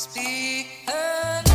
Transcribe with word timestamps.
Speak 0.00 0.66
early. 0.88 1.50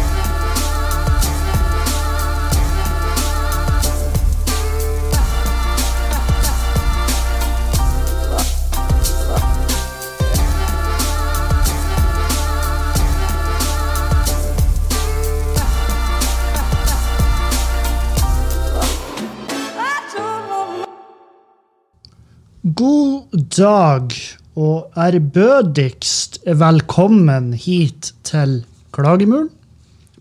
God 22.75 23.23
dag 23.57 24.09
og 24.55 24.91
ærbødigst 24.97 26.24
velkommen 26.45 27.53
hit 27.57 28.11
til 28.25 28.59
Klagemuren. 28.93 29.49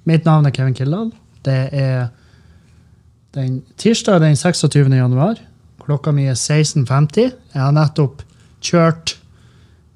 Mitt 0.08 0.24
navn 0.24 0.46
er 0.48 0.54
Kevin 0.56 0.74
Kildahl. 0.76 1.10
Det 1.44 1.68
er 1.76 2.06
den 3.36 3.58
tirsdag 3.76 4.22
den 4.22 4.36
26. 4.36 4.88
januar. 4.88 5.36
Klokka 5.84 6.14
mi 6.16 6.24
er 6.24 6.38
16.50. 6.38 7.34
Jeg 7.52 7.60
har 7.60 7.74
nettopp 7.76 8.22
kjørt 8.64 9.18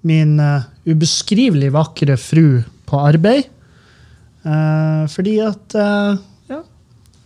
min 0.04 0.36
uh, 0.40 0.68
ubeskrivelig 0.84 1.70
vakre 1.72 2.18
fru 2.20 2.60
på 2.88 3.00
arbeid. 3.00 3.48
Uh, 4.44 5.08
fordi 5.08 5.38
at 5.44 5.78
uh, 5.80 6.18
Ja. 6.48 6.60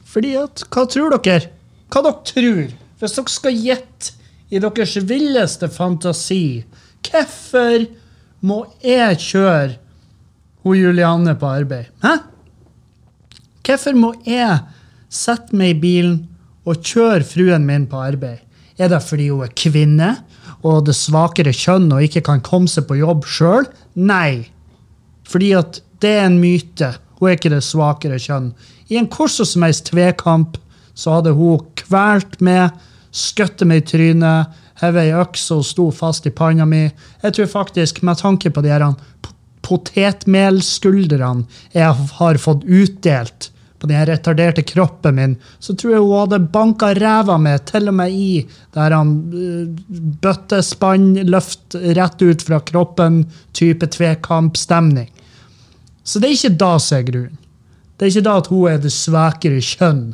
Fordi 0.07 0.37
at 0.39 0.63
Hva 0.71 0.87
tror 0.87 1.17
dere? 1.19 1.51
Hva 1.91 2.05
dere 2.07 2.23
tror? 2.29 2.71
Hvis 3.03 3.19
dere 3.19 3.35
skal 3.35 3.59
gjette 3.59 4.15
i 4.53 4.61
deres 4.63 4.95
villeste 5.09 5.67
fantasi, 5.73 6.63
hvorfor 7.03 7.89
må 8.43 8.65
jeg 8.83 9.19
kjøre 9.23 9.77
hun 10.63 10.79
Julianne 10.79 11.35
på 11.39 11.49
arbeid? 11.51 11.91
Hæ? 12.03 12.17
Hvorfor 13.63 13.95
må 13.99 14.13
jeg 14.27 14.59
sette 15.13 15.55
meg 15.57 15.77
i 15.77 15.81
bilen 15.83 16.17
og 16.67 16.83
kjøre 16.83 17.27
fruen 17.27 17.67
min 17.67 17.87
på 17.91 18.01
arbeid? 18.03 18.43
Er 18.79 18.91
det 18.91 19.03
fordi 19.05 19.29
hun 19.31 19.45
er 19.47 19.55
kvinne 19.55 20.11
og 20.63 20.87
det 20.87 20.95
svakere 20.99 21.55
kjønn 21.55 21.91
og 21.95 22.07
ikke 22.07 22.25
kan 22.27 22.43
komme 22.45 22.71
seg 22.71 22.89
på 22.89 22.99
jobb 22.99 23.27
sjøl? 23.31 23.69
Nei. 23.95 24.49
Fordi 25.29 25.53
at 25.59 25.83
det 26.03 26.17
er 26.19 26.27
en 26.27 26.41
myte. 26.43 26.93
Hun 27.19 27.31
er 27.31 27.39
ikke 27.39 27.53
det 27.53 27.63
svakere 27.67 28.19
kjønn. 28.23 28.51
I 28.91 28.99
en 28.99 29.11
hvor 29.11 29.31
som 29.31 29.63
helst 29.63 29.91
tvekamp 29.91 30.59
så 30.99 31.19
hadde 31.19 31.35
hun 31.39 31.63
kvalt 31.79 32.41
meg, 32.45 32.75
skutt 33.15 33.63
meg 33.69 33.83
i 33.83 33.87
trynet, 33.93 34.51
hevet 34.83 35.09
ei 35.09 35.15
øks 35.23 35.47
og 35.55 35.65
sto 35.67 35.89
fast 35.95 36.27
i 36.27 36.35
panna 36.35 36.67
mi. 36.69 36.85
Jeg 37.23 37.37
tror 37.37 37.51
faktisk, 37.57 38.03
med 38.03 38.21
tanke 38.21 38.51
på 38.51 38.65
de 38.65 38.73
her 38.73 38.85
potetmelskuldrene 39.63 41.47
jeg 41.75 41.97
har 42.19 42.41
fått 42.43 42.65
utdelt 42.67 43.53
på 43.83 43.89
den 43.91 44.07
retarderte 44.07 44.63
kroppen 44.63 45.17
min, 45.19 45.33
så 45.59 45.75
tror 45.75 45.93
jeg 45.93 46.03
hun 46.05 46.21
hadde 46.21 46.39
banka 46.55 46.93
ræva 46.95 47.35
med, 47.43 47.65
til 47.67 47.91
og 47.91 47.97
med 47.99 48.15
i 48.15 48.45
der 48.77 48.95
han 48.95 49.17
bøttespann, 50.23 51.17
løft 51.27 51.75
rett 51.99 52.23
ut 52.23 52.45
fra 52.47 52.61
kroppen-type 52.63 53.89
tvekampstemning. 53.97 55.11
Så 56.07 56.23
det 56.23 56.31
er 56.31 56.37
ikke 56.37 56.61
da 56.63 56.77
som 56.83 57.01
er 57.01 57.09
grunnen. 57.11 57.41
Det 57.97 58.07
er 58.07 58.15
ikke 58.15 58.27
da 58.29 58.37
at 58.39 58.51
hun 58.51 58.71
er 58.71 58.79
det 58.83 58.95
svakere 58.95 59.59
kjønn 59.63 60.07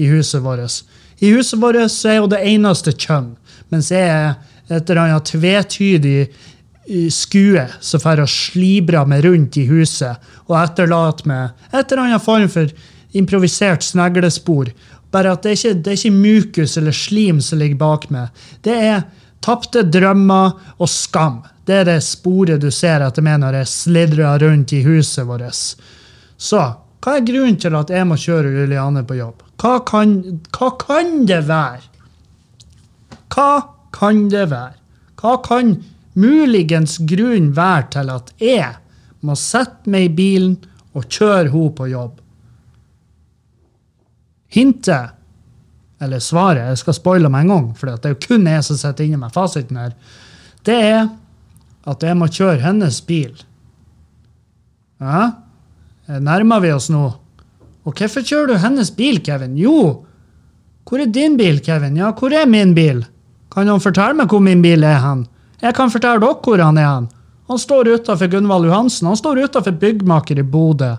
i 0.00 0.10
huset 0.12 0.44
vårt. 0.44 0.84
I 1.24 1.30
huset 1.32 1.60
vårt 1.60 1.90
så 1.92 2.10
er 2.10 2.20
hun 2.20 2.32
det 2.32 2.42
eneste 2.44 2.92
kjønn, 2.92 3.30
mens 3.72 3.88
jeg 3.92 4.04
er 4.04 4.34
et 4.68 4.90
eller 4.90 5.02
annet 5.06 5.30
tvetydig 5.30 6.18
eh, 6.24 7.08
skue 7.12 7.64
som 7.80 8.02
får 8.02 8.24
å 8.24 8.28
slibre 8.28 9.04
meg 9.08 9.24
rundt 9.24 9.56
i 9.60 9.64
huset 9.68 10.20
og 10.48 10.58
etterlater 10.60 11.28
meg 11.30 11.70
et 11.70 11.86
eller 11.86 12.04
annet 12.04 12.24
form 12.24 12.48
for 12.52 12.72
improvisert 13.16 13.86
sneglespor. 13.86 14.72
Bare 15.14 15.32
at 15.32 15.44
det 15.44 15.54
er 15.54 15.58
ikke 15.60 15.74
det 15.80 15.92
er 15.92 16.00
ikke 16.00 16.18
mukus 16.18 16.76
eller 16.80 16.96
slim 16.96 17.40
som 17.44 17.60
ligger 17.62 17.80
bak 17.80 18.08
meg. 18.12 18.44
Det 18.66 18.74
er 18.74 19.04
tapte 19.44 19.84
drømmer 19.86 20.56
og 20.76 20.88
skam. 20.90 21.42
Det 21.64 21.80
er 21.80 21.88
det 21.88 22.00
sporet 22.04 22.60
du 22.60 22.70
ser 22.74 23.04
etter 23.04 23.24
meg 23.24 23.40
når 23.40 23.62
jeg 23.62 23.72
slidrer 23.72 24.42
rundt 24.44 24.76
i 24.76 24.82
huset 24.84 25.28
vårt. 25.28 25.76
Så 26.36 26.64
hva 27.04 27.18
er 27.18 27.26
grunnen 27.28 27.58
til 27.60 27.74
at 27.76 27.90
jeg 27.92 28.08
må 28.08 28.16
kjøre 28.16 28.52
Juliane 28.54 29.02
på 29.04 29.18
jobb? 29.18 29.42
Hva 29.60 29.74
kan, 29.84 30.14
hva 30.56 30.70
kan 30.80 31.26
det 31.28 31.42
være? 31.50 31.82
Hva 33.34 33.50
kan 33.92 34.22
det 34.32 34.46
være? 34.54 34.78
Hva 35.20 35.34
kan 35.44 35.74
muligens 36.16 36.96
grunnen 37.04 37.52
være 37.56 37.90
til 37.98 38.12
at 38.14 38.32
jeg 38.40 38.72
må 39.24 39.36
sette 39.36 39.90
meg 39.92 40.08
i 40.08 40.14
bilen 40.16 40.56
og 40.94 41.04
kjøre 41.12 41.52
henne 41.52 41.76
på 41.76 41.90
jobb? 41.92 42.16
Hintet, 44.54 45.12
eller 46.00 46.24
svaret, 46.24 46.70
jeg 46.70 46.80
skal 46.86 46.96
spoile 46.96 47.28
med 47.28 47.44
en 47.44 47.52
gang, 47.52 47.70
for 47.76 47.90
det 47.90 48.08
er 48.08 48.16
jo 48.16 48.24
kun 48.30 48.48
jeg 48.48 48.64
som 48.64 48.80
sitter 48.80 49.04
inne 49.04 49.20
med 49.20 49.34
fasiten 49.34 49.80
her, 49.80 49.96
det 50.64 50.80
er 50.88 51.08
at 51.84 52.04
jeg 52.06 52.16
må 52.16 52.32
kjøre 52.32 52.62
hennes 52.64 53.00
bil. 53.04 53.34
Ja, 55.04 55.34
nærmer 56.08 56.60
vi 56.64 56.72
oss 56.74 56.90
nå. 56.92 57.04
Og 57.84 57.92
hvorfor 57.92 58.24
kjører 58.24 58.52
du 58.52 58.60
hennes 58.62 58.90
bil, 58.96 59.20
Kevin? 59.24 59.58
Jo, 59.60 60.04
hvor 60.84 61.00
er 61.00 61.10
din 61.12 61.36
bil, 61.36 61.60
Kevin? 61.64 61.96
Ja, 61.96 62.12
hvor 62.12 62.32
er 62.32 62.48
min 62.48 62.74
bil? 62.76 63.04
Kan 63.52 63.68
han 63.70 63.82
fortelle 63.82 64.16
meg 64.18 64.32
hvor 64.32 64.42
min 64.42 64.62
bil 64.64 64.84
er 64.84 65.00
hen? 65.00 65.26
Jeg 65.62 65.76
kan 65.76 65.92
fortelle 65.92 66.20
dere 66.20 66.40
hvor 66.44 66.60
han 66.60 66.80
er 66.80 66.88
hen. 66.88 67.10
Han 67.48 67.60
står 67.60 67.90
utafor 67.92 68.30
Gunvald 68.32 68.68
Johansen. 68.68 69.08
Han 69.08 69.20
står 69.20 69.44
utafor 69.44 69.76
Byggmaker 69.80 70.40
i 70.40 70.42
Bodø. 70.42 70.94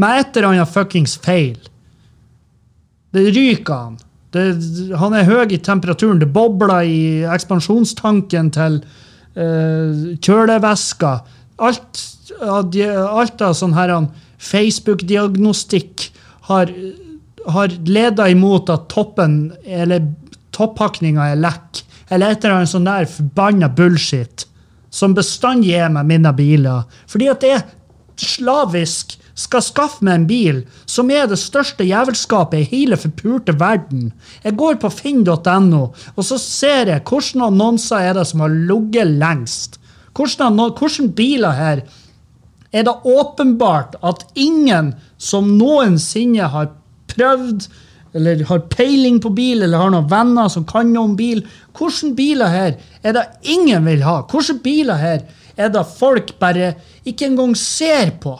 Med 0.00 0.20
et 0.20 0.36
eller 0.36 0.54
annet 0.54 0.72
fuckings 0.72 1.18
feil. 1.20 1.58
Det 3.14 3.28
ryker 3.36 3.74
han. 3.74 3.98
Det, 4.34 4.44
han 4.98 5.14
er 5.14 5.28
høy 5.28 5.52
i 5.52 5.60
temperaturen. 5.62 6.18
Det 6.18 6.32
bobler 6.34 6.88
i 6.88 7.02
ekspansjonstanken 7.30 8.50
til 8.56 8.80
uh, 9.36 10.16
kjølevæska. 10.24 11.12
Alt, 11.62 12.00
alt 12.40 13.42
av 13.42 13.56
sånn 13.58 13.74
her 13.76 13.92
Facebook-diagnostikk 14.44 16.08
har, 16.48 16.70
har 17.48 17.74
leda 17.88 18.28
imot 18.32 18.70
at 18.72 18.88
toppen, 18.92 19.52
eller 19.64 20.06
toppakninga 20.54 21.32
er 21.32 21.42
lekk. 21.42 21.84
Eller 22.12 22.34
et 22.34 22.44
eller 22.44 22.60
annet 22.60 22.72
sånn 22.72 22.88
der 22.88 23.08
forbanna 23.10 23.70
bullshit. 23.72 24.46
Som 24.94 25.16
bestandig 25.16 25.74
er 25.74 25.90
med 25.90 26.06
mine 26.06 26.32
biler. 26.36 26.84
Fordi 27.10 27.30
at 27.32 27.46
jeg 27.46 27.64
slavisk 28.20 29.16
skal 29.34 29.64
skaffe 29.66 30.04
meg 30.06 30.20
en 30.20 30.26
bil 30.28 30.60
som 30.86 31.08
er 31.10 31.26
det 31.26 31.40
største 31.42 31.86
jævelskapet 31.86 32.60
i 32.60 32.68
hele 32.70 32.98
forpurte 33.00 33.56
verden. 33.58 34.12
Jeg 34.44 34.54
går 34.60 34.78
på 34.82 34.90
finn.no, 34.94 35.82
og 35.90 36.22
så 36.22 36.38
ser 36.38 36.92
jeg 36.92 37.02
hvilke 37.02 37.42
annonser 37.42 38.10
er 38.10 38.14
det 38.20 38.28
som 38.30 38.44
har 38.44 38.54
ligget 38.54 39.16
lengst. 39.18 39.80
Hvordan 40.14 41.10
biler 41.16 41.58
her 41.58 41.82
er 42.74 42.86
det 42.86 42.94
åpenbart 43.06 43.94
at 44.02 44.24
ingen 44.34 44.92
som 45.16 45.52
noensinne 45.58 46.48
har 46.50 46.72
prøvd 47.12 47.68
eller 48.14 48.44
har 48.46 48.66
peiling 48.70 49.18
på 49.22 49.32
bil, 49.34 49.64
eller 49.64 49.80
har 49.80 49.90
noen 49.90 50.10
venner 50.10 50.50
som 50.50 50.66
kan 50.66 50.92
noe 50.94 51.10
om 51.10 51.14
bil. 51.18 51.42
Hvilke 51.74 52.12
biler 52.14 52.52
her 52.52 52.76
er 53.02 53.16
det 53.16 53.24
ingen 53.50 53.86
vil 53.88 54.04
ha? 54.06 54.20
Hvilke 54.30 54.60
biler 54.62 55.00
her 55.00 55.24
er 55.58 55.70
det 55.74 55.82
folk 55.98 56.34
bare 56.42 56.74
ikke 57.06 57.30
engang 57.30 57.56
ser 57.58 58.14
på? 58.22 58.36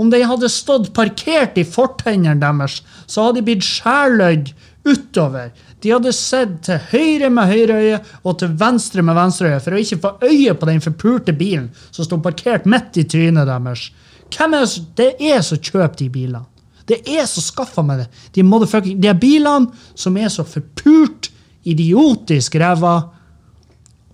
Om 0.00 0.08
de 0.12 0.22
hadde 0.24 0.48
stått 0.48 0.94
parkert 0.96 1.58
i 1.60 1.66
fortennene 1.68 2.40
deres, 2.40 2.78
så 3.04 3.26
hadde 3.26 3.42
de 3.42 3.48
blitt 3.50 3.66
skjærløyd 3.66 4.54
utover. 4.88 5.50
De 5.80 5.92
hadde 5.94 6.12
sett 6.12 6.58
til 6.66 6.80
høyre 6.90 7.30
med 7.32 7.48
høyre 7.48 7.78
øye 7.80 7.98
og 8.20 8.36
til 8.42 8.52
venstre 8.60 9.04
med 9.06 9.16
venstre 9.16 9.54
øye 9.54 9.60
for 9.64 9.76
å 9.76 9.80
ikke 9.80 10.00
få 10.02 10.12
øye 10.28 10.54
på 10.56 10.68
den 10.68 10.82
forpulte 10.84 11.32
bilen 11.36 11.70
som 11.88 12.04
sto 12.04 12.20
parkert 12.20 12.68
midt 12.68 13.00
i 13.00 13.06
trynet 13.08 13.48
deres. 13.48 13.88
Hvem 14.30 14.56
er 14.58 14.66
det, 14.66 14.84
det 15.00 15.30
er 15.32 15.40
som 15.46 15.58
kjøper 15.58 15.96
de 16.02 16.10
bilene. 16.12 16.44
Det 16.90 17.00
er 17.08 17.26
som 17.30 17.44
skaffer 17.44 17.86
meg 17.86 18.02
det. 18.02 18.08
De, 18.34 18.42
de 18.42 19.08
er 19.08 19.18
bilene 19.18 19.70
som 19.98 20.16
er 20.18 20.30
så 20.32 20.44
forpult, 20.46 21.30
idiotisk 21.68 22.56
ræva. 22.60 22.94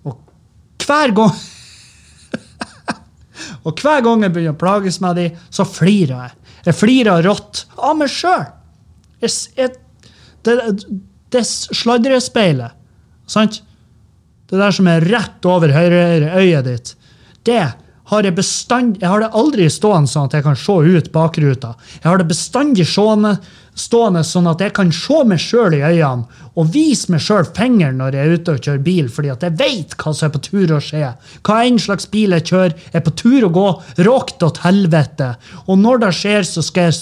Og 0.05 0.17
hver 0.83 1.13
gang 1.15 1.35
Og 3.67 3.81
hver 3.81 4.03
gang 4.05 4.23
jeg 4.23 4.33
begynner 4.35 4.55
å 4.55 4.59
plages 4.59 4.99
med 5.03 5.17
dem, 5.19 5.39
så 5.49 5.65
flirer 5.67 6.27
jeg. 6.27 6.53
Jeg 6.67 6.75
flirer 6.75 7.23
rått 7.25 7.65
av 7.79 7.95
meg 7.99 8.11
sjøl. 8.11 8.45
Det, 9.23 10.55
det 11.33 11.43
sladrespeilet, 11.47 12.75
sant? 13.27 13.61
Det 14.47 14.59
der 14.61 14.71
som 14.71 14.87
er 14.87 15.03
rett 15.03 15.43
over 15.49 15.73
høyre 15.75 16.31
øyet 16.39 16.67
ditt, 16.69 16.93
det 17.47 17.65
har 18.07 18.23
jeg 18.23 18.37
bestandig 18.37 19.01
jeg 19.03 19.11
har 19.11 19.23
det 19.23 19.33
aldri 19.35 19.67
stående 19.71 20.07
sånn 20.07 20.29
at 20.29 20.37
jeg 20.37 20.45
kan 20.45 20.59
se 20.59 20.75
ut 20.95 21.09
bakruta. 21.11 21.73
Jeg 21.99 22.07
har 22.07 22.21
det 22.21 22.29
bestandig 22.29 22.85
stående, 22.87 23.33
stående 23.77 24.23
sånn 24.23 24.47
at 24.47 24.63
jeg 24.63 24.73
kan 24.77 24.93
se 24.95 25.19
meg 25.27 25.41
sjøl 25.43 25.75
i 25.75 25.83
øynene 25.83 26.47
og 26.55 26.71
vise 26.73 27.11
meg 27.11 27.21
sjøl 27.25 27.49
fingeren 27.57 27.99
når 27.99 28.15
jeg 28.15 28.23
er 28.23 28.37
ute 28.37 28.55
og 28.55 28.63
kjører 28.63 28.85
bil, 28.85 29.11
fordi 29.11 29.33
at 29.33 29.43
jeg 29.43 29.57
vet 29.59 29.97
hva 29.99 30.13
som 30.15 30.29
er 30.29 30.33
på 30.37 30.43
tur 30.47 30.73
å 30.77 30.79
skje. 30.83 31.11
Hva 31.43 31.59
enn 31.67 31.81
slags 31.83 32.07
bil 32.13 32.35
jeg 32.37 32.47
kjører, 32.47 32.77
er 32.95 33.03
på 33.03 33.15
tur 33.19 33.49
å 33.49 33.53
gå 33.59 33.67
råkt 34.07 34.39
til 34.39 34.63
helvete. 34.63 35.33
Og 35.67 35.83
når 35.83 36.05
det 36.05 36.15
skjer, 36.21 36.47
så 36.47 36.63
skal 36.65 36.89
jeg 36.89 37.01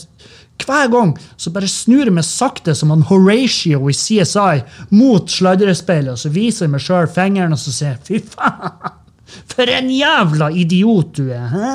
hver 0.63 0.88
gang 0.92 1.13
så 1.38 1.52
bare 1.54 1.68
snur 1.69 2.06
jeg 2.07 2.16
meg 2.16 2.25
sakte 2.28 2.75
som 2.78 2.94
han 2.94 3.06
Horatio 3.10 3.90
i 3.90 3.96
CSI 3.96 4.63
mot 4.96 5.30
sladrespeilet, 5.30 6.13
og 6.16 6.22
så 6.22 6.31
viser 6.34 6.66
jeg 6.66 6.74
meg 6.75 6.86
sjøl 6.86 7.10
fingeren 7.12 7.56
og 7.56 7.62
så 7.62 7.74
sier 7.75 7.96
jeg, 7.96 8.04
fy 8.07 8.22
faen. 8.36 9.02
For 9.52 9.68
en 9.72 9.90
jævla 9.92 10.52
idiot 10.54 11.16
du 11.18 11.30
er! 11.34 11.48
Hæ? 11.50 11.72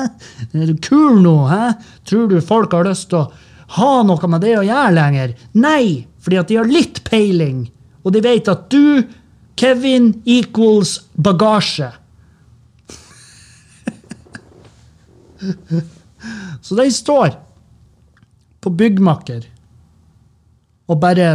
Er 0.55 0.67
du 0.71 0.77
kul 0.81 1.21
nå? 1.21 1.35
Hæ? 1.51 1.73
Tror 2.07 2.27
du 2.31 2.39
folk 2.41 2.73
har 2.73 2.87
lyst 2.87 3.09
til 3.11 3.19
å 3.19 3.31
ha 3.77 3.91
noe 4.07 4.27
med 4.31 4.41
det 4.43 4.55
å 4.59 4.65
gjøre 4.65 4.95
lenger? 4.95 5.35
Nei, 5.59 6.07
fordi 6.23 6.39
at 6.41 6.49
de 6.49 6.59
har 6.61 6.69
litt 6.71 7.03
peiling, 7.07 7.65
og 8.01 8.15
de 8.15 8.21
vet 8.23 8.49
at 8.51 8.69
du, 8.71 9.03
Kevin, 9.59 10.13
equals 10.25 11.01
bagasje. 11.13 11.91
Så 16.65 16.77
de 16.77 16.87
står 16.93 17.35
på 18.61 18.73
byggmakker 18.77 19.45
og 20.91 20.99
bare 21.01 21.29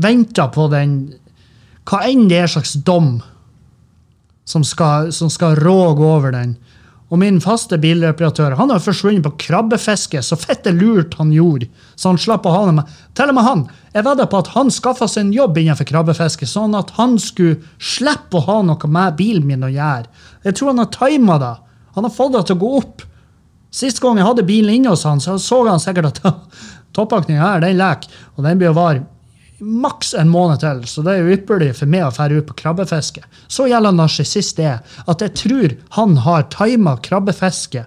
venta 0.00 0.48
på 0.52 0.68
den 0.72 1.00
Hva 1.90 2.04
enn 2.06 2.28
det 2.30 2.38
er 2.44 2.50
slags 2.50 2.76
dom 2.86 3.18
som 4.46 4.64
skal, 4.66 5.10
som 5.14 5.30
skal 5.32 5.56
råge 5.58 6.04
over 6.06 6.34
den. 6.34 6.52
Og 7.10 7.18
min 7.18 7.40
faste 7.42 7.78
bilreparatør 7.82 8.54
han 8.58 8.70
har 8.70 8.82
forsvunnet 8.82 9.24
på 9.24 9.32
krabbefiske, 9.46 10.20
så 10.22 10.38
fette 10.38 10.70
lurt 10.74 11.16
han 11.18 11.32
gjorde. 11.34 11.66
Så 11.98 12.12
han 12.12 12.20
slapp 12.22 12.46
å 12.46 12.52
ha 12.54 12.60
det 12.68 12.76
med. 12.76 12.92
Til 13.18 13.32
og 13.32 13.36
med 13.38 13.46
han. 13.46 13.64
Jeg 13.96 14.06
vedder 14.06 14.30
på 14.30 14.42
at 14.44 14.52
han 14.54 14.70
skaffa 14.74 15.08
seg 15.10 15.24
en 15.24 15.34
jobb 15.34 15.58
innenfor 15.58 15.88
krabbefiske, 15.88 16.46
sånn 16.46 16.76
at 16.78 16.92
han 17.00 17.16
skulle 17.18 17.58
slippe 17.82 18.38
å 18.38 18.44
ha 18.46 18.60
noe 18.66 18.92
med 18.94 19.18
bilen 19.18 19.48
min 19.48 19.66
å 19.66 19.72
gjøre. 19.72 20.06
Jeg 20.46 20.58
tror 20.58 20.70
han 20.70 20.84
har 20.84 20.92
tima 20.94 21.40
det. 21.42 21.54
Han 21.96 22.06
har 22.06 22.14
fått 22.14 22.36
det 22.36 22.44
til 22.46 22.60
å 22.60 22.62
gå 22.62 22.72
opp. 22.78 23.06
Sist 23.70 24.00
gang 24.02 24.18
jeg 24.18 24.26
hadde 24.26 24.46
bilen 24.46 24.80
inne 24.80 24.92
hos 24.94 25.06
han, 25.06 25.22
så 25.22 25.38
så 25.38 25.62
han 25.68 25.82
sikkert 25.82 26.20
at 26.24 26.60
toppakninga 26.96 27.42
her, 27.44 27.64
den 27.64 27.78
leker, 27.78 28.20
og 28.34 28.46
den 28.46 28.60
blir 28.60 28.72
å 28.72 28.78
vare 28.78 29.06
maks 29.60 30.14
en 30.16 30.30
måned 30.32 30.62
til, 30.62 30.80
så 30.88 31.02
det 31.04 31.14
er 31.14 31.20
jo 31.20 31.36
ypperlig 31.36 31.74
for 31.76 31.90
meg 31.90 32.06
å 32.06 32.12
dra 32.16 32.28
ut 32.32 32.46
på 32.48 32.56
krabbefiske. 32.62 33.22
Så 33.48 33.68
gjelder 33.68 33.92
narsissist 33.92 34.56
det 34.56 34.78
at 34.80 35.24
jeg 35.24 35.34
tror 35.36 35.74
han 35.98 36.16
har 36.24 36.48
tima 36.52 36.96
krabbefiske 37.04 37.84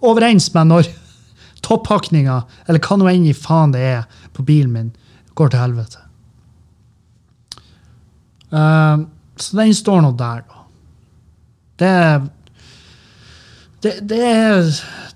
overens 0.00 0.48
med 0.56 0.72
når 0.72 0.90
topphakninga, 1.66 2.40
eller 2.66 2.82
hva 2.82 2.98
nå 2.98 3.08
enn 3.10 3.28
i 3.30 3.36
faen 3.36 3.74
det 3.76 3.84
er, 3.86 4.04
på 4.34 4.44
bilen 4.46 4.74
min, 4.74 4.92
går 5.38 5.52
til 5.52 5.62
helvete. 5.62 6.02
Uh, 8.50 9.06
så 9.38 9.60
den 9.60 9.74
står 9.76 10.02
nå 10.02 10.14
der, 10.18 10.42
da. 10.48 10.64
Det 11.80 11.92
det, 13.80 13.94
det, 14.08 14.20
er, 14.20 14.66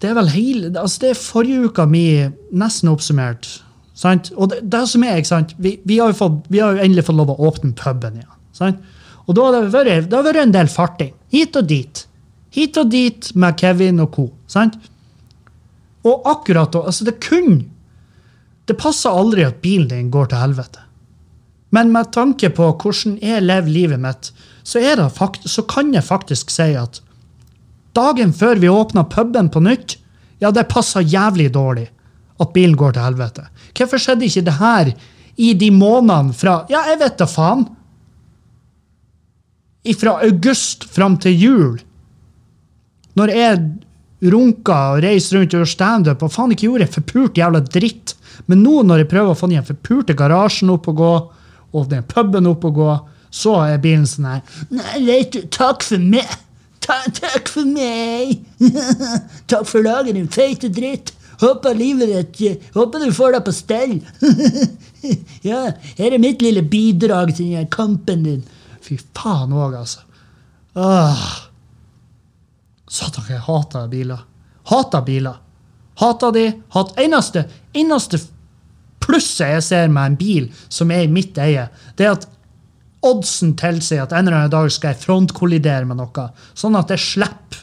det 0.00 0.08
er 0.08 0.16
vel 0.16 0.30
hele 0.32 0.70
altså 0.80 1.02
Det 1.02 1.10
er 1.12 1.20
forrige 1.20 1.68
uka 1.68 1.84
mi 1.88 2.06
nesten 2.54 2.88
oppsummert. 2.92 3.48
Sant? 3.94 4.32
Og 4.34 4.50
det, 4.50 4.62
det 4.72 4.86
som 4.90 5.04
er? 5.06 5.20
Vi, 5.56 5.76
vi, 5.84 5.98
har 6.00 6.16
fått, 6.16 6.48
vi 6.48 6.62
har 6.62 6.74
jo 6.74 6.84
endelig 6.86 7.06
fått 7.06 7.18
lov 7.20 7.34
å 7.34 7.38
åpne 7.50 7.74
puben 7.78 8.18
igjen. 8.18 8.32
Sant? 8.56 8.80
Og 9.24 9.36
da 9.36 9.46
har 9.46 9.54
det 9.56 9.74
vært, 9.74 10.08
det 10.08 10.18
har 10.18 10.26
vært 10.26 10.42
en 10.42 10.56
del 10.56 10.70
farting. 10.72 11.12
Hit 11.32 11.56
og 11.60 11.68
dit. 11.68 12.02
Hit 12.54 12.80
og 12.80 12.90
dit 12.92 13.30
med 13.34 13.60
Kevin 13.60 14.02
og 14.04 14.10
co. 14.16 14.26
Sant? 14.50 14.76
Og 16.04 16.26
akkurat 16.28 16.72
da 16.74 16.82
altså 16.84 17.06
Det 17.06 17.14
kun 17.24 17.62
Det 18.68 18.76
passer 18.76 19.12
aldri 19.12 19.44
at 19.44 19.62
bilen 19.64 19.88
din 19.90 20.10
går 20.12 20.30
til 20.32 20.40
helvete. 20.40 20.80
Men 21.74 21.90
med 21.92 22.12
tanke 22.14 22.48
på 22.54 22.70
hvordan 22.70 23.18
jeg 23.20 23.44
lever 23.44 23.68
livet 23.68 24.00
mitt, 24.00 24.30
så, 24.64 24.78
er 24.80 24.96
det 24.96 25.10
fakt, 25.12 25.44
så 25.44 25.64
kan 25.68 25.90
jeg 25.92 26.06
faktisk 26.06 26.52
si 26.52 26.70
at 26.78 27.02
dagen 27.96 28.32
før 28.36 28.60
vi 28.60 28.70
åpna 28.70 29.06
puben 29.10 29.50
på 29.52 29.62
nytt, 29.64 29.98
ja, 30.42 30.50
det 30.50 30.66
passa 30.70 31.00
jævlig 31.00 31.50
dårlig 31.54 31.88
at 32.42 32.52
bilen 32.54 32.76
går 32.76 32.96
til 32.96 33.06
helvete. 33.06 33.46
Hvorfor 33.76 34.02
skjedde 34.02 34.26
ikke 34.26 34.44
det 34.48 34.58
her 34.58 34.92
i 35.36 35.54
de 35.58 35.70
månedene 35.74 36.34
fra 36.36 36.62
Ja, 36.70 36.84
jeg 36.90 37.00
vet 37.02 37.18
da 37.18 37.28
faen. 37.30 37.64
Fra 40.00 40.18
august 40.24 40.86
fram 40.90 41.18
til 41.20 41.38
jul. 41.38 41.80
Når 43.14 43.30
jeg 43.30 43.64
runka 44.32 44.76
og 44.94 45.02
reiste 45.04 45.36
rundt 45.36 45.52
og 45.52 45.60
gjorde 45.60 45.72
standup 45.72 46.22
og 46.24 46.32
faen 46.32 46.54
ikke 46.54 46.68
gjorde 46.68 46.86
en 46.88 46.94
forpult 46.94 47.40
jævla 47.40 47.62
dritt. 47.66 48.14
Men 48.50 48.62
nå 48.64 48.82
når 48.86 49.02
jeg 49.02 49.10
prøver 49.12 49.34
å 49.34 49.38
få 49.38 49.50
den 49.50 49.66
forpulte 49.66 50.16
garasjen 50.18 50.72
opp 50.74 50.88
og 50.90 51.00
gå, 51.00 51.12
og 51.74 51.90
den 51.90 52.06
puben 52.08 52.48
opp 52.50 52.64
og 52.68 52.78
gå, 52.78 52.92
så 53.34 53.56
er 53.64 53.82
bilen 53.82 54.06
sånn 54.06 54.28
her 54.30 54.58
Nei, 54.70 55.00
vet 55.08 55.34
du, 55.34 55.40
takk 55.50 55.82
for 55.82 55.98
meg. 55.98 56.28
Ta, 56.84 57.00
takk 57.16 57.48
for 57.48 57.68
meg. 57.68 58.42
takk 59.50 59.68
for 59.68 59.84
laget, 59.84 60.18
din 60.18 60.28
feite 60.32 60.68
dritt. 60.72 61.14
Håper 61.40 61.74
livet 61.74 62.12
ditt 62.38 62.68
Håper 62.76 63.02
du 63.02 63.12
får 63.14 63.34
deg 63.34 63.46
på 63.46 63.54
stell. 63.54 63.96
ja, 65.48 65.62
her 65.98 66.14
er 66.14 66.22
mitt 66.22 66.44
lille 66.44 66.62
bidrag 66.62 67.34
til 67.34 67.54
den 67.56 67.70
kampen 67.72 68.22
din. 68.26 68.44
Fy 68.84 68.98
faen 69.16 69.54
òg, 69.56 69.78
altså. 69.80 70.04
Åh. 70.78 71.24
Satan, 72.90 73.26
jeg 73.32 73.42
hater 73.48 73.88
biler. 73.90 74.22
Hater 74.70 75.02
biler. 75.06 75.40
Hater 75.98 76.34
de. 76.34 76.46
Hat 76.74 76.94
eneste, 77.00 77.46
eneste 77.74 78.20
plusset 79.04 79.54
jeg 79.54 79.64
ser 79.66 79.90
med 79.92 80.12
en 80.12 80.18
bil 80.18 80.46
som 80.72 80.92
er 80.94 81.04
i 81.04 81.10
mitt 81.12 81.38
eie, 81.42 81.66
det 81.98 82.06
er 82.06 82.14
at 82.16 82.28
oddsen 83.04 83.54
tilsier 83.60 84.04
at 84.04 84.12
en 84.12 84.26
eller 84.26 84.38
annen 84.44 84.54
dag 84.54 84.72
skal 84.72 84.92
jeg 84.92 85.02
frontkollidere 85.04 85.88
med 85.88 86.00
noe, 86.00 86.26
sånn 86.56 86.78
at 86.78 86.92
jeg 86.94 87.04
slipper. 87.04 87.62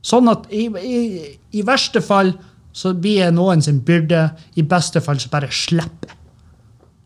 Sånn 0.00 0.30
at 0.32 0.46
i, 0.56 0.64
i, 0.80 1.00
i 1.60 1.64
verste 1.66 2.00
fall 2.04 2.32
så 2.72 2.94
blir 2.96 3.24
jeg 3.24 3.34
noen 3.36 3.60
sin 3.64 3.82
byrde. 3.84 4.22
I 4.56 4.64
beste 4.64 5.02
fall 5.04 5.20
så 5.20 5.30
bare 5.32 5.50
slipper 5.52 6.12
jeg. 6.12 6.18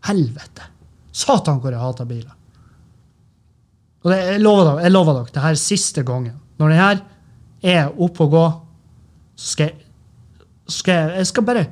Helvete. 0.05 0.69
Satan, 1.15 1.61
hvor 1.63 1.73
jeg 1.73 1.81
hater 1.81 2.09
biler. 2.09 2.35
Og 4.05 4.13
det, 4.13 4.19
jeg 4.35 4.43
lover 4.45 4.67
dere, 4.69 4.83
jeg 4.85 4.93
lover 4.93 5.17
dere, 5.17 5.33
det 5.33 5.45
her 5.45 5.57
er 5.57 5.63
siste 5.63 6.05
gangen. 6.05 6.37
Når 6.61 6.73
den 6.73 6.83
her 6.83 7.01
er 7.65 8.03
oppe 8.05 8.27
og 8.27 8.35
gå, 8.35 8.45
så 9.35 9.55
skal 9.55 9.71
jeg, 9.71 9.89
skal 10.71 10.95
jeg 10.95 11.17
Jeg 11.19 11.27
skal 11.27 11.45
bare 11.45 11.65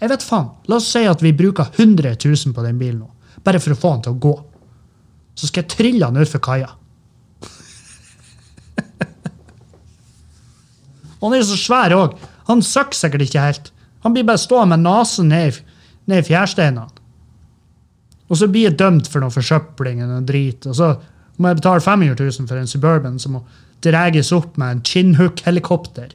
Jeg 0.00 0.10
vet 0.10 0.24
faen. 0.26 0.48
La 0.68 0.76
oss 0.76 0.88
si 0.90 1.04
at 1.06 1.22
vi 1.22 1.32
bruker 1.32 1.68
100 1.76 2.16
000 2.24 2.54
på 2.56 2.64
den 2.64 2.80
bilen 2.80 3.04
nå. 3.04 3.10
Bare 3.44 3.60
for 3.62 3.72
å 3.72 3.78
få 3.78 3.92
den 3.94 4.02
til 4.04 4.16
å 4.16 4.20
gå. 4.20 4.32
Så 5.34 5.48
skal 5.50 5.64
jeg 5.64 5.72
trille 5.74 6.06
han 6.06 6.16
utfor 6.20 6.42
kaia. 6.44 6.70
Han 11.24 11.32
er 11.32 11.44
så 11.46 11.56
svær 11.56 11.94
òg. 11.96 12.18
Han 12.50 12.60
søkker 12.64 12.98
sikkert 12.98 13.24
ikke 13.28 13.40
helt. 13.46 13.70
Han 14.04 14.12
blir 14.12 14.26
bare 14.28 14.40
stående 14.42 14.76
med 14.76 14.84
nesen 14.84 15.28
ned, 15.32 15.60
i- 16.08 16.20
fjærsteinene. 16.22 16.88
Og 18.28 18.36
så 18.36 18.46
blir 18.48 18.68
jeg 18.68 18.76
dømt 18.78 19.08
for 19.08 19.20
noe 19.20 19.30
forsøpling 19.32 20.02
og 20.02 20.08
noe 20.10 20.20
drit. 20.24 20.66
Og 20.66 20.74
så 20.76 20.98
må 21.38 21.48
jeg 21.48 21.56
betale 21.62 21.80
500 21.80 22.14
000 22.40 22.46
for 22.48 22.56
en 22.56 22.66
Suburban 22.66 23.18
som 23.18 23.32
må 23.32 23.42
dras 23.82 24.32
opp 24.32 24.56
med 24.58 24.70
en 24.70 24.82
Chinhook-helikopter. 24.82 26.12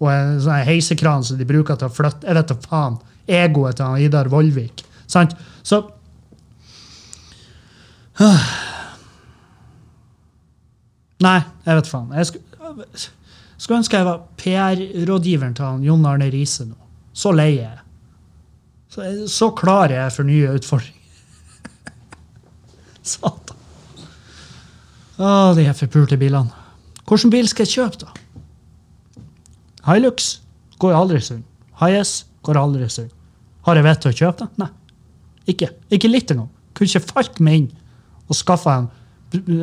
Og 0.00 0.10
en 0.12 0.40
sånn 0.40 0.64
heisekran 0.66 1.24
som 1.24 1.38
de 1.38 1.44
bruker 1.44 1.76
til 1.76 1.88
å 1.88 1.92
flytte 1.94 2.26
Jeg 2.26 2.34
vet 2.34 2.46
da 2.48 2.54
faen. 2.54 2.98
Egoet 3.26 3.76
til 3.76 4.04
Idar 4.06 4.28
Vollvik. 4.28 4.84
Sant? 5.06 5.34
Så 5.62 5.82
Nei, 11.26 11.40
jeg 11.66 11.78
vet 11.78 11.88
faen. 11.90 12.12
Jeg 12.16 12.28
skulle, 12.30 12.84
skulle 13.56 13.80
ønske 13.82 13.98
jeg 13.98 14.08
var 14.08 14.22
PR-rådgiveren 14.40 15.56
til 15.56 15.64
han 15.66 15.84
Jon 15.84 16.06
Arne 16.08 16.28
Riise 16.32 16.64
nå. 16.68 16.76
Så 17.16 17.32
lei 17.36 17.52
er 17.58 17.62
jeg. 17.62 17.82
Så, 18.92 19.00
så 19.32 19.50
klar 19.56 19.90
er 19.90 20.00
jeg 20.06 20.14
for 20.16 20.28
nye 20.28 20.54
utfordringer. 20.56 21.02
Satan. 23.12 23.56
Å, 25.16 25.54
de 25.56 25.64
her 25.64 25.76
forpulte 25.76 26.18
bilene. 26.20 26.52
Hvilken 27.06 27.32
bil 27.32 27.46
skal 27.48 27.64
jeg 27.64 27.74
kjøpe, 27.78 27.96
da? 28.04 28.10
Hilux 29.86 30.40
går 30.82 30.92
jo 30.92 30.98
aldri 30.98 31.20
sund. 31.22 31.44
Hiace 31.80 32.26
går 32.44 32.58
aldri 32.60 32.88
sund. 32.90 33.12
Har 33.68 33.78
jeg 33.78 33.86
vett 33.86 34.00
til 34.02 34.12
å 34.12 34.18
kjøpe 34.20 34.38
det? 34.44 34.48
Nei. 34.64 34.72
Ikke. 35.52 35.68
Ikke 35.94 36.10
litt 36.10 36.30
engang. 36.32 36.50
Kunne 36.76 36.90
ikke 36.90 37.12
falt 37.12 37.36
meg 37.44 37.54
inn 37.60 37.70
og 38.26 38.36
skaffa 38.38 38.80
en, 38.80 38.90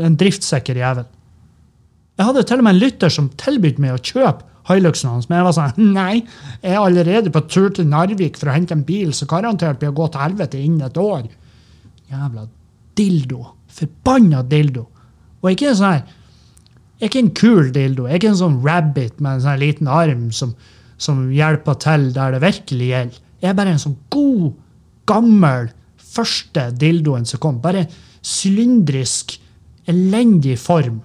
en 0.08 0.18
driftssikker 0.20 0.80
jævel. 0.80 1.08
Jeg 2.18 2.30
hadde 2.30 2.44
til 2.48 2.62
og 2.62 2.68
med 2.68 2.76
en 2.76 2.84
lytter 2.84 3.14
som 3.14 3.32
tilbød 3.42 3.80
meg 3.82 3.96
å 3.96 4.02
kjøpe 4.02 4.50
Hiluxen 4.70 5.10
hans, 5.12 5.28
men 5.28 5.42
jeg 5.42 5.48
var 5.48 5.56
sånn 5.58 5.94
Nei, 5.98 6.22
jeg 6.62 6.72
er 6.72 6.80
allerede 6.80 7.32
på 7.34 7.44
tur 7.52 7.72
til 7.76 7.90
Narvik 7.92 8.38
for 8.40 8.52
å 8.52 8.56
hente 8.56 8.76
en 8.78 8.86
bil 8.88 9.12
som 9.16 9.28
garantert 9.32 9.82
blir 9.82 9.92
å 9.92 9.98
gå 9.98 10.08
til 10.14 10.24
helvete 10.24 10.62
innen 10.62 10.86
et 10.88 11.00
år. 11.00 11.26
Jævla 12.12 12.46
dildo. 12.96 13.42
Forbanna 13.74 14.44
dildo. 14.48 14.86
Og 15.42 15.50
ikke 15.52 15.72
en 15.72 15.80
sånn 15.80 15.96
her 15.98 16.04
Jeg 17.02 17.10
er 17.10 17.10
ikke 17.10 17.24
en 17.24 17.36
kul 17.36 17.72
dildo. 17.76 18.06
Jeg 18.08 18.14
er 18.14 18.22
ikke 18.22 18.32
en 18.32 18.40
sånn 18.40 18.60
rabbit 18.64 19.18
med 19.20 19.34
en 19.34 19.44
sånn 19.44 19.60
liten 19.60 19.90
arm 19.92 20.28
som, 20.32 20.54
som 21.02 21.26
hjelper 21.34 21.76
til 21.84 22.06
der 22.16 22.38
det 22.38 22.44
virkelig 22.46 22.88
gjelder. 22.94 23.18
Jeg 23.44 23.50
er 23.50 23.58
bare 23.58 23.74
en 23.76 23.82
sånn 23.82 23.98
god, 24.14 24.54
gammel, 25.10 25.68
første 26.14 26.70
dildoen 26.80 27.28
som 27.28 27.42
kom. 27.44 27.58
Bare 27.60 27.90
sylindrisk, 28.24 29.36
elendig 29.86 30.58
form. 30.60 31.02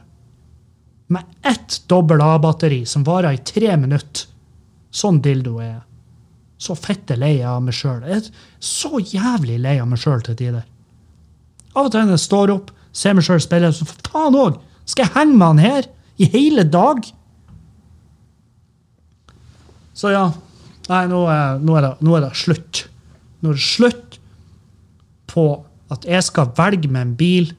Med 1.08 1.24
ett 1.42 1.82
dobbel 1.90 2.22
A-batteri 2.22 2.84
som 2.86 3.04
varer 3.04 3.34
i 3.36 3.44
tre 3.44 3.76
minutter. 3.76 4.28
Sånn 4.94 5.20
dildo 5.24 5.58
er 5.60 5.70
jeg. 5.70 5.84
Så 6.58 6.74
fette 6.78 7.16
lei 7.18 7.36
jeg 7.38 7.48
av 7.48 7.62
meg 7.62 7.76
sjøl. 7.76 8.02
Så 8.58 8.98
jævlig 8.98 9.60
lei 9.62 9.76
av 9.78 9.88
meg 9.90 10.00
sjøl 10.02 10.24
til 10.26 10.38
tider. 10.38 10.64
Av 11.76 11.86
og 11.86 11.92
til 11.92 12.06
når 12.06 12.16
jeg 12.16 12.24
står 12.24 12.52
opp, 12.54 12.72
ser 12.92 13.14
meg 13.14 13.26
sjøl 13.26 13.40
spille, 13.42 13.70
så 13.74 13.86
for 13.86 14.10
faen 14.10 14.38
òg! 14.38 14.58
Skal 14.88 15.04
jeg 15.04 15.14
henge 15.18 15.36
med 15.36 15.46
han 15.46 15.62
her 15.62 15.88
i 16.18 16.28
hele 16.32 16.64
dag? 16.64 17.02
Så 19.98 20.12
ja. 20.14 20.28
Nei, 20.88 21.02
nå 21.10 21.24
er, 21.28 21.58
nå 21.60 21.74
er, 21.76 21.84
det, 21.84 22.06
nå 22.06 22.14
er 22.16 22.24
det 22.24 22.30
slutt. 22.40 22.86
Nå 23.42 23.52
er 23.52 23.58
det 23.58 23.64
slutt 23.66 24.18
på 25.28 25.44
at 25.92 26.04
jeg 26.08 26.24
skal 26.26 26.52
velge 26.56 26.90
meg 26.92 27.06
en 27.06 27.16
bil 27.18 27.50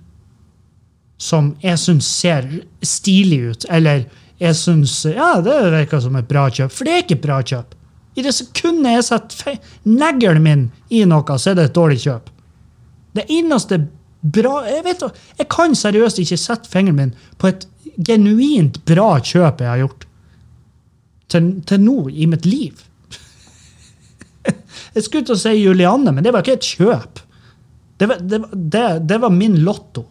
som 1.19 1.51
jeg 1.63 1.79
syns 1.81 2.07
ser 2.07 2.47
stilig 2.85 3.39
ut, 3.51 3.65
eller 3.69 4.05
jeg 4.39 4.55
syns 4.55 5.01
Ja, 5.09 5.33
det 5.43 5.57
virker 5.73 5.99
som 5.99 6.15
et 6.15 6.27
bra 6.29 6.45
kjøp. 6.47 6.71
For 6.71 6.87
det 6.87 6.93
er 6.93 7.01
ikke 7.03 7.17
et 7.17 7.25
bra 7.25 7.39
kjøp. 7.43 7.75
I 8.15 8.23
det 8.23 8.33
sekundet 8.35 8.95
jeg 8.95 9.07
setter 9.09 9.57
neglen 9.87 10.43
min 10.43 10.67
i 10.89 11.03
noe, 11.07 11.37
så 11.37 11.51
er 11.51 11.59
det 11.59 11.69
et 11.69 11.75
dårlig 11.75 11.99
kjøp. 12.05 12.29
Det 13.17 13.25
eneste 13.27 13.83
bra 14.19 14.65
Jeg 14.67 14.83
vet, 14.83 15.03
jeg 15.39 15.47
kan 15.47 15.75
seriøst 15.75 16.19
ikke 16.19 16.37
sette 16.37 16.67
fingeren 16.67 16.97
min 16.97 17.11
på 17.39 17.47
et 17.47 17.65
genuint 18.03 18.81
bra 18.87 19.13
kjøp 19.23 19.61
jeg 19.63 19.69
har 19.69 19.79
gjort 19.79 20.03
til, 21.31 21.47
til 21.67 21.83
nå 21.83 22.09
i 22.09 22.27
mitt 22.27 22.45
liv. 22.45 22.81
Jeg 24.95 25.05
skulle 25.05 25.27
til 25.27 25.35
å 25.35 25.39
si 25.39 25.51
Julianne, 25.59 26.11
men 26.11 26.25
det 26.25 26.33
var 26.33 26.41
ikke 26.41 26.57
et 26.57 26.69
kjøp. 26.73 27.19
Det 27.99 28.07
var, 28.07 28.23
det, 28.23 28.39
det, 28.53 28.85
det 29.09 29.17
var 29.19 29.33
min 29.33 29.57
lotto. 29.65 30.05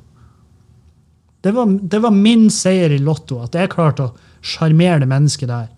Var, 1.42 1.66
det 1.88 1.99
var, 1.99 2.11
min 2.11 2.49
seier 2.50 2.92
i 2.92 2.99
Lotto, 2.99 3.38
at 3.45 3.54
jeg 3.57 3.71
klarte 3.73 4.09
å 4.09 4.14
sjarmere 4.45 5.00
det 5.04 5.09
mennesket 5.09 5.49
der. 5.49 5.68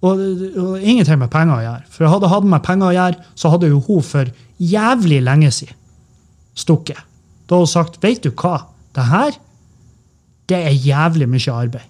Og, 0.00 0.18
og, 0.18 0.74
ingenting 0.80 1.20
med 1.20 1.30
penger 1.32 1.54
å 1.54 1.64
gjøre. 1.64 1.86
For 1.92 2.10
hadde 2.10 2.26
jeg 2.26 2.34
hatt 2.34 2.48
med 2.50 2.64
penger 2.66 2.88
å 2.88 2.96
gjøre, 2.96 3.28
så 3.38 3.52
hadde 3.52 3.70
jo 3.70 3.78
hun 3.86 4.02
for 4.04 4.32
jævlig 4.60 5.20
lenge 5.24 5.52
siden 5.54 5.78
stukket. 6.58 6.98
Da 7.46 7.56
hadde 7.56 7.68
hun 7.68 7.72
sagt, 7.72 8.00
vet 8.02 8.24
du 8.24 8.32
hva, 8.34 8.56
det 8.96 9.06
her, 9.08 9.38
det 10.50 10.60
er 10.66 10.76
jævlig 10.88 11.30
mye 11.30 11.54
arbeid. 11.54 11.86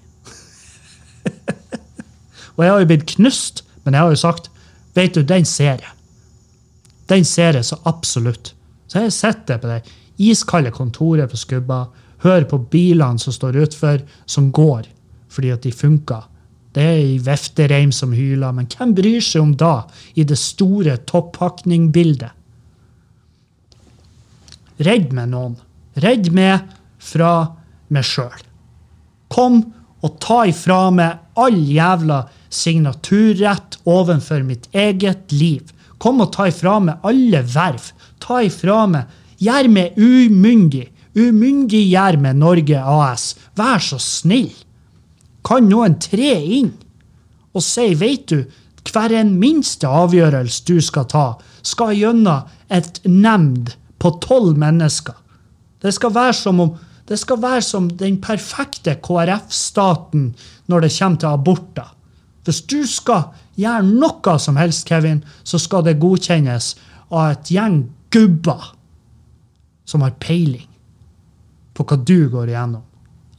og 2.55 2.63
jeg 2.63 2.75
har 2.75 2.85
jo 2.85 2.91
blitt 2.93 3.09
knust, 3.17 3.65
men 3.83 3.97
jeg 3.97 4.05
har 4.05 4.15
jo 4.15 4.21
sagt, 4.21 4.51
vet 4.95 5.17
du, 5.17 5.25
den 5.27 5.49
ser 5.49 5.81
jeg. 5.81 5.95
Den 7.11 7.27
ser 7.27 7.57
jeg 7.59 7.67
så 7.67 7.81
absolutt. 7.89 8.53
Så 8.91 9.05
jeg 9.05 9.15
sitter 9.15 9.61
på 9.63 9.71
det 9.71 9.81
iskalde 10.21 10.73
kontoret 10.75 11.31
på 11.31 11.39
Skubba, 11.39 11.85
hører 12.25 12.49
på 12.51 12.59
bilene 12.73 13.23
som 13.23 13.35
står 13.35 13.63
utfor, 13.63 14.03
som 14.27 14.51
går 14.53 14.89
fordi 15.31 15.53
at 15.55 15.63
de 15.63 15.71
funker. 15.71 16.25
Det 16.75 16.83
er 16.83 16.97
ei 16.99 17.15
veftereim 17.23 17.93
som 17.95 18.11
hyler, 18.15 18.51
men 18.55 18.67
hvem 18.71 18.95
bryr 18.99 19.23
seg 19.23 19.45
om 19.45 19.55
da, 19.59 19.87
i 20.19 20.25
det 20.27 20.39
store 20.39 20.97
toppakningbildet? 21.07 22.35
Redd 24.81 25.11
meg 25.15 25.31
noen. 25.31 25.55
Redd 26.01 26.31
meg 26.35 26.71
fra 26.99 27.33
meg 27.93 28.07
sjøl. 28.07 28.43
Kom 29.31 29.61
og 30.01 30.17
ta 30.23 30.45
ifra 30.49 30.87
meg 30.95 31.39
all 31.39 31.59
jævla 31.59 32.23
signaturrett 32.51 33.81
overfor 33.89 34.43
mitt 34.47 34.71
eget 34.73 35.35
liv. 35.35 35.69
Kom 36.01 36.23
og 36.25 36.33
ta 36.35 36.49
ifra 36.49 36.79
meg 36.83 37.05
alle 37.07 37.43
verv. 37.45 37.91
Ta 38.23 38.43
ifra 38.47 38.85
meg 38.91 39.17
Gjør 39.41 39.71
meg 39.73 39.97
umyndig. 39.97 40.91
Umyndiggjør 41.17 42.19
meg 42.21 42.37
Norge 42.39 42.81
AS. 42.81 43.33
Vær 43.57 43.81
så 43.83 43.97
snill. 44.03 44.53
Kan 45.47 45.71
noen 45.71 45.97
tre 46.03 46.35
inn 46.61 46.75
og 47.57 47.65
si, 47.65 47.89
veit 47.99 48.29
du, 48.31 48.45
hver 48.91 49.13
en 49.17 49.33
minste 49.41 49.89
avgjørelse 49.89 50.63
du 50.69 50.77
skal 50.85 51.09
ta, 51.11 51.25
skal 51.67 51.97
gjennom 51.99 52.47
et 52.71 53.01
nemnd 53.09 53.73
på 53.99 54.13
tolv 54.23 54.61
mennesker. 54.61 55.17
Det 55.83 55.93
skal 55.97 56.15
være 56.15 56.37
som 56.37 56.63
om 56.63 56.77
det 57.11 57.19
skal 57.19 57.41
være 57.43 57.63
som 57.67 57.89
den 57.99 58.21
perfekte 58.23 58.93
KrF-staten 59.03 60.29
når 60.71 60.85
det 60.85 60.91
kommer 60.95 61.19
til 61.19 61.33
aborter. 61.33 61.89
Hvis 62.47 62.61
du 62.71 62.85
skal 62.87 63.33
gjøre 63.59 63.83
noe 63.89 64.37
som 64.39 64.61
helst, 64.61 64.87
Kevin, 64.87 65.25
så 65.43 65.59
skal 65.59 65.83
det 65.89 65.99
godkjennes 65.99 66.77
av 67.11 67.33
et 67.33 67.51
gjeng 67.51 67.81
gubber 68.11 68.73
som 69.85 70.05
har 70.05 70.19
peiling 70.23 70.69
på 71.75 71.87
hva 71.87 71.97
du 71.97 72.29
går 72.31 72.53
igjennom. 72.53 72.85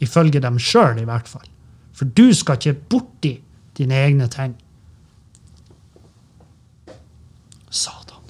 Ifølge 0.01 0.41
dem 0.41 0.57
sjøl, 0.59 0.99
i 0.99 1.07
hvert 1.07 1.29
fall. 1.29 1.47
For 1.93 2.09
du 2.09 2.31
skal 2.33 2.57
ikke 2.57 2.79
borti 2.89 3.35
dine 3.77 3.99
egne 4.01 4.27
ting. 4.31 4.55
Satan. 7.69 8.23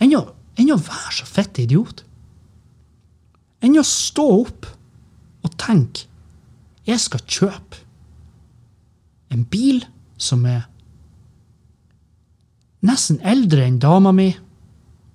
Enn 0.00 0.14
å, 0.18 0.24
enn 0.60 0.74
å 0.74 0.78
være 0.78 1.14
så 1.20 1.28
fett 1.28 1.62
idiot. 1.62 2.04
Enn 3.64 3.78
å 3.80 3.86
stå 3.86 4.26
opp 4.42 4.68
og 5.44 5.56
tenke 5.60 6.06
jeg 6.88 7.00
skal 7.00 7.24
kjøpe 7.28 7.80
en 9.30 9.44
bil 9.46 9.84
som 10.20 10.44
er 10.48 10.64
nesten 12.86 13.20
eldre 13.26 13.66
enn 13.66 13.78
dama 13.82 14.12
mi, 14.16 14.30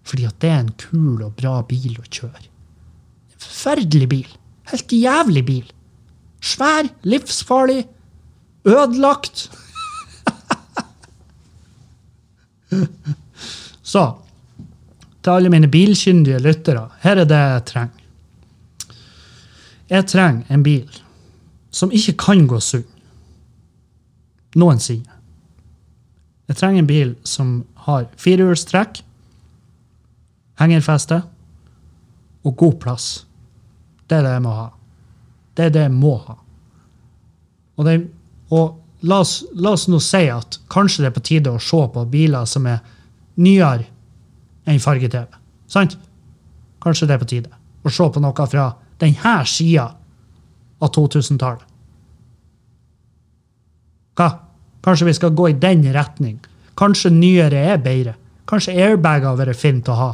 fordi 0.06 0.28
at 0.28 0.38
det 0.42 0.50
er 0.52 0.60
en 0.62 0.74
kul 0.78 1.24
og 1.26 1.36
bra 1.40 1.62
bil 1.66 1.96
å 1.98 2.06
kjøre. 2.06 2.44
En 3.34 3.42
forferdelig 3.42 4.10
bil. 4.12 4.30
Helt 4.70 4.94
jævlig 4.94 5.44
bil. 5.46 5.68
Svær, 6.46 6.90
livsfarlig, 7.04 7.88
ødelagt. 8.70 9.50
Så 13.94 14.06
til 15.26 15.32
alle 15.34 15.50
mine 15.50 15.70
bilkyndige 15.72 16.40
lyttere, 16.40 16.90
her 17.02 17.18
er 17.24 17.30
det 17.30 17.42
jeg 17.42 17.66
trenger. 17.72 18.02
Jeg 19.90 20.06
trenger 20.10 20.54
en 20.54 20.64
bil 20.66 21.02
som 21.74 21.92
ikke 21.94 22.14
kan 22.18 22.48
gå 22.50 22.60
sunn. 22.62 22.86
Noensinne. 24.56 25.12
Jeg 26.48 26.56
trenger 26.60 26.80
en 26.84 26.88
bil 26.88 27.16
som 27.26 27.66
har 27.88 28.06
firehjulstrekk, 28.22 29.02
hengerfeste 30.60 31.22
og 32.46 32.56
god 32.58 32.80
plass. 32.82 33.26
Det 34.06 34.20
er 34.20 34.26
det 34.26 34.34
jeg 34.36 34.44
må 34.46 34.54
ha. 34.56 34.68
Det 35.56 35.66
er 35.66 35.74
det 35.74 35.86
jeg 35.88 35.94
må 35.96 36.16
ha. 36.28 36.38
Og, 37.76 37.86
det, 37.88 37.96
og 38.54 38.78
la, 39.08 39.20
oss, 39.20 39.40
la, 39.54 39.74
oss, 39.76 39.88
nå 39.92 40.00
si 40.04 40.26
at 40.32 40.60
kanskje 40.72 41.04
det 41.04 41.10
er 41.10 41.16
på 41.16 41.26
tide 41.26 41.52
å 41.52 41.62
se 41.62 41.82
på 41.92 42.06
biler 42.12 42.48
som 42.50 42.68
er 42.70 42.82
nyere 43.42 43.88
enn 44.66 44.82
farge-TV. 44.82 45.28
Sant? 45.72 45.98
Kanskje 46.84 47.10
det 47.10 47.18
er 47.18 47.24
på 47.24 47.30
tide 47.30 47.54
å 47.86 47.92
se 47.94 48.10
på 48.10 48.22
noe 48.22 48.50
fra 48.50 48.70
denne 49.02 49.38
sida 49.50 49.90
av 50.80 50.92
2000-tallet. 50.96 51.72
Hva? 54.16 54.30
Kanskje 54.86 55.08
vi 55.10 55.16
skal 55.18 55.34
gå 55.36 55.50
i 55.50 55.58
den 55.60 55.84
retning? 55.94 56.38
Kanskje 56.78 57.12
nyere 57.12 57.64
er 57.74 57.82
bedre? 57.82 58.14
Kanskje 58.48 58.76
airbager 58.78 59.32
har 59.32 59.40
vært 59.40 59.60
fint 59.60 59.90
å 59.90 59.98
ha? 59.98 60.12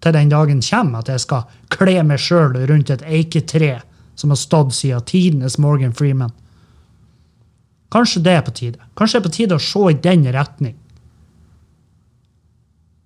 Til 0.00 0.16
den 0.16 0.32
dagen 0.32 0.62
kommer 0.64 1.02
at 1.02 1.08
jeg 1.12 1.20
skal 1.20 1.48
kle 1.72 2.02
meg 2.08 2.20
sjøl 2.22 2.56
rundt 2.70 2.90
et 2.90 3.04
eiketre 3.04 3.80
som 4.16 4.32
har 4.32 4.40
stått 4.40 4.74
siden 4.76 5.04
tidenes 5.08 5.58
Morgan 5.58 5.92
Freeman. 5.96 6.32
Kanskje 7.90 8.22
det 8.22 8.32
er 8.36 8.44
på 8.46 8.54
tide. 8.54 8.78
Kanskje 8.96 9.18
det 9.18 9.20
er 9.20 9.28
på 9.28 9.36
tide 9.36 9.56
å 9.56 9.64
se 9.64 9.84
i 9.90 9.98
den 10.08 10.26
retning. 10.32 10.76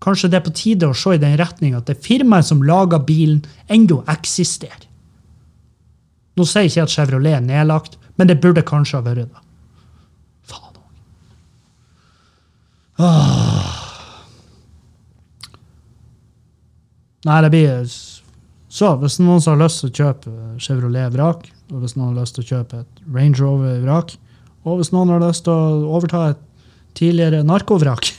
Kanskje 0.05 0.29
det 0.29 0.37
er 0.39 0.45
på 0.45 0.53
tide 0.53 0.91
å 0.91 0.97
se 0.97 1.15
i 1.17 1.23
den 1.23 1.39
retning 1.41 1.77
at 1.79 1.87
det 1.89 2.03
firmaet 2.05 2.51
som 2.51 2.63
lager 2.63 3.01
bilen, 3.07 3.45
ennå 3.73 4.03
eksisterer. 4.13 4.83
Nå 6.37 6.45
sier 6.45 6.67
jeg 6.67 6.75
ikke 6.75 6.85
at 6.89 6.95
Chevrolet 6.97 7.39
er 7.39 7.45
nedlagt, 7.45 7.97
men 8.19 8.29
det 8.29 8.41
burde 8.43 8.67
kanskje 8.67 8.99
ha 8.99 9.07
vært 9.07 9.31
det. 9.31 9.43
Faen 10.51 10.77
òg. 12.99 13.74
Nei, 17.25 17.41
det 17.41 17.51
blir 17.55 17.87
Så 18.69 18.91
hvis 19.01 19.19
noen 19.23 19.41
har 19.47 19.57
lyst 19.63 19.81
til 19.81 19.89
å 19.89 19.95
kjøpe 19.97 20.31
Chevrolet 20.61 21.13
vrak, 21.15 21.47
og 21.73 21.79
hvis 21.81 21.97
noen 21.97 22.13
har 22.13 22.21
lyst 22.25 22.35
til 22.37 22.45
å 22.45 22.49
kjøpe 22.51 22.75
et 22.83 22.93
Range 23.15 23.39
Rover 23.41 23.81
vrak, 23.85 24.09
og 24.65 24.73
hvis 24.81 24.93
noen 24.93 25.11
har 25.15 25.23
lyst 25.25 25.43
til 25.47 25.53
å 25.55 25.89
overta 25.97 26.21
et 26.33 26.43
tidligere 26.95 27.43
narkovrak 27.47 28.05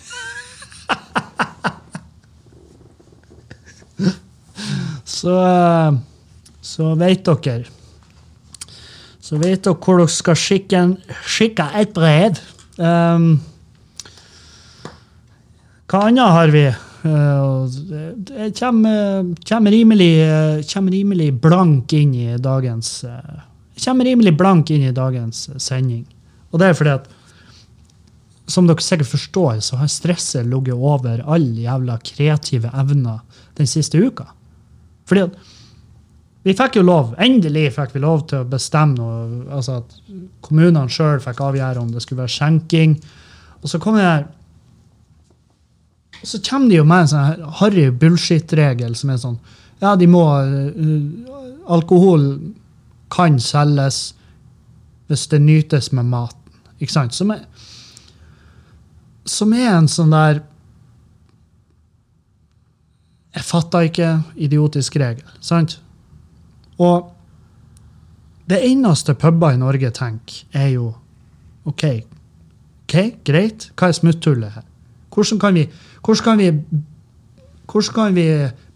så, 5.17 5.35
så 6.62 6.95
vet 7.00 7.25
dere 7.25 7.65
Så 9.21 9.38
vet 9.41 9.63
dere 9.65 9.75
hvor 9.77 9.97
dere 10.01 10.09
skal 10.13 10.35
skikke, 10.39 10.77
en, 10.81 10.97
skikke 11.25 11.65
et 11.81 11.93
brev. 11.95 12.33
Um, 12.77 13.39
hva 15.89 16.00
annet 16.09 16.35
har 16.35 16.50
vi? 16.53 16.65
Jeg 17.05 18.53
kommer, 18.57 19.33
kommer, 19.45 19.71
rimelig, 19.71 20.13
uh, 20.25 20.63
kommer 20.71 20.95
rimelig 20.95 21.29
blank 21.41 21.93
inn 21.93 22.15
i 22.17 22.38
dagens 22.41 23.03
uh, 23.05 23.43
kommer 23.83 24.07
rimelig 24.07 24.33
blank 24.38 24.71
inn 24.71 24.88
i 24.88 24.95
dagens 24.95 25.50
sending. 25.62 26.05
Og 26.51 26.62
det 26.62 26.69
er 26.69 26.77
fordi 26.77 26.95
at 26.95 27.12
som 28.47 28.67
dere 28.69 28.83
sikkert 28.83 29.09
forstår, 29.09 29.59
så 29.65 29.79
har 29.79 29.89
stresset 29.89 30.45
ligget 30.45 30.77
over 30.77 31.24
alle 31.25 31.65
jævla 31.65 31.97
kreative 32.05 32.69
evner 32.77 33.24
den 33.57 33.69
siste 33.69 33.97
uka. 33.97 34.27
Fordi 35.09 35.25
at 35.25 35.38
vi 36.45 36.53
fikk 36.53 36.77
jo 36.77 36.85
lov, 36.85 37.15
endelig 37.21 37.71
fikk 37.74 37.95
vi 37.95 38.03
lov 38.03 38.27
til 38.29 38.43
å 38.43 38.50
bestemme 38.50 39.00
noe, 39.00 39.45
altså 39.50 39.79
at 39.81 39.95
kommunene 40.45 40.91
sjøl 40.93 41.17
fikk 41.24 41.41
avgjøre 41.41 41.81
om 41.81 41.89
det 41.93 42.03
skulle 42.05 42.21
være 42.21 42.35
skjenking. 42.35 43.00
Og 43.63 43.71
så 43.71 43.81
kom 43.81 43.97
det 43.97 44.05
jeg 44.05 44.27
så 46.25 46.41
kommer 46.41 46.70
de 46.70 46.79
jo 46.79 46.86
med 46.88 47.05
en 47.05 47.12
sånn 47.12 47.50
harry 47.60 47.86
bullshit-regel 47.94 48.96
som 48.98 49.13
er 49.13 49.22
sånn 49.22 49.39
Ja, 49.84 49.96
de 50.00 50.08
må 50.10 50.24
uh, 50.24 51.72
Alkohol 51.75 52.29
kan 53.13 53.39
selges 53.41 54.15
hvis 55.05 55.27
det 55.29 55.39
nytes 55.44 55.91
med 55.94 56.08
maten. 56.10 56.41
Ikke 56.82 56.94
sant? 56.96 57.13
Som 57.13 57.29
er, 57.34 57.44
som 59.29 59.53
er 59.53 59.70
en 59.75 59.89
sånn 59.91 60.13
der 60.13 60.41
Jeg 63.36 63.44
fatter 63.44 63.86
ikke 63.89 64.10
idiotisk 64.39 64.96
regel, 64.96 65.27
sant? 65.44 65.75
Og 66.79 67.12
det 68.48 68.62
eneste 68.63 69.12
puber 69.20 69.58
i 69.58 69.60
Norge 69.60 69.89
tenker, 69.91 70.46
er 70.55 70.70
jo 70.72 70.86
OK, 71.67 71.84
ok, 72.86 72.96
greit, 73.27 73.67
hva 73.75 73.89
er 73.89 73.98
smutthullet 73.98 74.55
her? 74.55 74.63
Hvordan 75.15 75.39
kan 75.39 75.55
vi, 75.55 75.65
hvordan 76.03 76.24
kan 76.25 76.41
vi, 76.41 76.50
hvordan 77.72 77.95
kan 77.95 78.17
vi 78.17 78.27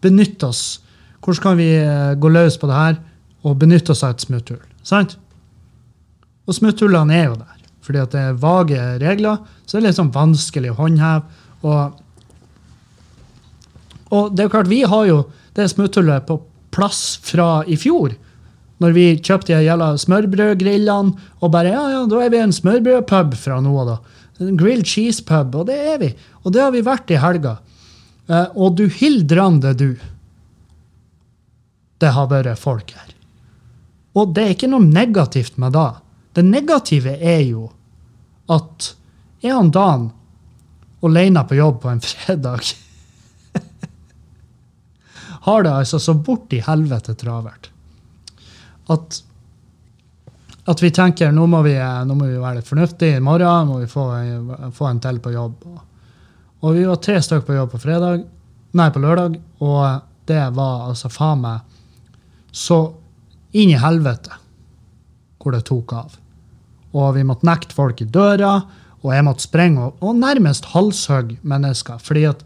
benytte 0.01 0.47
oss 0.47 0.79
Hvordan 1.19 1.43
kan 1.43 1.57
vi 1.59 1.71
eh, 1.75 2.13
gå 2.15 2.29
løs 2.31 2.55
på 2.57 2.67
det 2.69 2.75
her 2.77 2.99
og 3.43 3.57
benytte 3.59 3.91
oss 3.91 4.05
av 4.07 4.15
et 4.15 4.23
smutthull? 4.23 4.61
Sant? 4.87 5.17
Og 6.47 6.55
smutthullene 6.55 7.15
er 7.15 7.25
jo 7.27 7.35
der. 7.41 7.57
Fordi 7.83 7.99
at 7.99 8.13
det 8.13 8.21
er 8.21 8.39
vage 8.39 8.85
regler, 9.01 9.41
så 9.65 9.75
det 9.75 9.81
er 9.81 9.85
litt 9.89 9.99
sånn 9.99 10.13
vanskelig 10.15 10.71
å 10.71 10.77
håndheve. 10.79 11.43
Og, 11.67 11.99
og 14.15 14.31
det 14.31 14.43
er 14.43 14.47
jo 14.47 14.53
klart, 14.55 14.71
vi 14.71 14.81
har 14.87 15.05
jo 15.09 15.19
det 15.59 15.67
smutthullet 15.73 16.27
på 16.29 16.39
plass 16.71 17.19
fra 17.25 17.65
i 17.67 17.75
fjor. 17.79 18.15
Når 18.79 18.95
vi 18.95 19.05
kjøpte 19.19 19.59
de 19.59 19.89
smørbrødgrillene 20.05 21.31
og 21.41 21.51
bare 21.51 21.73
ja, 21.73 21.83
ja, 21.97 22.03
da 22.07 22.21
er 22.23 22.31
vi 22.31 22.39
en 22.39 22.55
smørbrødpub 22.55 23.35
fra 23.41 23.59
nå 23.63 23.73
av, 23.81 23.89
da. 23.89 24.19
Grilled 24.39 24.87
cheese 24.87 25.23
pub, 25.27 25.55
og 25.55 25.67
det 25.67 25.77
er 25.93 25.97
vi. 25.99 26.09
Og 26.43 26.53
det 26.55 26.63
har 26.63 26.71
vi 26.71 26.83
vært 26.85 27.11
i 27.11 27.19
helga. 27.19 27.57
Eh, 28.29 28.47
og 28.55 28.77
du 28.79 28.85
hildrande, 28.87 29.73
du. 29.75 29.97
Det 31.99 32.11
har 32.15 32.29
vært 32.31 32.59
folk 32.61 32.93
her. 32.95 33.15
Og 34.15 34.31
det 34.35 34.45
er 34.45 34.55
ikke 34.55 34.71
noe 34.71 34.85
negativt 34.85 35.59
med 35.61 35.75
det. 35.75 35.89
Det 36.37 36.45
negative 36.45 37.17
er 37.19 37.43
jo 37.43 37.67
at 38.49 38.93
er 39.43 39.55
han 39.55 39.71
Dan 39.71 40.09
alene 41.05 41.43
på 41.47 41.57
jobb 41.59 41.81
på 41.83 41.91
en 41.91 42.01
fredag 42.09 42.71
Har 45.47 45.63
det 45.63 45.71
altså 45.71 45.99
så 46.03 46.13
borti 46.13 46.59
helvete 46.65 47.15
travelt 47.17 47.69
at 48.89 49.19
at 50.69 50.83
vi 50.83 50.91
tenker 50.93 51.31
nå 51.33 51.47
må 51.49 51.63
vi, 51.65 51.73
nå 51.77 52.15
må 52.15 52.27
vi 52.29 52.37
være 52.37 52.59
litt 52.59 52.69
fornuftige 52.69 53.17
i 53.17 53.23
morgen, 53.23 53.71
må 53.71 53.79
vi 53.81 53.89
få, 53.89 54.05
få 54.75 54.89
en 54.89 55.01
til 55.01 55.21
på 55.23 55.33
jobb. 55.33 55.65
Og 56.59 56.75
vi 56.75 56.85
var 56.85 56.99
tre 57.01 57.17
stykker 57.23 57.47
på 57.47 57.57
jobb 57.57 57.73
på 57.73 57.81
fredag, 57.81 58.25
nei, 58.77 58.89
på 58.93 59.01
lørdag, 59.01 59.39
og 59.65 60.05
det 60.29 60.43
var 60.53 60.89
altså 60.89 61.09
faen 61.09 61.41
meg 61.41 61.65
så 62.53 62.79
inn 63.57 63.73
i 63.73 63.81
helvete 63.81 64.35
hvor 65.39 65.55
det 65.55 65.63
tok 65.69 65.93
av. 65.95 66.17
Og 66.93 67.13
vi 67.15 67.25
måtte 67.25 67.47
nekte 67.47 67.77
folk 67.77 68.01
i 68.03 68.09
døra, 68.09 68.59
og 68.99 69.13
jeg 69.15 69.25
måtte 69.25 69.45
sprenge 69.45 69.85
og, 69.85 70.01
og 70.03 70.17
nærmest 70.19 70.71
halshogge 70.73 71.39
mennesker. 71.41 72.01
Fordi 72.03 72.25
at 72.29 72.43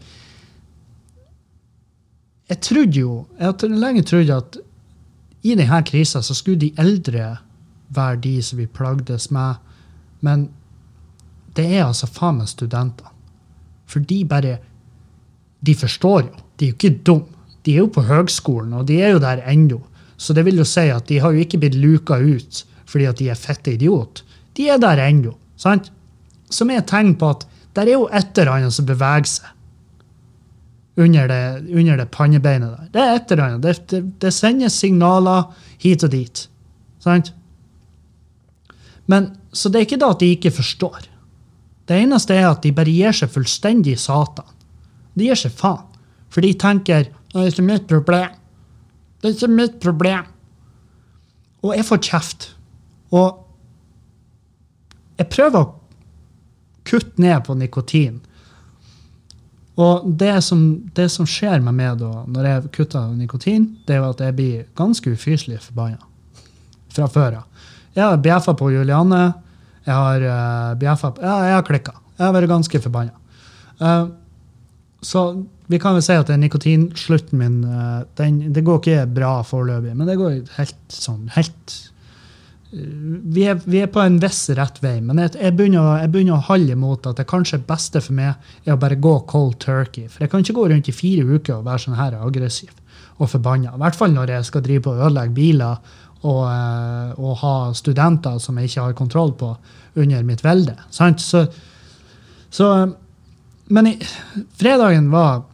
Jeg 2.44 2.60
trodde 2.60 3.00
jo 3.00 3.26
Jeg 3.38 3.46
har 3.46 3.68
lenge 3.72 4.02
trodd 4.04 4.30
at 4.30 4.58
i 5.42 5.54
denne 5.56 5.80
krisa 5.84 6.22
så 6.22 6.34
skulle 6.36 6.60
de 6.60 6.74
eldre 6.78 7.38
være 7.96 8.20
de 8.24 8.36
som 8.42 8.58
vi 8.58 8.66
plagdes 8.66 9.30
med. 9.34 9.60
Men 10.20 10.48
det 11.56 11.66
er 11.70 11.86
altså 11.86 12.08
faen 12.10 12.40
meg 12.40 12.50
studentene. 12.50 13.10
For 13.86 14.00
de 14.00 14.24
bare 14.24 14.58
De 15.64 15.74
forstår 15.74 16.26
jo. 16.26 16.32
De 16.58 16.66
er 16.66 16.72
jo 16.72 16.76
ikke 16.76 17.04
dumme. 17.06 17.30
De 17.64 17.72
er 17.72 17.78
jo 17.78 17.86
på 17.88 18.02
høgskolen, 18.04 18.74
og 18.76 18.86
de 18.86 18.98
er 19.00 19.14
jo 19.14 19.20
der 19.22 19.40
ennå. 19.48 19.78
Så 20.16 20.34
det 20.36 20.44
vil 20.44 20.60
jo 20.60 20.66
si 20.68 20.90
at 20.92 21.06
de 21.08 21.18
har 21.18 21.32
jo 21.32 21.40
ikke 21.40 21.58
blitt 21.62 21.78
luka 21.80 22.18
ut 22.20 22.64
fordi 22.84 23.06
at 23.08 23.18
de 23.18 23.30
er 23.32 23.38
fette 23.40 23.72
idiot. 23.72 24.20
De 24.54 24.68
er 24.68 24.78
der 24.78 25.00
ennå. 25.08 25.32
sant? 25.56 25.90
Som 26.50 26.70
er 26.70 26.82
et 26.82 26.86
tegn 26.86 27.14
på 27.18 27.30
at 27.32 27.46
der 27.74 27.88
er 27.88 27.96
jo 27.96 28.08
et 28.12 28.38
eller 28.38 28.52
annet 28.52 28.74
som 28.76 28.86
beveger 28.86 29.24
seg 29.26 29.54
under 30.96 31.26
det, 31.28 31.74
under 31.74 31.96
det 31.96 32.10
pannebeinet 32.14 32.70
der. 32.70 32.90
Det 32.92 33.02
er 33.02 33.16
et 33.16 33.32
eller 33.32 33.44
annet. 33.44 33.62
Det, 33.62 33.86
det, 33.90 34.02
det 34.22 34.32
sendes 34.34 34.76
signaler 34.78 35.48
hit 35.82 36.04
og 36.06 36.12
dit. 36.12 36.44
Sant? 37.02 37.32
Men, 39.10 39.32
så 39.52 39.68
det 39.68 39.80
er 39.80 39.88
ikke 39.88 40.00
da 40.00 40.12
at 40.14 40.22
de 40.22 40.30
ikke 40.34 40.54
forstår. 40.54 41.08
Det 41.84 41.98
eneste 42.00 42.36
er 42.36 42.48
at 42.48 42.62
de 42.64 42.72
bare 42.72 42.92
gir 42.92 43.16
seg 43.16 43.32
fullstendig 43.32 43.98
satan. 44.00 44.48
De 45.14 45.28
gir 45.28 45.38
seg 45.38 45.52
faen. 45.54 45.84
For 46.32 46.42
de 46.42 46.54
tenker 46.58 47.10
det 47.34 47.42
er 47.42 47.50
ikke 47.50 47.66
mitt 47.66 47.86
problem. 47.90 48.34
Det 49.20 49.30
er 49.30 49.34
ikke 49.36 49.50
mitt 49.50 49.80
problem. 49.82 50.28
Og 51.64 51.74
jeg 51.76 51.86
får 51.88 52.00
kjeft. 52.06 52.46
Og 53.14 53.40
jeg 55.18 55.30
prøver 55.30 55.60
å 55.60 55.72
kutte 56.86 57.22
ned 57.22 57.42
på 57.46 57.56
nikotin. 57.58 58.20
Og 59.80 60.06
det 60.20 60.36
som, 60.46 60.60
det 60.94 61.08
som 61.10 61.26
skjer 61.26 61.62
med 61.64 61.74
meg 61.74 61.98
da, 61.98 62.10
når 62.30 62.48
jeg 62.50 62.72
kutter 62.76 63.14
nikotin, 63.18 63.66
det 63.86 63.96
er 63.96 64.02
jo 64.02 64.10
at 64.12 64.22
jeg 64.22 64.36
blir 64.38 64.66
ganske 64.78 65.10
ufyselig 65.10 65.58
forbanna. 65.64 65.98
Fra 66.94 67.08
før 67.10 67.40
av. 67.40 67.53
Jeg 67.94 68.04
har 68.04 68.20
bjeffa 68.22 68.54
på 68.58 68.70
Juliane. 68.74 69.22
Jeg 69.84 69.94
har 69.94 70.26
uh, 70.26 70.74
bjeffa 70.80 71.12
Ja, 71.22 71.38
jeg 71.48 71.56
har 71.58 71.66
klikka. 71.66 71.96
Jeg 72.18 72.26
har 72.26 72.36
vært 72.36 72.50
ganske 72.50 72.80
forbanna. 72.84 73.16
Uh, 73.80 74.12
så 75.04 75.24
vi 75.68 75.80
kan 75.80 75.96
vel 75.96 76.04
si 76.04 76.14
at 76.16 76.30
nikotinslutten 76.40 77.40
min 77.40 77.58
uh, 77.64 78.04
den, 78.18 78.52
det 78.54 78.64
går 78.64 78.80
ikke 78.80 79.08
bra 79.16 79.34
foreløpig, 79.46 79.96
men 79.96 80.08
det 80.08 80.18
går 80.20 80.38
helt 80.58 80.80
sånn 80.92 81.28
helt 81.36 81.80
vi 82.74 83.44
er, 83.46 83.58
vi 83.70 83.80
er, 83.84 83.90
på 83.92 84.02
en 84.02 84.16
viss 84.22 84.48
rett 84.56 84.80
vei, 84.82 84.96
men 85.04 85.20
jeg, 85.22 85.34
jeg, 85.38 85.54
begynner, 85.54 86.00
jeg, 86.02 86.10
begynner, 86.10 86.40
å 86.40 86.46
holde 86.48 86.74
imot 86.74 87.06
at 87.06 87.20
det 87.20 87.26
kanskje 87.30 87.60
beste 87.68 88.02
for 88.02 88.16
meg 88.16 88.32
er 88.66 88.74
å 88.74 88.80
bare 88.80 88.98
gå 88.98 89.12
cold 89.30 89.60
turkey. 89.62 90.08
For 90.10 90.24
jeg 90.24 90.32
kan 90.32 90.42
ikke 90.42 90.56
gå 90.56 90.64
rundt 90.72 90.90
i 90.90 90.96
fire 90.96 91.22
uker 91.36 91.60
og 91.60 91.68
være 91.68 91.84
sånn 91.84 91.98
her 91.98 92.16
aggressiv 92.18 92.72
og 93.22 93.30
forbanna. 93.30 93.76
I 93.76 93.82
hvert 93.84 93.98
fall 93.98 94.14
når 94.16 94.34
jeg 94.34 94.48
skal 94.50 94.64
drive 94.64 94.86
på 94.86 94.94
og 94.94 95.04
ødelegge 95.06 95.36
biler 95.36 95.94
og, 96.24 96.44
å, 97.20 97.32
ha 97.40 97.54
studenter 97.76 98.38
som 98.40 98.58
jeg 98.58 98.70
ikke 98.70 98.86
har 98.88 98.96
kontroll 98.98 99.34
på 99.38 99.50
under 100.00 100.24
mitt 100.26 100.44
velde. 100.44 100.76
Sant? 100.90 101.20
Så, 101.22 101.44
så 102.50 102.70
Men 103.68 103.86
i, 103.88 103.98
fredagen 104.60 105.10
var 105.12 105.44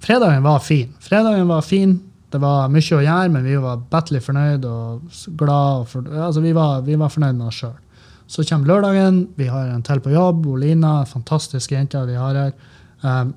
Fredagen 0.00 0.42
var 0.42 0.62
fin. 0.64 0.94
Fredagen 1.00 1.48
var 1.48 1.60
fin. 1.62 1.98
Det 2.32 2.38
var 2.40 2.70
mye 2.72 2.96
å 2.96 3.02
gjøre, 3.04 3.30
men 3.34 3.44
vi 3.44 3.56
var 3.60 3.82
bettelig 3.92 4.22
fornøyd 4.24 4.64
og 4.64 5.18
glad. 5.36 5.84
For, 5.90 6.06
altså 6.08 6.40
vi, 6.40 6.54
var, 6.56 6.80
vi 6.86 6.96
var 6.96 7.12
fornøyd 7.12 7.36
med 7.36 7.50
oss 7.50 7.58
sjøl. 7.60 7.76
Så 8.30 8.46
kommer 8.48 8.70
lørdagen, 8.70 9.24
vi 9.36 9.50
har 9.50 9.68
en 9.68 9.82
til 9.84 10.00
på 10.00 10.14
jobb. 10.14 10.46
Olina, 10.54 11.00
fantastiske 11.10 11.74
jenter 11.74 12.06
vi 12.08 12.16
har 12.16 12.38
her. 12.38 12.52
Um, 13.02 13.34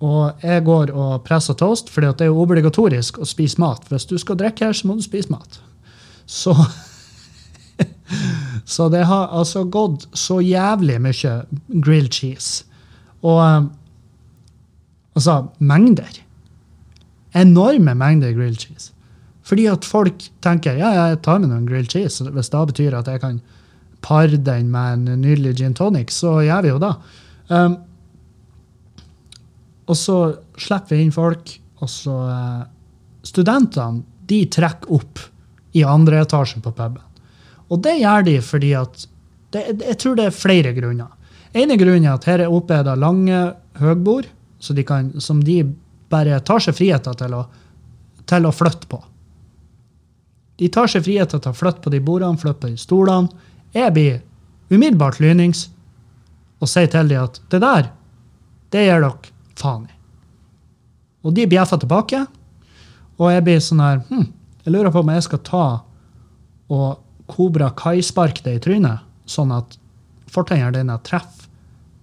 og 0.00 0.44
jeg 0.44 0.64
går 0.64 0.92
og 0.96 1.24
presser 1.26 1.56
toast, 1.60 1.90
for 1.92 2.04
det 2.04 2.24
er 2.24 2.30
jo 2.30 2.40
obligatorisk 2.40 3.18
å 3.20 3.28
spise 3.28 3.60
mat. 3.60 3.84
Hvis 3.90 4.08
du 4.08 4.16
skal 4.18 4.38
drikke 4.40 4.70
her, 4.70 4.76
så 4.76 4.88
må 4.88 4.96
du 4.96 5.04
spise 5.04 5.32
mat. 5.32 5.60
Så 6.26 6.54
Så 8.64 8.88
det 8.92 9.04
har 9.08 9.30
altså 9.32 9.64
gått 9.64 10.08
så 10.18 10.40
jævlig 10.42 10.98
mye 11.02 11.34
grilled 11.82 12.12
cheese. 12.12 12.64
Og 13.22 13.38
um, 13.40 13.70
altså 15.16 15.46
mengder 15.58 16.20
enorme 17.34 17.94
mengder 17.94 18.32
grilled 18.34 18.60
cheese. 18.60 18.92
Fordi 19.42 19.66
at 19.70 19.86
folk 19.86 20.28
tenker 20.42 20.78
ja, 20.78 20.90
jeg 20.94 21.22
tar 21.24 21.40
med 21.42 21.50
noen 21.50 21.66
grilled 21.68 21.90
cheese. 21.90 22.24
Hvis 22.30 22.52
det 22.52 22.66
betyr 22.72 22.96
at 22.98 23.08
jeg 23.08 23.22
kan 23.22 23.40
pare 24.02 24.36
den 24.36 24.70
med 24.72 24.92
en 24.92 25.20
nydelig 25.22 25.56
gin 25.58 25.74
tonic, 25.74 26.12
så 26.14 26.40
gjør 26.44 26.62
vi 26.62 26.72
jo 26.72 26.80
det. 26.82 26.92
Um, 27.50 27.76
og 29.90 29.98
så 29.98 30.16
slipper 30.60 30.96
vi 30.96 31.04
inn 31.04 31.14
folk, 31.14 31.56
og 31.82 31.90
så 31.90 32.16
uh, 32.30 32.68
Studentene 33.20 34.00
de 34.30 34.44
trekker 34.48 34.92
opp 34.96 35.20
i 35.76 35.82
andre 35.84 36.22
etasjen 36.22 36.62
på 36.64 36.70
puben. 36.72 37.02
Og 37.68 37.82
det 37.84 37.98
gjør 38.00 38.24
de 38.24 38.36
fordi 38.42 38.70
at 38.78 39.02
det, 39.52 39.64
Jeg 39.82 39.98
tror 40.00 40.16
det 40.16 40.28
er 40.28 40.36
flere 40.36 40.72
grunner. 40.72 41.10
ene 41.52 41.76
grunnen 41.76 42.06
er 42.06 42.14
at 42.14 42.24
her 42.24 42.46
oppe 42.46 42.74
er 42.74 42.86
det 42.86 42.96
lange 42.96 43.40
høgbord 43.76 44.30
så 44.60 44.72
de 44.72 44.84
kan, 44.84 45.20
som 45.20 45.40
de 45.44 45.64
bare 46.08 46.40
tar 46.40 46.60
seg 46.60 46.76
friheter 46.76 47.16
til 47.16 47.34
å, 47.34 47.44
til 48.28 48.46
å 48.46 48.52
flytte 48.52 48.88
på. 48.90 49.00
De 50.60 50.68
tar 50.68 50.90
seg 50.92 51.04
friheter 51.06 51.40
til 51.40 51.50
å 51.50 51.56
flytte 51.56 51.80
på 51.80 51.92
de 51.92 52.00
bordene, 52.04 52.38
flytte 52.38 52.66
på 52.66 52.72
de 52.72 52.80
stolene. 52.80 53.32
Jeg 53.72 53.94
blir 53.96 54.18
umiddelbart 54.70 55.20
lynings 55.22 55.68
og 56.60 56.68
sier 56.68 56.90
til 56.92 57.08
dem 57.08 57.24
at 57.24 57.40
det 57.50 57.62
der, 57.64 57.88
det 58.70 58.86
gjør 58.86 59.06
dere 59.06 59.36
faen 59.60 59.86
i. 59.88 59.96
Og 61.26 61.36
de 61.36 61.46
bjeffa 61.50 61.78
tilbake. 61.80 62.24
Og 63.20 63.28
jeg 63.28 63.44
blir 63.44 63.60
sånn 63.60 63.82
her 63.84 63.98
hm, 64.08 64.28
Jeg 64.64 64.72
lurer 64.72 64.92
på 64.92 65.02
om 65.02 65.10
jeg 65.12 65.26
skal 65.26 65.42
ta 65.44 65.64
og 66.70 67.00
Kobra 67.30 67.70
Kai-sparke 67.76 68.44
det 68.44 68.56
i 68.56 68.62
trynet, 68.62 69.04
sånn 69.26 69.52
at 69.54 69.76
fortennene 70.30 70.74
dine 70.74 70.96
treffer 71.06 71.48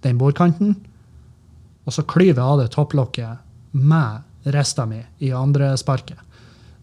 den 0.04 0.18
bordkanten, 0.20 0.76
og 1.88 1.94
så 1.94 2.04
klyver 2.06 2.40
jeg 2.40 2.44
av 2.44 2.60
det 2.60 2.68
topplokket 2.74 3.74
med 3.76 4.52
rista 4.54 4.84
mi 4.88 5.00
i 5.24 5.32
andre 5.34 5.72
sparket. 5.80 6.20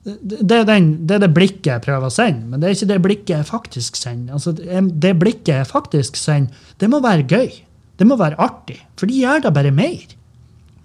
Det, 0.05 0.53
er 0.53 0.65
den, 0.67 0.91
det 1.09 1.17
er 1.17 1.23
det 1.23 1.31
blikket 1.33 1.69
jeg 1.71 1.83
prøver 1.85 2.09
å 2.09 2.13
sende, 2.13 2.45
men 2.49 2.61
det 2.61 2.67
er 2.67 2.75
ikke 2.75 2.89
det 2.91 2.99
blikket 3.01 3.31
jeg 3.33 3.47
faktisk 3.49 3.97
sender. 3.97 4.37
Altså, 4.37 4.53
det 4.53 5.13
blikket 5.21 5.53
jeg 5.53 5.69
faktisk 5.69 6.19
sender, 6.19 6.67
det 6.81 6.89
må 6.91 7.01
være 7.05 7.25
gøy. 7.25 7.55
Det 7.95 8.05
må 8.05 8.17
være 8.19 8.37
artig, 8.43 8.77
for 8.99 9.09
de 9.09 9.21
gjør 9.23 9.45
det 9.45 9.53
bare 9.55 9.71
mer. 9.73 10.03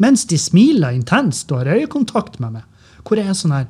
Mens 0.00 0.24
de 0.28 0.38
smiler 0.40 0.96
intenst 0.96 1.50
og 1.52 1.62
har 1.62 1.76
øyekontakt 1.76 2.38
med 2.40 2.58
meg. 2.58 2.64
Hvor 3.04 3.20
jeg 3.20 3.30
er 3.30 3.36
sånn 3.36 3.56
her 3.56 3.68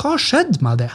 Hva 0.00 0.14
har 0.14 0.22
skjedd 0.22 0.58
med 0.64 0.82
det? 0.82 0.90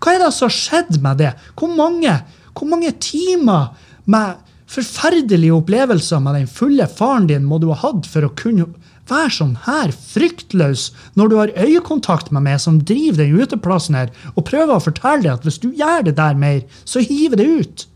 Hva 0.00 0.14
er 0.14 0.24
det 0.24 0.32
som 0.34 0.48
har 0.48 0.56
skjedd 0.56 0.98
med 1.04 1.22
det? 1.22 1.32
Hvor 1.58 1.72
mange, 1.72 2.18
hvor 2.56 2.68
mange 2.70 2.92
timer 3.02 3.72
med 4.06 4.42
forferdelige 4.70 5.54
opplevelser 5.54 6.20
med 6.22 6.40
den 6.40 6.50
fulle 6.50 6.88
faren 6.90 7.28
din 7.30 7.46
må 7.46 7.60
du 7.62 7.68
ha 7.70 7.78
hatt 7.84 8.08
for 8.10 8.26
å 8.26 8.34
kunne 8.38 8.66
være 9.06 9.30
sånn 9.36 9.54
her 9.66 9.92
fryktløs 9.94 10.88
når 11.18 11.30
du 11.30 11.36
har 11.38 11.52
øyekontakt 11.54 12.32
med 12.34 12.46
meg 12.48 12.58
som 12.62 12.80
driver 12.82 13.22
den 13.22 13.36
uteplassen 13.38 13.98
her, 13.98 14.10
og 14.34 14.48
prøver 14.48 14.74
å 14.74 14.82
fortelle 14.82 15.22
deg 15.22 15.36
at 15.36 15.46
hvis 15.46 15.60
du 15.62 15.68
gjør 15.78 16.08
det 16.08 16.16
der 16.18 16.38
mer, 16.38 16.64
så 16.84 17.02
hiver 17.04 17.38
det 17.38 17.46
ut? 17.46 17.86